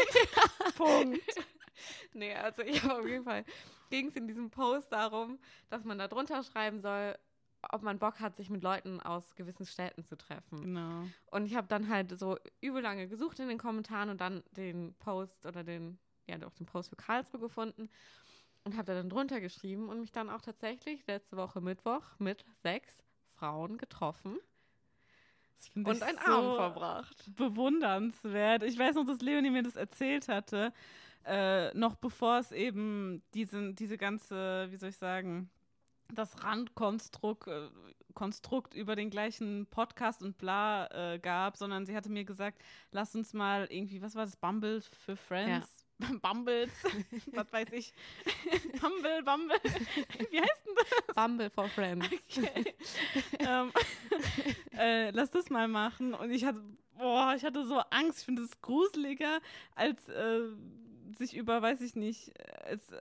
Punkt. 0.76 1.22
Nee, 2.14 2.34
also 2.34 2.62
ich 2.62 2.82
habe 2.82 3.00
auf 3.00 3.06
jeden 3.06 3.24
Fall 3.24 3.44
ging 3.90 4.08
es 4.08 4.16
in 4.16 4.26
diesem 4.26 4.50
Post 4.50 4.90
darum, 4.90 5.38
dass 5.68 5.84
man 5.84 5.98
da 5.98 6.08
drunter 6.08 6.42
schreiben 6.42 6.80
soll, 6.80 7.16
ob 7.72 7.82
man 7.82 7.98
Bock 7.98 8.20
hat, 8.20 8.36
sich 8.36 8.50
mit 8.50 8.62
Leuten 8.62 9.00
aus 9.00 9.34
gewissen 9.34 9.66
Städten 9.66 10.04
zu 10.04 10.16
treffen. 10.16 10.60
Genau. 10.60 11.06
Und 11.30 11.46
ich 11.46 11.54
habe 11.54 11.66
dann 11.66 11.88
halt 11.88 12.18
so 12.18 12.36
übel 12.60 12.82
lange 12.82 13.08
gesucht 13.08 13.38
in 13.40 13.48
den 13.48 13.58
Kommentaren 13.58 14.10
und 14.10 14.20
dann 14.20 14.42
den 14.52 14.94
Post 14.94 15.46
oder 15.46 15.64
den, 15.64 15.98
ja 16.26 16.38
doch 16.38 16.54
den 16.54 16.66
Post 16.66 16.90
für 16.90 16.96
Karlsruhe 16.96 17.40
gefunden 17.40 17.88
und 18.64 18.76
habe 18.76 18.84
da 18.84 18.94
dann 18.94 19.08
drunter 19.08 19.40
geschrieben 19.40 19.88
und 19.88 20.00
mich 20.00 20.12
dann 20.12 20.30
auch 20.30 20.40
tatsächlich 20.40 21.06
letzte 21.06 21.36
Woche 21.36 21.60
Mittwoch 21.60 22.02
mit 22.18 22.44
sechs 22.62 23.02
Frauen 23.34 23.78
getroffen 23.78 24.38
und 25.74 26.02
einen 26.02 26.18
so 26.18 26.32
Abend 26.32 26.56
verbracht. 26.56 27.36
bewundernswert. 27.36 28.62
Ich 28.62 28.78
weiß 28.78 28.96
noch, 28.96 29.06
dass 29.06 29.20
Leonie 29.20 29.50
mir 29.50 29.62
das 29.62 29.76
erzählt 29.76 30.28
hatte, 30.28 30.72
äh, 31.24 31.72
noch 31.74 31.96
bevor 31.96 32.38
es 32.38 32.52
eben 32.52 33.22
diesen, 33.32 33.74
diese 33.74 33.96
ganze, 33.96 34.66
wie 34.70 34.76
soll 34.76 34.90
ich 34.90 34.98
sagen, 34.98 35.50
das 36.12 36.42
Randkonstrukt 36.42 37.48
äh, 37.48 37.68
Konstrukt 38.14 38.74
über 38.74 38.96
den 38.96 39.10
gleichen 39.10 39.66
Podcast 39.66 40.22
und 40.22 40.38
bla 40.38 40.86
äh, 41.14 41.18
gab, 41.18 41.56
sondern 41.56 41.84
sie 41.84 41.96
hatte 41.96 42.10
mir 42.10 42.24
gesagt, 42.24 42.62
lass 42.92 43.14
uns 43.14 43.34
mal 43.34 43.66
irgendwie, 43.68 44.00
was 44.00 44.14
war 44.14 44.24
das, 44.24 44.36
Bumble 44.36 44.80
für 45.04 45.16
Friends? 45.16 45.84
Bumbles, 46.22 46.72
was 47.32 47.52
weiß 47.52 47.72
ich. 47.72 47.92
Bumble, 48.80 49.22
Bumble. 49.22 49.56
Wie 50.30 50.40
heißt 50.40 50.66
denn 50.66 50.74
das? 50.76 51.14
Bumble 51.14 51.50
for 51.50 51.68
Friends. 51.68 52.06
Okay. 52.06 52.74
ähm, 53.38 53.72
äh, 54.76 55.10
lass 55.10 55.30
das 55.30 55.50
mal 55.50 55.68
machen. 55.68 56.14
Und 56.14 56.30
ich 56.30 56.44
hatte, 56.44 56.62
boah, 56.96 57.34
ich 57.36 57.44
hatte 57.44 57.64
so 57.64 57.78
Angst. 57.90 58.20
Ich 58.20 58.24
finde 58.24 58.42
es 58.42 58.60
gruseliger, 58.60 59.40
als 59.76 60.08
äh, 60.08 60.40
sich 61.16 61.36
über, 61.36 61.62
weiß 61.62 61.80
ich 61.80 61.94
nicht, 61.94 62.32
als 62.64 62.92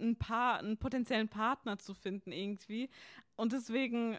ein 0.00 0.16
Paar, 0.16 0.58
einen 0.58 0.76
potenziellen 0.76 1.28
Partner 1.28 1.78
zu 1.78 1.94
finden 1.94 2.32
irgendwie. 2.32 2.90
Und 3.36 3.52
deswegen, 3.52 4.18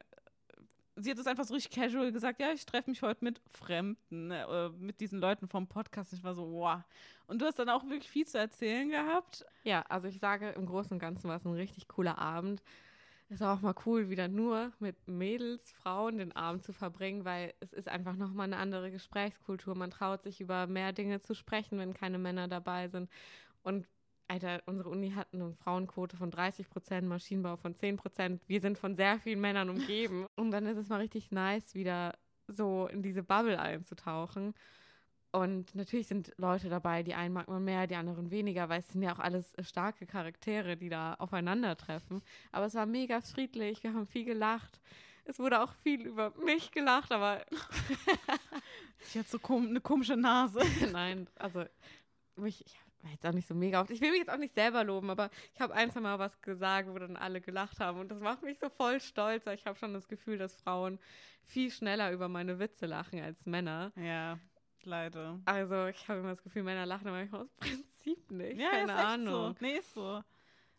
sie 0.95 1.11
hat 1.11 1.19
es 1.19 1.27
einfach 1.27 1.45
so 1.45 1.53
richtig 1.53 1.75
casual 1.75 2.11
gesagt, 2.11 2.39
ja, 2.39 2.51
ich 2.51 2.65
treffe 2.65 2.89
mich 2.89 3.01
heute 3.01 3.23
mit 3.23 3.41
Fremden, 3.47 4.27
ne, 4.27 4.73
mit 4.77 4.99
diesen 4.99 5.19
Leuten 5.19 5.47
vom 5.47 5.67
Podcast. 5.67 6.13
Ich 6.13 6.23
war 6.23 6.34
so, 6.34 6.51
wow. 6.51 6.82
Und 7.27 7.41
du 7.41 7.45
hast 7.45 7.59
dann 7.59 7.69
auch 7.69 7.84
wirklich 7.84 8.09
viel 8.09 8.27
zu 8.27 8.38
erzählen 8.38 8.89
gehabt. 8.89 9.45
Ja, 9.63 9.84
also 9.89 10.07
ich 10.07 10.19
sage, 10.19 10.49
im 10.49 10.65
Großen 10.65 10.91
und 10.91 10.99
Ganzen 10.99 11.29
war 11.29 11.38
es 11.38 11.45
ein 11.45 11.53
richtig 11.53 11.88
cooler 11.88 12.17
Abend. 12.17 12.61
Es 13.29 13.39
war 13.39 13.55
auch 13.55 13.61
mal 13.61 13.75
cool, 13.86 14.09
wieder 14.09 14.27
nur 14.27 14.73
mit 14.79 15.07
Mädels, 15.07 15.71
Frauen 15.71 16.17
den 16.17 16.36
Abend 16.36 16.65
zu 16.65 16.73
verbringen, 16.73 17.23
weil 17.23 17.53
es 17.61 17.71
ist 17.71 17.88
einfach 17.88 18.17
nochmal 18.17 18.47
eine 18.47 18.57
andere 18.57 18.91
Gesprächskultur. 18.91 19.73
Man 19.73 19.89
traut 19.89 20.23
sich 20.23 20.41
über 20.41 20.67
mehr 20.67 20.91
Dinge 20.91 21.21
zu 21.21 21.34
sprechen, 21.34 21.79
wenn 21.79 21.93
keine 21.93 22.17
Männer 22.17 22.49
dabei 22.49 22.89
sind. 22.89 23.09
Und 23.63 23.88
Alter, 24.32 24.63
unsere 24.65 24.88
Uni 24.88 25.11
hat 25.11 25.27
eine 25.34 25.53
Frauenquote 25.55 26.15
von 26.15 26.32
30 26.32 26.69
Prozent, 26.69 27.05
Maschinenbau 27.05 27.57
von 27.57 27.75
10 27.75 27.97
Prozent. 27.97 28.41
Wir 28.47 28.61
sind 28.61 28.77
von 28.77 28.95
sehr 28.95 29.19
vielen 29.19 29.41
Männern 29.41 29.69
umgeben. 29.69 30.25
Und 30.38 30.51
dann 30.51 30.65
ist 30.67 30.77
es 30.77 30.88
mal 30.88 31.01
richtig 31.01 31.32
nice, 31.32 31.75
wieder 31.75 32.13
so 32.47 32.88
in 32.88 33.03
diese 33.03 33.23
Bubble 33.23 33.59
einzutauchen. 33.59 34.53
Und 35.34 35.75
natürlich 35.75 36.07
sind 36.07 36.32
Leute 36.38 36.69
dabei, 36.69 37.03
die 37.03 37.13
einen 37.13 37.34
mag 37.34 37.49
man 37.49 37.65
mehr, 37.65 37.88
die 37.88 37.95
anderen 37.95 38.32
weniger, 38.32 38.69
weil 38.69 38.79
es 38.79 38.88
sind 38.88 39.01
ja 39.01 39.13
auch 39.13 39.19
alles 39.19 39.53
starke 39.61 40.05
Charaktere, 40.05 40.77
die 40.77 40.88
da 40.88 41.15
aufeinandertreffen. 41.15 42.21
Aber 42.53 42.67
es 42.67 42.75
war 42.75 42.86
mega 42.86 43.19
friedlich, 43.19 43.84
wir 43.84 43.93
haben 43.93 44.07
viel 44.07 44.23
gelacht. 44.23 44.79
Es 45.25 45.39
wurde 45.39 45.61
auch 45.61 45.73
viel 45.84 46.07
über 46.07 46.34
mich 46.45 46.71
gelacht, 46.71 47.11
aber 47.11 47.45
Ich 49.09 49.17
hatte 49.17 49.29
so 49.29 49.39
kom 49.39 49.67
eine 49.67 49.82
komische 49.82 50.15
Nase. 50.15 50.61
nein, 50.91 51.27
also 51.36 51.65
mich, 52.36 52.65
ich 52.65 52.77
jetzt 53.10 53.26
auch 53.26 53.34
nicht 53.34 53.47
so 53.47 53.56
mega 53.56 53.82
oft. 53.82 53.89
Ich 53.89 54.02
will 54.02 54.12
mich 54.12 54.20
jetzt 54.20 54.32
auch 54.32 54.38
nicht 54.38 54.54
selber 54.54 54.84
loben, 54.84 55.10
aber 55.10 55.30
ich 55.54 55.62
habe 55.62 55.74
ein, 55.74 55.89
zwei 55.91 56.02
Mal 56.02 56.20
was 56.20 56.41
gesagt, 56.41 56.89
wo 56.89 56.97
dann 56.99 57.18
alle 57.18 57.41
gelacht 57.41 57.80
haben. 57.80 57.99
Und 57.99 58.10
das 58.10 58.20
macht 58.20 58.43
mich 58.43 58.60
so 58.60 58.70
voll 58.70 58.99
stolz. 58.99 59.47
Ich 59.47 59.66
habe 59.66 59.78
schon 59.78 59.93
das 59.93 60.08
Gefühl, 60.08 60.38
dass 60.38 60.56
Frauen 60.56 60.99
viel 61.43 61.72
schneller 61.72 62.12
über 62.12 62.28
meine 62.28 62.60
Witze 62.60 62.86
lachen 62.86 63.22
als 63.22 63.45
Männer. 63.45 63.91
Ja, 63.95 64.39
leider. 64.84 65.39
Also 65.45 65.88
ich 65.88 66.08
habe 66.08 66.20
immer 66.20 66.30
das 66.30 66.43
Gefühl, 66.43 66.64
Männer 66.64 66.86
lachen 66.86 67.10
manchmal 67.10 67.41
aus 67.41 67.54
Prinzip 67.54 68.32
nicht. 68.32 68.60
Ja, 68.60 68.70
Keine 68.70 68.91
ist 68.91 68.97
echt 68.97 69.06
Ahnung. 69.08 69.56
So. 69.60 69.66
Nee, 69.66 69.78
ist 69.78 69.93
so. 69.93 70.22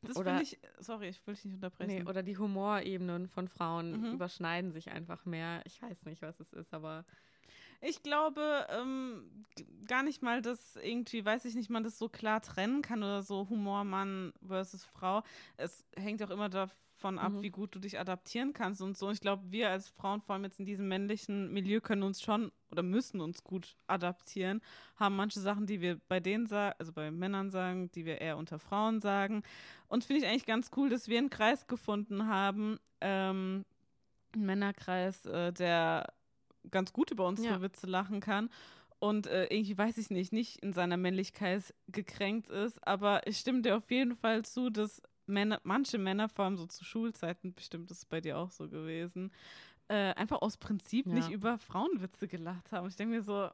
Das 0.03 0.17
Oder- 0.17 0.31
finde 0.39 0.43
ich, 0.43 0.59
sorry, 0.79 1.09
ich 1.09 1.25
will 1.27 1.35
dich 1.35 1.45
nicht 1.45 1.55
unterbrechen. 1.55 2.03
Nee, 2.03 2.09
oder 2.09 2.23
die 2.23 2.37
Humorebenen 2.37 3.29
von 3.29 3.49
Frauen 3.49 4.01
Mhm. 4.01 4.13
überschneiden 4.15 4.73
sich 4.73 4.91
einfach 4.91 5.25
mehr. 5.25 5.63
Ich 5.65 5.81
weiß 5.81 6.05
nicht, 6.05 6.23
was 6.23 6.41
es 6.41 6.53
ist, 6.53 6.75
aber 6.75 7.05
Ich 7.85 8.03
glaube 8.05 8.65
ähm, 8.71 9.45
gar 9.87 10.05
nicht 10.05 10.23
mal, 10.23 10.41
dass 10.41 10.77
irgendwie, 10.77 11.25
weiß 11.25 11.45
ich 11.47 11.57
nicht, 11.57 11.69
man 11.69 11.83
das 11.83 11.99
so 11.99 12.09
klar 12.09 12.41
trennen 12.41 12.81
kann 12.81 13.03
oder 13.03 13.23
so 13.23 13.49
Humor 13.49 13.83
Mann 13.83 14.33
versus 14.47 14.85
Frau. 14.85 15.25
Es 15.57 15.85
hängt 15.97 16.23
auch 16.23 16.31
immer 16.31 16.49
davon 16.49 16.77
ab, 17.19 17.33
Mhm. 17.33 17.43
wie 17.43 17.51
gut 17.51 17.75
du 17.75 17.79
dich 17.79 17.99
adaptieren 17.99 18.53
kannst 18.53 18.81
und 18.83 18.97
so. 18.97 19.07
Und 19.09 19.15
ich 19.15 19.21
glaube, 19.21 19.43
wir 19.51 19.71
als 19.71 19.89
Frauen, 19.89 20.21
vor 20.21 20.35
allem 20.35 20.45
jetzt 20.45 20.59
in 20.61 20.67
diesem 20.67 20.89
männlichen 20.89 21.53
Milieu, 21.53 21.81
können 21.81 22.03
uns 22.03 22.23
schon 22.23 22.53
oder 22.71 22.83
müssen 22.83 23.21
uns 23.21 23.45
gut 23.45 23.77
adaptieren, 23.87 24.61
haben 24.97 25.17
manche 25.17 25.41
Sachen, 25.41 25.67
die 25.67 25.81
wir 25.81 25.99
bei 26.09 26.21
denen 26.21 26.47
sagen, 26.47 26.75
also 26.79 26.93
bei 26.93 27.11
Männern 27.11 27.51
sagen, 27.51 27.91
die 27.93 28.05
wir 28.05 28.21
eher 28.21 28.37
unter 28.39 28.59
Frauen 28.59 29.01
sagen. 29.01 29.43
Und 29.89 30.05
finde 30.05 30.23
ich 30.23 30.29
eigentlich 30.29 30.47
ganz 30.47 30.71
cool, 30.77 30.89
dass 30.89 31.09
wir 31.09 31.19
einen 31.19 31.31
Kreis 31.31 31.67
gefunden 31.67 32.27
haben, 32.27 32.79
ähm, 33.01 33.65
einen 34.35 34.47
Männerkreis, 34.47 35.27
äh, 35.27 35.53
der 35.53 36.13
ganz 36.71 36.93
gut 36.93 37.11
über 37.11 37.27
unsere 37.27 37.55
Ja. 37.55 37.61
Witze 37.63 37.87
lachen 37.87 38.21
kann 38.21 38.49
und 39.01 39.27
äh, 39.27 39.47
irgendwie, 39.47 39.77
weiß 39.77 39.99
ich 39.99 40.11
nicht, 40.11 40.33
nicht 40.33 40.63
in 40.63 40.73
seiner 40.73 40.97
Männlichkeit 40.97 41.75
gekränkt 41.89 42.49
ist. 42.49 42.87
Aber 42.87 43.27
ich 43.27 43.39
stimme 43.39 43.61
dir 43.63 43.77
auf 43.77 43.91
jeden 43.91 44.15
Fall 44.17 44.45
zu, 44.45 44.71
dass 44.71 45.03
Männer, 45.27 45.61
manche 45.65 45.99
Männer, 45.99 46.29
vor 46.29 46.45
allem 46.45 46.57
so 46.57 46.67
zu 46.67 46.85
Schulzeiten, 46.85 47.55
bestimmt 47.55 47.91
ist 47.91 47.99
es 47.99 48.05
bei 48.05 48.21
dir 48.21 48.39
auch 48.39 48.51
so 48.51 48.69
gewesen, 48.69 49.33
äh, 49.89 50.13
einfach 50.15 50.43
aus 50.43 50.57
Prinzip 50.57 51.07
Ja. 51.07 51.15
nicht 51.15 51.31
über 51.31 51.59
Frauenwitze 51.59 52.29
gelacht 52.29 52.73
haben. 52.73 52.89
Ich 52.89 52.97
denke 52.97 53.17
mir 53.17 53.23
so, 53.23 53.51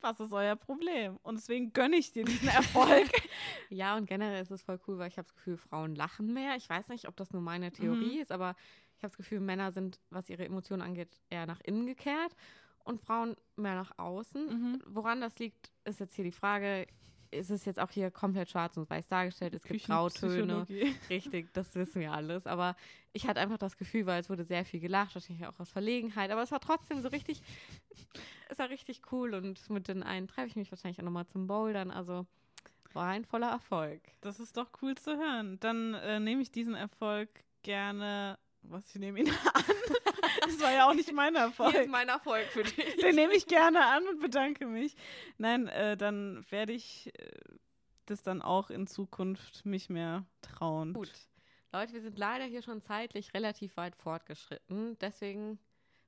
was 0.00 0.20
ist 0.20 0.32
euer 0.32 0.56
Problem? 0.56 1.18
Und 1.22 1.36
deswegen 1.36 1.72
gönne 1.72 1.96
ich 1.96 2.12
dir 2.12 2.24
diesen 2.24 2.48
Erfolg. 2.48 3.10
Ja, 3.68 3.96
und 3.96 4.06
generell 4.06 4.40
ist 4.42 4.52
es 4.52 4.62
voll 4.62 4.78
cool, 4.86 4.98
weil 4.98 5.08
ich 5.08 5.18
habe 5.18 5.26
das 5.26 5.34
Gefühl, 5.34 5.56
Frauen 5.56 5.96
lachen 5.96 6.32
mehr. 6.32 6.54
Ich 6.56 6.68
weiß 6.68 6.88
nicht, 6.88 7.08
ob 7.08 7.16
das 7.16 7.32
nur 7.32 7.42
meine 7.42 7.72
Theorie 7.72 8.16
Mhm. 8.16 8.22
ist, 8.22 8.30
aber 8.30 8.54
ich 8.96 9.02
habe 9.02 9.10
das 9.10 9.16
Gefühl, 9.16 9.40
Männer 9.40 9.72
sind, 9.72 10.00
was 10.10 10.28
ihre 10.30 10.44
Emotionen 10.44 10.82
angeht, 10.82 11.20
eher 11.30 11.46
nach 11.46 11.60
innen 11.62 11.84
gekehrt 11.86 12.36
und 12.84 13.00
Frauen 13.00 13.34
mehr 13.56 13.74
nach 13.74 13.98
außen. 13.98 14.46
Mhm. 14.46 14.82
Woran 14.86 15.20
das 15.20 15.36
liegt, 15.40 15.72
ist 15.84 15.98
jetzt 15.98 16.14
hier 16.14 16.24
die 16.24 16.30
Frage. 16.32 16.86
Ist 17.36 17.50
es 17.50 17.64
jetzt 17.64 17.78
auch 17.78 17.90
hier 17.90 18.10
komplett 18.10 18.50
schwarz 18.50 18.76
und 18.76 18.88
weiß 18.88 19.06
dargestellt? 19.06 19.54
Es 19.54 19.62
gibt 19.62 19.84
Grautöne. 19.84 20.66
Richtig, 21.10 21.52
das 21.52 21.74
wissen 21.74 22.00
wir 22.00 22.12
alles. 22.12 22.46
Aber 22.46 22.76
ich 23.12 23.26
hatte 23.26 23.40
einfach 23.40 23.58
das 23.58 23.76
Gefühl, 23.76 24.06
weil 24.06 24.20
es 24.20 24.30
wurde 24.30 24.44
sehr 24.44 24.64
viel 24.64 24.80
gelacht, 24.80 25.14
wahrscheinlich 25.14 25.46
auch 25.46 25.58
aus 25.60 25.70
Verlegenheit. 25.70 26.30
Aber 26.30 26.42
es 26.42 26.50
war 26.50 26.60
trotzdem 26.60 27.00
so 27.00 27.08
richtig, 27.08 27.42
es 28.48 28.58
war 28.58 28.70
richtig 28.70 29.02
cool. 29.12 29.34
Und 29.34 29.70
mit 29.70 29.88
den 29.88 30.02
einen 30.02 30.28
treffe 30.28 30.48
ich 30.48 30.56
mich 30.56 30.70
wahrscheinlich 30.70 30.98
auch 31.00 31.04
nochmal 31.04 31.26
zum 31.26 31.46
Bouldern. 31.46 31.90
Also 31.90 32.26
war 32.92 33.08
ein 33.08 33.24
voller 33.24 33.50
Erfolg. 33.50 34.00
Das 34.20 34.40
ist 34.40 34.56
doch 34.56 34.70
cool 34.82 34.94
zu 34.96 35.16
hören. 35.16 35.58
Dann 35.60 35.94
äh, 35.94 36.18
nehme 36.18 36.42
ich 36.42 36.50
diesen 36.50 36.74
Erfolg 36.74 37.28
gerne. 37.62 38.38
Was, 38.70 38.88
ich 38.94 39.00
nehme 39.00 39.20
ihn 39.20 39.28
an. 39.54 39.64
Das 40.42 40.60
war 40.60 40.72
ja 40.72 40.88
auch 40.88 40.94
nicht 40.94 41.12
mein 41.12 41.34
Hier 41.34 41.46
ist 41.46 41.58
Erfolg. 41.58 41.88
mein 41.88 42.08
Erfolg 42.08 42.46
für 42.46 42.62
dich. 42.64 42.96
Den 42.96 43.14
nehme 43.14 43.34
ich 43.34 43.46
gerne 43.46 43.84
an 43.86 44.06
und 44.08 44.20
bedanke 44.20 44.66
mich. 44.66 44.94
Nein, 45.38 45.68
äh, 45.68 45.96
dann 45.96 46.44
werde 46.50 46.72
ich 46.72 47.12
äh, 47.18 47.30
das 48.06 48.22
dann 48.22 48.42
auch 48.42 48.70
in 48.70 48.86
Zukunft 48.86 49.64
mich 49.66 49.88
mehr 49.90 50.24
trauen. 50.42 50.92
Gut. 50.92 51.12
Leute, 51.72 51.92
wir 51.92 52.00
sind 52.00 52.18
leider 52.18 52.44
hier 52.44 52.62
schon 52.62 52.80
zeitlich 52.80 53.34
relativ 53.34 53.76
weit 53.76 53.96
fortgeschritten. 53.96 54.96
Deswegen 55.00 55.58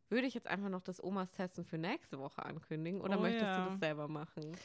würde 0.08 0.26
ich 0.26 0.34
jetzt 0.34 0.46
einfach 0.46 0.68
noch 0.68 0.82
das 0.82 1.02
Omas 1.02 1.32
Testen 1.32 1.64
für 1.64 1.76
nächste 1.78 2.18
Woche 2.18 2.44
ankündigen. 2.44 3.00
Oder 3.00 3.18
Oh 3.18 3.22
möchtest 3.22 3.44
ja. 3.44 3.64
du 3.64 3.70
das 3.70 3.78
selber 3.80 4.08
machen? 4.08 4.56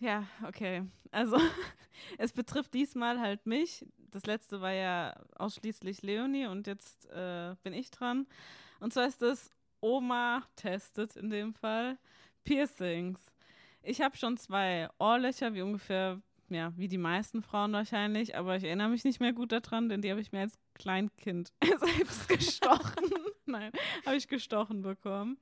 Ja, 0.00 0.26
okay. 0.46 0.84
Also 1.10 1.38
es 2.18 2.32
betrifft 2.32 2.74
diesmal 2.74 3.20
halt 3.20 3.46
mich. 3.46 3.84
Das 4.10 4.26
letzte 4.26 4.60
war 4.60 4.72
ja 4.72 5.14
ausschließlich 5.36 6.02
Leonie 6.02 6.46
und 6.46 6.66
jetzt 6.66 7.06
äh, 7.10 7.54
bin 7.62 7.72
ich 7.72 7.90
dran. 7.90 8.26
Und 8.80 8.92
zwar 8.92 9.06
ist 9.06 9.22
es 9.22 9.50
Oma 9.80 10.42
testet 10.56 11.16
in 11.16 11.30
dem 11.30 11.52
Fall 11.54 11.98
Piercings. 12.44 13.20
Ich 13.82 14.00
habe 14.00 14.16
schon 14.16 14.36
zwei 14.36 14.88
Ohrlöcher, 14.98 15.54
wie 15.54 15.62
ungefähr, 15.62 16.20
ja, 16.48 16.72
wie 16.76 16.88
die 16.88 16.98
meisten 16.98 17.42
Frauen 17.42 17.72
wahrscheinlich, 17.72 18.36
aber 18.36 18.56
ich 18.56 18.64
erinnere 18.64 18.88
mich 18.88 19.04
nicht 19.04 19.20
mehr 19.20 19.32
gut 19.32 19.52
daran, 19.52 19.88
denn 19.88 20.02
die 20.02 20.10
habe 20.10 20.20
ich 20.20 20.32
mir 20.32 20.40
als 20.40 20.58
Kleinkind 20.74 21.52
selbst 21.62 22.28
gestochen. 22.28 23.10
Nein, 23.46 23.72
habe 24.04 24.16
ich 24.16 24.28
gestochen 24.28 24.82
bekommen. 24.82 25.38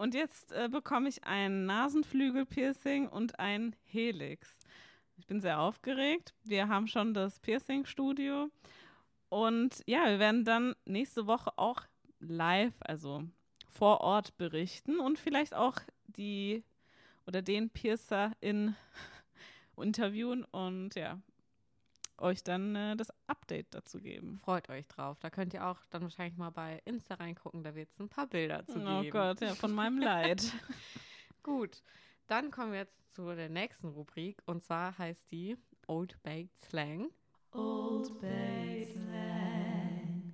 Und 0.00 0.14
jetzt 0.14 0.52
äh, 0.52 0.70
bekomme 0.72 1.10
ich 1.10 1.24
ein 1.24 1.66
Nasenflügel-Piercing 1.66 3.06
und 3.06 3.38
ein 3.38 3.76
Helix. 3.84 4.48
Ich 5.18 5.26
bin 5.26 5.42
sehr 5.42 5.60
aufgeregt. 5.60 6.32
Wir 6.42 6.68
haben 6.68 6.86
schon 6.86 7.12
das 7.12 7.38
Piercing-Studio. 7.38 8.48
Und 9.28 9.82
ja, 9.84 10.06
wir 10.06 10.18
werden 10.18 10.46
dann 10.46 10.74
nächste 10.86 11.26
Woche 11.26 11.50
auch 11.58 11.82
live, 12.18 12.72
also 12.80 13.24
vor 13.68 14.00
Ort 14.00 14.38
berichten 14.38 15.00
und 15.00 15.18
vielleicht 15.18 15.54
auch 15.54 15.76
die 16.06 16.64
oder 17.26 17.42
den 17.42 17.68
Piercer 17.68 18.32
in 18.40 18.74
interviewen 19.76 20.44
und 20.44 20.94
ja, 20.94 21.20
euch 22.20 22.42
dann 22.44 22.74
äh, 22.76 22.96
das 22.96 23.08
Update 23.26 23.74
dazu 23.74 23.98
geben. 24.00 24.38
Freut 24.38 24.68
euch 24.68 24.86
drauf. 24.88 25.18
Da 25.20 25.30
könnt 25.30 25.54
ihr 25.54 25.66
auch 25.66 25.78
dann 25.90 26.02
wahrscheinlich 26.02 26.36
mal 26.36 26.50
bei 26.50 26.80
Insta 26.84 27.14
reingucken. 27.14 27.62
Da 27.62 27.74
wird 27.74 27.90
es 27.92 27.98
ein 28.00 28.08
paar 28.08 28.26
Bilder 28.26 28.66
zu 28.66 28.78
Oh 28.80 29.00
geben. 29.02 29.10
Gott, 29.12 29.40
ja, 29.40 29.54
von 29.54 29.72
meinem 29.72 29.98
Leid. 30.02 30.42
Gut, 31.42 31.82
dann 32.26 32.50
kommen 32.50 32.72
wir 32.72 32.80
jetzt 32.80 33.14
zu 33.14 33.34
der 33.34 33.48
nächsten 33.48 33.88
Rubrik. 33.88 34.42
Und 34.46 34.62
zwar 34.62 34.96
heißt 34.98 35.30
die 35.32 35.56
Old 35.86 36.22
Baked 36.22 36.56
Slang. 36.58 37.10
Old 37.52 38.20
Bay 38.20 38.86
Slang. 38.86 40.32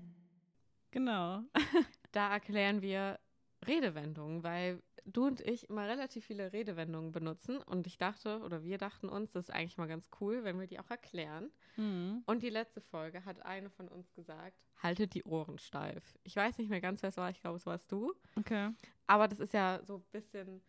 Genau. 0.91 1.43
Da 2.13 2.31
erklären 2.33 2.81
wir 2.81 3.19
Redewendungen, 3.67 4.43
weil 4.43 4.83
du 5.07 5.27
und 5.27 5.41
ich 5.41 5.69
immer 5.71 5.87
relativ 5.87 6.27
viele 6.27 6.53
Redewendungen 6.53 7.13
benutzen. 7.13 7.59
Und 7.59 7.87
ich 7.87 7.99
dachte, 7.99 8.41
oder 8.41 8.63
wir 8.63 8.79
dachten 8.79 9.09
uns, 9.09 9.33
das 9.33 9.49
ist 9.49 9.55
eigentlich 9.55 9.79
mal 9.79 9.89
ganz 9.89 10.09
cool, 10.21 10.45
wenn 10.45 10.59
wir 10.59 10.67
die 10.67 10.79
auch 10.79 10.91
erklären. 10.91 11.51
Mhm. 11.77 12.23
Und 12.27 12.43
die 12.43 12.51
letzte 12.51 12.81
Folge 12.81 13.25
hat 13.25 13.41
eine 13.45 13.71
von 13.71 13.89
uns 13.89 14.13
gesagt, 14.15 14.57
haltet 14.83 15.15
die 15.15 15.25
Ohren 15.25 15.59
steif. 15.59 16.19
Ich 16.25 16.37
weiß 16.37 16.59
nicht 16.59 16.69
mehr 16.69 16.81
ganz, 16.81 17.03
wer 17.03 17.09
es 17.09 17.17
war. 17.17 17.31
Ich 17.31 17.41
glaube, 17.41 17.57
es 17.57 17.67
warst 17.67 17.91
du. 17.91 18.13
Okay. 18.37 18.71
Aber 19.07 19.29
das 19.29 19.41
ist 19.41 19.55
ja 19.55 19.81
so 19.85 19.97
ein 19.97 20.05
bisschen, 20.13 20.63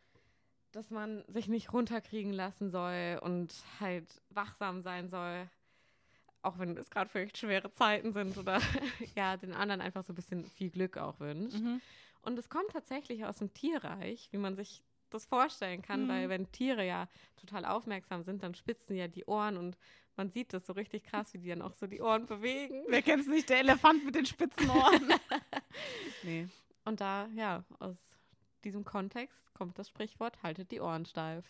dass 0.72 0.90
man 0.90 1.24
sich 1.28 1.48
nicht 1.48 1.74
runterkriegen 1.74 2.34
lassen 2.34 2.70
soll 2.70 3.20
und 3.22 3.54
halt 3.80 4.22
wachsam 4.30 4.82
sein 4.82 5.10
soll. 5.10 5.50
Auch 6.44 6.60
wenn 6.60 6.78
es 6.78 6.90
gerade 6.90 7.10
vielleicht 7.10 7.38
schwere 7.38 7.72
Zeiten 7.72 8.14
sind 8.14 8.38
oder 8.38 8.62
ja, 9.16 9.36
den 9.36 9.54
anderen 9.54 9.82
einfach 9.82 10.04
so 10.04 10.14
ein 10.14 10.16
bisschen 10.16 10.46
viel 10.46 10.70
Glück 10.70 10.98
auch 10.98 11.20
wünscht. 11.20 11.60
Mhm. 11.60 11.82
Und 12.22 12.38
es 12.40 12.50
kommt 12.50 12.72
tatsächlich 12.72 13.26
aus 13.26 13.38
dem 13.38 13.54
Tierreich, 13.54 14.28
wie 14.32 14.38
man 14.38 14.56
sich 14.56 14.84
das 15.10 15.26
vorstellen 15.26 15.82
kann, 15.82 16.04
Mhm. 16.04 16.08
weil 16.10 16.30
wenn 16.30 16.52
Tiere 16.52 16.86
ja 16.86 17.08
total 17.38 17.66
aufmerksam 17.66 18.24
sind, 18.24 18.44
dann 18.44 18.56
spitzen 18.56 18.96
ja 18.96 19.08
die 19.08 19.26
Ohren 19.26 19.56
und 19.58 19.78
man 20.18 20.30
sieht 20.30 20.52
das 20.52 20.66
so 20.66 20.74
richtig 20.74 21.04
krass, 21.04 21.34
wie 21.34 21.38
die 21.38 21.50
dann 21.50 21.62
auch 21.62 21.74
so 21.74 21.88
die 21.88 22.02
Ohren 22.02 22.26
bewegen. 22.26 22.84
Wer 22.88 23.02
kennt 23.04 23.22
es 23.22 23.28
nicht? 23.28 23.50
Der 23.50 23.60
Elefant 23.60 24.04
mit 24.04 24.16
den 24.16 24.26
spitzen 24.26 24.70
Ohren. 24.70 25.14
nee. 26.24 26.48
Und 26.86 27.00
da, 27.02 27.28
ja, 27.36 27.64
aus 27.80 27.96
diesem 28.64 28.84
Kontext 28.84 29.54
kommt 29.54 29.78
das 29.78 29.88
Sprichwort, 29.90 30.42
haltet 30.44 30.72
die 30.72 30.82
Ohren 30.82 31.06
steif. 31.06 31.46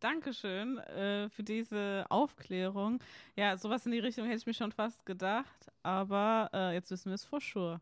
Dankeschön 0.00 0.78
äh, 0.78 1.30
für 1.30 1.42
diese 1.42 2.04
Aufklärung. 2.10 3.02
Ja, 3.36 3.56
sowas 3.56 3.86
in 3.86 3.92
die 3.92 3.98
Richtung 3.98 4.26
hätte 4.26 4.38
ich 4.38 4.46
mir 4.46 4.52
schon 4.54 4.72
fast 4.72 5.06
gedacht, 5.06 5.70
aber 5.82 6.50
äh, 6.52 6.74
jetzt 6.74 6.90
wissen 6.90 7.06
wir 7.10 7.14
es 7.14 7.24
for 7.24 7.40
sure. 7.40 7.80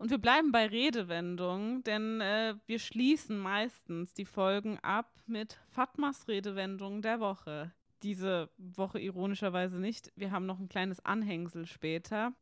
Und 0.00 0.10
wir 0.10 0.16
bleiben 0.16 0.50
bei 0.50 0.66
Redewendungen, 0.66 1.84
denn 1.84 2.22
äh, 2.22 2.54
wir 2.64 2.78
schließen 2.78 3.38
meistens 3.38 4.14
die 4.14 4.24
Folgen 4.24 4.78
ab 4.78 5.12
mit 5.26 5.60
Fatmas 5.68 6.26
Redewendung 6.26 7.02
der 7.02 7.20
Woche. 7.20 7.70
Diese 8.02 8.48
Woche 8.56 8.98
ironischerweise 8.98 9.78
nicht. 9.78 10.10
Wir 10.16 10.30
haben 10.30 10.46
noch 10.46 10.58
ein 10.58 10.70
kleines 10.70 11.04
Anhängsel 11.04 11.66
später. 11.66 12.32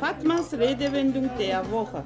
Fatmas 0.00 0.54
Redewendung 0.54 1.28
der 1.36 1.70
Woche. 1.70 2.02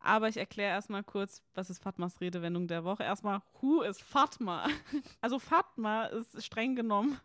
Aber 0.00 0.28
ich 0.28 0.36
erkläre 0.36 0.72
erstmal 0.72 1.02
kurz, 1.02 1.42
was 1.54 1.70
ist 1.70 1.82
Fatmas 1.82 2.20
Redewendung 2.20 2.68
der 2.68 2.84
Woche. 2.84 3.04
Erstmal, 3.04 3.40
who 3.62 3.80
is 3.80 3.98
Fatma? 4.02 4.66
Also 5.22 5.38
Fatma 5.38 6.04
ist 6.04 6.44
streng 6.44 6.76
genommen 6.76 7.18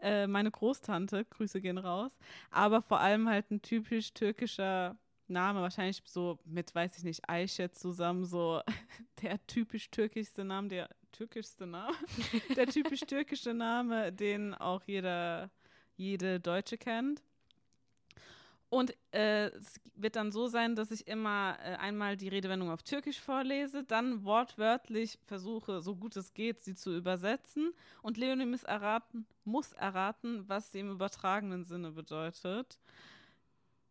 äh, 0.00 0.26
meine 0.26 0.50
Großtante, 0.50 1.24
Grüße 1.24 1.60
gehen 1.62 1.78
raus, 1.78 2.18
aber 2.50 2.82
vor 2.82 3.00
allem 3.00 3.28
halt 3.28 3.50
ein 3.50 3.62
typisch 3.62 4.12
türkischer 4.12 4.96
Name, 5.30 5.60
wahrscheinlich 5.60 6.02
so 6.04 6.38
mit, 6.44 6.74
weiß 6.74 6.98
ich 6.98 7.04
nicht, 7.04 7.28
Ayşe 7.28 7.70
zusammen, 7.70 8.24
so 8.24 8.60
der 9.22 9.44
typisch 9.46 9.90
türkischste 9.90 10.44
Name, 10.44 10.68
der 10.68 10.88
türkischste 11.12 11.66
Name, 11.66 11.94
der 12.56 12.66
typisch 12.66 13.00
türkische 13.00 13.54
Name, 13.54 14.12
den 14.12 14.54
auch 14.54 14.82
jeder, 14.86 15.50
jede 15.96 16.40
Deutsche 16.40 16.76
kennt. 16.76 17.22
Und 18.70 18.94
äh, 19.10 19.48
es 19.48 19.80
wird 19.96 20.14
dann 20.14 20.30
so 20.30 20.46
sein, 20.46 20.76
dass 20.76 20.92
ich 20.92 21.08
immer 21.08 21.58
äh, 21.60 21.74
einmal 21.74 22.16
die 22.16 22.28
Redewendung 22.28 22.70
auf 22.70 22.84
Türkisch 22.84 23.20
vorlese, 23.20 23.82
dann 23.82 24.24
wortwörtlich 24.24 25.18
versuche, 25.26 25.80
so 25.80 25.96
gut 25.96 26.16
es 26.16 26.32
geht, 26.34 26.60
sie 26.60 26.76
zu 26.76 26.96
übersetzen. 26.96 27.72
Und 28.00 28.16
Leonie 28.16 28.46
muss 28.46 28.62
erraten, 28.62 29.26
muss 29.44 29.72
erraten, 29.72 30.48
was 30.48 30.70
sie 30.70 30.78
im 30.78 30.92
übertragenen 30.92 31.64
Sinne 31.64 31.90
bedeutet. 31.90 32.78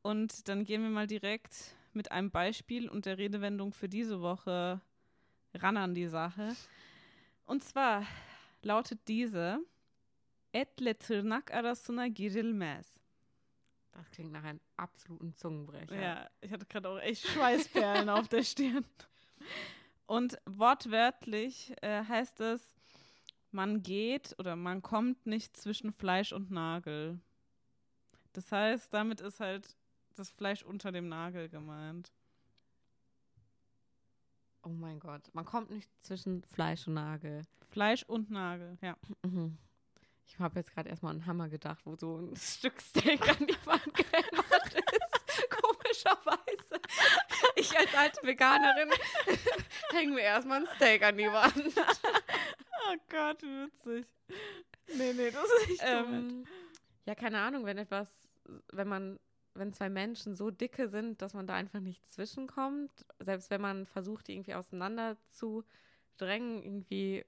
Und 0.01 0.47
dann 0.47 0.63
gehen 0.63 0.83
wir 0.83 0.89
mal 0.89 1.07
direkt 1.07 1.75
mit 1.93 2.11
einem 2.11 2.31
Beispiel 2.31 2.89
und 2.89 3.05
der 3.05 3.17
Redewendung 3.17 3.73
für 3.73 3.89
diese 3.89 4.21
Woche 4.21 4.81
ran 5.53 5.77
an 5.77 5.93
die 5.93 6.07
Sache. 6.07 6.55
Und 7.45 7.63
zwar 7.63 8.05
lautet 8.61 8.99
diese 9.07 9.59
Etle 10.53 10.97
tırnak 10.97 11.51
arasına 11.51 12.07
girilmez. 12.07 12.99
Das 13.91 14.09
klingt 14.11 14.31
nach 14.31 14.43
einem 14.43 14.61
absoluten 14.77 15.33
Zungenbrecher. 15.35 16.01
Ja, 16.01 16.29
ich 16.41 16.51
hatte 16.51 16.65
gerade 16.65 16.89
auch 16.89 16.99
echt 16.99 17.27
Schweißperlen 17.27 18.09
auf 18.09 18.27
der 18.29 18.43
Stirn. 18.43 18.85
Und 20.05 20.37
wortwörtlich 20.45 21.73
äh, 21.81 22.03
heißt 22.03 22.39
es, 22.41 22.75
man 23.51 23.83
geht 23.83 24.35
oder 24.39 24.55
man 24.55 24.81
kommt 24.81 25.25
nicht 25.25 25.57
zwischen 25.57 25.91
Fleisch 25.91 26.33
und 26.33 26.49
Nagel. 26.51 27.19
Das 28.33 28.51
heißt, 28.51 28.93
damit 28.93 29.21
ist 29.21 29.39
halt 29.39 29.75
das 30.20 30.30
Fleisch 30.32 30.63
unter 30.63 30.91
dem 30.91 31.07
Nagel 31.07 31.49
gemeint. 31.49 32.11
Oh 34.63 34.70
mein 34.70 34.99
Gott. 34.99 35.30
Man 35.34 35.45
kommt 35.45 35.72
nicht 35.72 35.89
zwischen 36.01 36.43
Fleisch 36.43 36.86
und 36.88 36.95
Nagel. 36.95 37.43
Fleisch 37.70 38.03
und 38.03 38.30
Nagel, 38.30 38.78
ja. 38.82 38.97
Mhm. 39.24 39.57
Ich 40.26 40.38
habe 40.38 40.59
jetzt 40.59 40.72
gerade 40.72 40.89
erstmal 40.89 41.11
an 41.11 41.17
einen 41.17 41.26
Hammer 41.26 41.49
gedacht, 41.49 41.86
wo 41.86 41.95
so 41.95 42.17
ein 42.17 42.36
Stück 42.36 42.82
Steak 42.82 43.28
an 43.30 43.47
die 43.47 43.65
Wand 43.65 43.93
gehämmert 43.93 44.74
ist. 44.74 45.49
Komischerweise. 45.49 46.82
als 47.78 47.95
alte 47.95 48.28
Veganerin 48.28 48.89
hängen 49.91 50.15
wir 50.15 50.24
erstmal 50.24 50.61
ein 50.61 50.67
Steak 50.76 51.01
an 51.03 51.17
die 51.17 51.28
Wand. 51.28 51.74
Oh 51.78 52.95
Gott, 53.09 53.41
witzig. 53.41 54.05
Nee, 54.93 55.13
nee, 55.13 55.32
das 55.32 55.45
ist 55.45 55.70
nicht 55.70 55.84
ähm, 55.84 56.45
Ja, 57.05 57.15
keine 57.15 57.39
Ahnung, 57.39 57.65
wenn 57.65 57.78
etwas, 57.78 58.09
wenn 58.74 58.88
man, 58.88 59.20
wenn 59.60 59.74
zwei 59.74 59.89
Menschen 59.89 60.36
so 60.36 60.49
dicke 60.49 60.89
sind, 60.89 61.22
dass 61.22 61.34
man 61.34 61.47
da 61.47 61.53
einfach 61.53 61.80
nicht 61.80 62.10
zwischenkommt, 62.12 62.91
selbst 63.20 63.49
wenn 63.49 63.62
man 63.62 63.86
versucht, 63.86 64.28
die 64.28 64.34
irgendwie 64.34 64.55
auseinander 64.55 65.18
zu 65.30 65.64
drängen, 66.18 66.64
irgendwie 66.64 67.26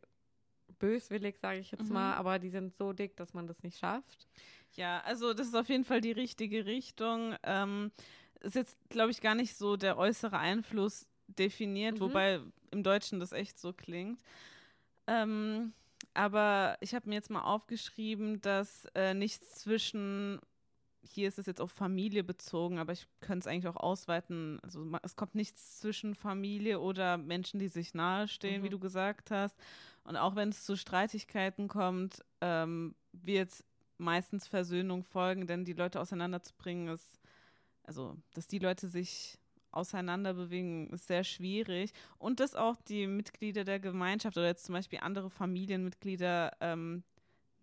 böswillig, 0.80 1.38
sage 1.38 1.60
ich 1.60 1.72
jetzt 1.72 1.88
mhm. 1.88 1.94
mal, 1.94 2.14
aber 2.16 2.40
die 2.40 2.50
sind 2.50 2.76
so 2.76 2.94
dick, 2.94 3.16
dass 3.18 3.34
man 3.34 3.48
das 3.48 3.62
nicht 3.64 3.78
schafft. 3.78 4.28
Ja, 4.74 5.02
also 5.02 5.34
das 5.34 5.48
ist 5.48 5.56
auf 5.56 5.70
jeden 5.70 5.84
Fall 5.84 6.02
die 6.02 6.12
richtige 6.12 6.66
Richtung. 6.66 7.36
Ähm, 7.44 7.92
ist 8.40 8.56
jetzt, 8.56 8.78
glaube 8.90 9.12
ich, 9.12 9.22
gar 9.22 9.36
nicht 9.36 9.56
so 9.56 9.78
der 9.78 9.98
äußere 9.98 10.38
Einfluss 10.38 11.08
definiert, 11.28 11.96
mhm. 11.96 12.00
wobei 12.00 12.42
im 12.72 12.84
Deutschen 12.84 13.20
das 13.20 13.32
echt 13.32 13.60
so 13.60 13.74
klingt. 13.74 14.22
Ähm, 15.08 15.74
aber 16.14 16.78
ich 16.82 16.94
habe 16.94 17.08
mir 17.08 17.16
jetzt 17.16 17.30
mal 17.30 17.44
aufgeschrieben, 17.44 18.42
dass 18.42 18.86
äh, 18.96 19.14
nichts 19.14 19.62
zwischen, 19.62 20.40
hier 21.04 21.28
ist 21.28 21.40
es 21.40 21.46
jetzt 21.46 21.62
auf 21.62 21.72
Familie 21.72 22.24
bezogen, 22.24 22.80
aber 22.80 22.94
ich 22.94 23.08
könnte 23.20 23.40
es 23.40 23.48
eigentlich 23.48 23.68
auch 23.68 23.82
ausweiten. 23.82 24.60
Also 24.62 24.86
es 25.04 25.16
kommt 25.16 25.36
nichts 25.36 25.80
zwischen 25.80 26.16
Familie 26.16 26.80
oder 26.80 27.18
Menschen, 27.18 27.60
die 27.60 27.68
sich 27.68 27.94
nahestehen, 27.94 28.62
mhm. 28.62 28.66
wie 28.66 28.70
du 28.70 28.80
gesagt 28.80 29.32
hast. 29.32 29.58
Und 30.04 30.16
auch 30.16 30.36
wenn 30.36 30.50
es 30.50 30.66
zu 30.66 30.76
Streitigkeiten 30.76 31.68
kommt, 31.68 32.24
ähm, 32.42 32.96
wird 33.12 33.52
meistens 33.98 34.48
Versöhnung 34.48 35.04
folgen, 35.04 35.48
denn 35.48 35.66
die 35.66 35.74
Leute 35.74 36.00
auseinanderzubringen 36.00 36.88
ist, 36.88 37.20
also 37.84 38.18
dass 38.34 38.48
die 38.48 38.60
Leute 38.60 38.88
sich 38.88 39.38
auseinanderbewegen, 39.72 40.90
ist 40.90 41.08
sehr 41.08 41.24
schwierig. 41.24 41.94
Und 42.18 42.40
dass 42.40 42.56
auch 42.56 42.76
die 42.82 43.08
Mitglieder 43.08 43.64
der 43.64 43.80
Gemeinschaft 43.80 44.38
oder 44.38 44.48
jetzt 44.48 44.66
zum 44.66 44.74
Beispiel 44.74 45.00
andere 45.00 45.30
Familienmitglieder 45.30 46.58
ähm, 46.60 47.04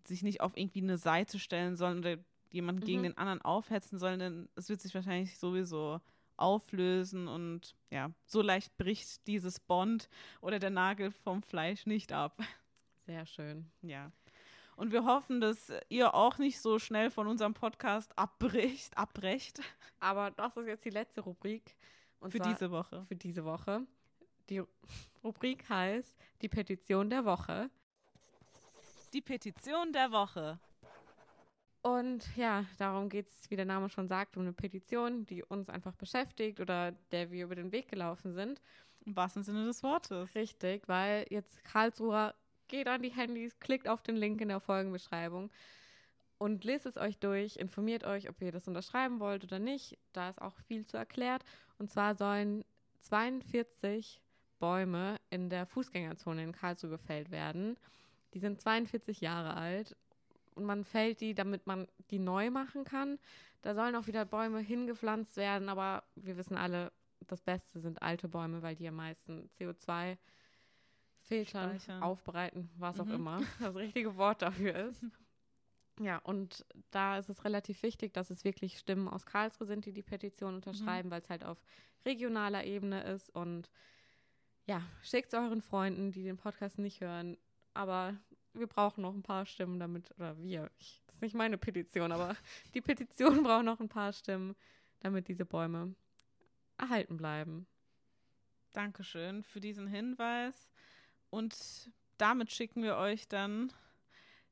sich 0.07 0.23
nicht 0.23 0.41
auf 0.41 0.57
irgendwie 0.57 0.81
eine 0.81 0.97
Seite 0.97 1.39
stellen 1.39 1.75
sollen 1.75 1.99
oder 1.99 2.17
jemanden 2.51 2.81
mhm. 2.81 2.85
gegen 2.85 3.03
den 3.03 3.17
anderen 3.17 3.41
aufhetzen 3.41 3.99
sollen, 3.99 4.19
denn 4.19 4.49
es 4.55 4.69
wird 4.69 4.81
sich 4.81 4.93
wahrscheinlich 4.93 5.37
sowieso 5.37 6.01
auflösen 6.37 7.27
und 7.27 7.75
ja, 7.89 8.11
so 8.25 8.41
leicht 8.41 8.77
bricht 8.77 9.27
dieses 9.27 9.59
Bond 9.59 10.09
oder 10.41 10.59
der 10.59 10.69
Nagel 10.69 11.11
vom 11.11 11.43
Fleisch 11.43 11.85
nicht 11.85 12.11
ab. 12.13 12.39
Sehr 13.05 13.25
schön. 13.25 13.69
Ja. 13.81 14.11
Und 14.75 14.93
wir 14.93 15.03
hoffen, 15.03 15.41
dass 15.41 15.73
ihr 15.89 16.13
auch 16.13 16.37
nicht 16.37 16.61
so 16.61 16.79
schnell 16.79 17.11
von 17.11 17.27
unserem 17.27 17.53
Podcast 17.53 18.17
abbricht, 18.17 18.97
abbrecht. 18.97 19.59
Aber 19.99 20.31
das 20.31 20.55
ist 20.55 20.67
jetzt 20.67 20.85
die 20.85 20.89
letzte 20.89 21.21
Rubrik. 21.21 21.75
Und 22.21 22.31
für 22.31 22.39
diese 22.39 22.71
Woche. 22.71 23.05
Für 23.07 23.15
diese 23.15 23.43
Woche. 23.43 23.85
Die 24.49 24.61
Rubrik 25.23 25.67
heißt 25.67 26.15
die 26.41 26.47
Petition 26.47 27.09
der 27.09 27.25
Woche. 27.25 27.69
Die 29.13 29.21
Petition 29.21 29.91
der 29.91 30.11
Woche. 30.11 30.59
Und 31.81 32.35
ja, 32.35 32.65
darum 32.77 33.07
geht 33.07 33.27
es, 33.27 33.49
wie 33.49 33.55
der 33.55 33.65
Name 33.65 33.89
schon 33.89 34.07
sagt, 34.07 34.35
um 34.35 34.43
eine 34.43 34.53
Petition, 34.53 35.25
die 35.25 35.43
uns 35.43 35.69
einfach 35.69 35.95
beschäftigt 35.95 36.59
oder 36.59 36.91
der 37.11 37.31
wir 37.31 37.45
über 37.45 37.55
den 37.55 37.71
Weg 37.71 37.89
gelaufen 37.89 38.33
sind. 38.33 38.61
Im 39.05 39.15
wahrsten 39.15 39.43
Sinne 39.43 39.65
des 39.65 39.81
Wortes. 39.81 40.35
Richtig, 40.35 40.87
weil 40.87 41.25
jetzt 41.29 41.63
Karlsruher 41.63 42.35
geht 42.67 42.87
an 42.87 43.01
die 43.01 43.09
Handys, 43.09 43.59
klickt 43.59 43.87
auf 43.87 44.01
den 44.01 44.17
Link 44.17 44.41
in 44.41 44.49
der 44.49 44.59
Folgenbeschreibung 44.59 45.49
und 46.39 46.63
lest 46.63 46.85
es 46.85 46.97
euch 46.97 47.17
durch, 47.19 47.57
informiert 47.57 48.05
euch, 48.05 48.29
ob 48.29 48.41
ihr 48.41 48.51
das 48.51 48.67
unterschreiben 48.67 49.19
wollt 49.19 49.43
oder 49.43 49.59
nicht. 49.59 49.97
Da 50.13 50.29
ist 50.29 50.41
auch 50.41 50.55
viel 50.67 50.85
zu 50.85 50.97
erklärt. 50.97 51.43
Und 51.77 51.91
zwar 51.91 52.15
sollen 52.15 52.63
42 53.01 54.21
Bäume 54.57 55.17
in 55.29 55.49
der 55.49 55.65
Fußgängerzone 55.65 56.43
in 56.43 56.53
Karlsruhe 56.53 56.89
gefällt 56.89 57.29
werden. 57.29 57.77
Die 58.33 58.39
sind 58.39 58.61
42 58.61 59.21
Jahre 59.21 59.55
alt 59.55 59.95
und 60.59 60.65
man 60.65 60.83
fällt 60.83 61.21
die, 61.21 61.33
damit 61.33 61.65
man 61.67 61.87
die 62.11 62.19
neu 62.19 62.51
machen 62.51 62.83
kann. 62.83 63.17
Da 63.61 63.73
sollen 63.73 63.95
auch 63.95 64.07
wieder 64.07 64.25
Bäume 64.25 64.59
hingepflanzt 64.59 65.37
werden, 65.37 65.69
aber 65.69 66.03
wir 66.15 66.35
wissen 66.35 66.57
alle, 66.57 66.91
das 67.27 67.41
Beste 67.41 67.79
sind 67.79 68.01
alte 68.01 68.27
Bäume, 68.27 68.61
weil 68.61 68.75
die 68.75 68.87
am 68.87 68.95
meisten 68.95 69.49
CO2 69.57 70.17
filtern, 71.21 71.79
Speichern. 71.79 72.03
aufbereiten, 72.03 72.69
was 72.77 72.97
mhm. 72.97 73.01
auch 73.01 73.13
immer 73.13 73.41
das 73.59 73.75
richtige 73.75 74.17
Wort 74.17 74.41
dafür 74.41 74.75
ist. 74.75 75.05
Ja, 76.01 76.19
und 76.19 76.65
da 76.91 77.17
ist 77.17 77.27
es 77.27 77.43
relativ 77.43 77.83
wichtig, 77.83 78.13
dass 78.13 78.29
es 78.29 78.45
wirklich 78.45 78.79
Stimmen 78.79 79.09
aus 79.09 79.25
Karlsruhe 79.25 79.67
sind, 79.67 79.85
die 79.85 79.91
die 79.91 80.01
Petition 80.01 80.55
unterschreiben, 80.55 81.09
mhm. 81.09 81.11
weil 81.11 81.21
es 81.21 81.29
halt 81.29 81.43
auf 81.43 81.61
regionaler 82.05 82.63
Ebene 82.63 83.03
ist. 83.03 83.29
Und 83.29 83.69
ja, 84.65 84.81
schickt 85.03 85.33
es 85.33 85.37
euren 85.37 85.61
Freunden, 85.61 86.13
die 86.13 86.23
den 86.23 86.37
Podcast 86.37 86.79
nicht 86.79 87.01
hören. 87.01 87.37
Aber 87.73 88.15
wir 88.53 88.67
brauchen 88.67 89.01
noch 89.01 89.13
ein 89.13 89.23
paar 89.23 89.45
Stimmen 89.45 89.79
damit, 89.79 90.11
oder 90.17 90.37
wir, 90.39 90.69
ich, 90.79 91.01
das 91.05 91.15
ist 91.15 91.21
nicht 91.21 91.35
meine 91.35 91.57
Petition, 91.57 92.11
aber 92.11 92.35
die 92.73 92.81
Petition 92.81 93.43
braucht 93.43 93.65
noch 93.65 93.79
ein 93.79 93.89
paar 93.89 94.13
Stimmen, 94.13 94.55
damit 94.99 95.27
diese 95.27 95.45
Bäume 95.45 95.95
erhalten 96.77 97.17
bleiben. 97.17 97.67
Dankeschön 98.73 99.43
für 99.43 99.59
diesen 99.59 99.87
Hinweis. 99.87 100.69
Und 101.29 101.91
damit 102.17 102.51
schicken 102.51 102.83
wir 102.83 102.97
euch 102.97 103.27
dann 103.27 103.71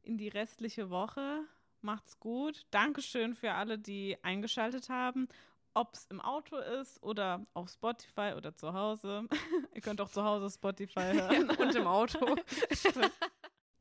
in 0.02 0.18
die 0.18 0.28
restliche 0.28 0.90
Woche. 0.90 1.44
Macht's 1.82 2.20
gut. 2.20 2.66
Dankeschön 2.72 3.36
für 3.36 3.54
alle, 3.54 3.78
die 3.78 4.18
eingeschaltet 4.24 4.90
haben. 4.90 5.28
Ob 5.74 5.94
es 5.94 6.06
im 6.06 6.20
Auto 6.22 6.58
ist 6.58 7.02
oder 7.04 7.46
auf 7.54 7.70
Spotify 7.70 8.34
oder 8.36 8.56
zu 8.56 8.74
Hause. 8.74 9.28
Ihr 9.76 9.82
könnt 9.82 10.02
auch 10.02 10.10
zu 10.10 10.24
Hause 10.24 10.50
Spotify 10.50 11.14
hören. 11.14 11.50
und 11.52 11.76
im 11.76 11.86
Auto. 11.86 12.36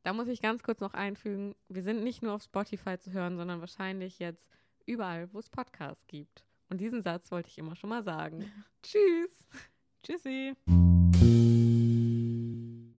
Da 0.06 0.12
muss 0.12 0.28
ich 0.28 0.40
ganz 0.40 0.62
kurz 0.62 0.80
noch 0.80 0.94
einfügen, 0.94 1.56
wir 1.68 1.82
sind 1.82 2.04
nicht 2.04 2.22
nur 2.22 2.32
auf 2.32 2.42
Spotify 2.44 2.96
zu 2.96 3.10
hören, 3.10 3.36
sondern 3.36 3.58
wahrscheinlich 3.58 4.20
jetzt 4.20 4.48
überall, 4.86 5.28
wo 5.32 5.40
es 5.40 5.50
Podcasts 5.50 6.06
gibt. 6.06 6.44
Und 6.68 6.80
diesen 6.80 7.02
Satz 7.02 7.32
wollte 7.32 7.48
ich 7.48 7.58
immer 7.58 7.74
schon 7.74 7.90
mal 7.90 8.04
sagen. 8.04 8.44
Tschüss. 8.84 9.48
Tschüssi. 10.04 10.54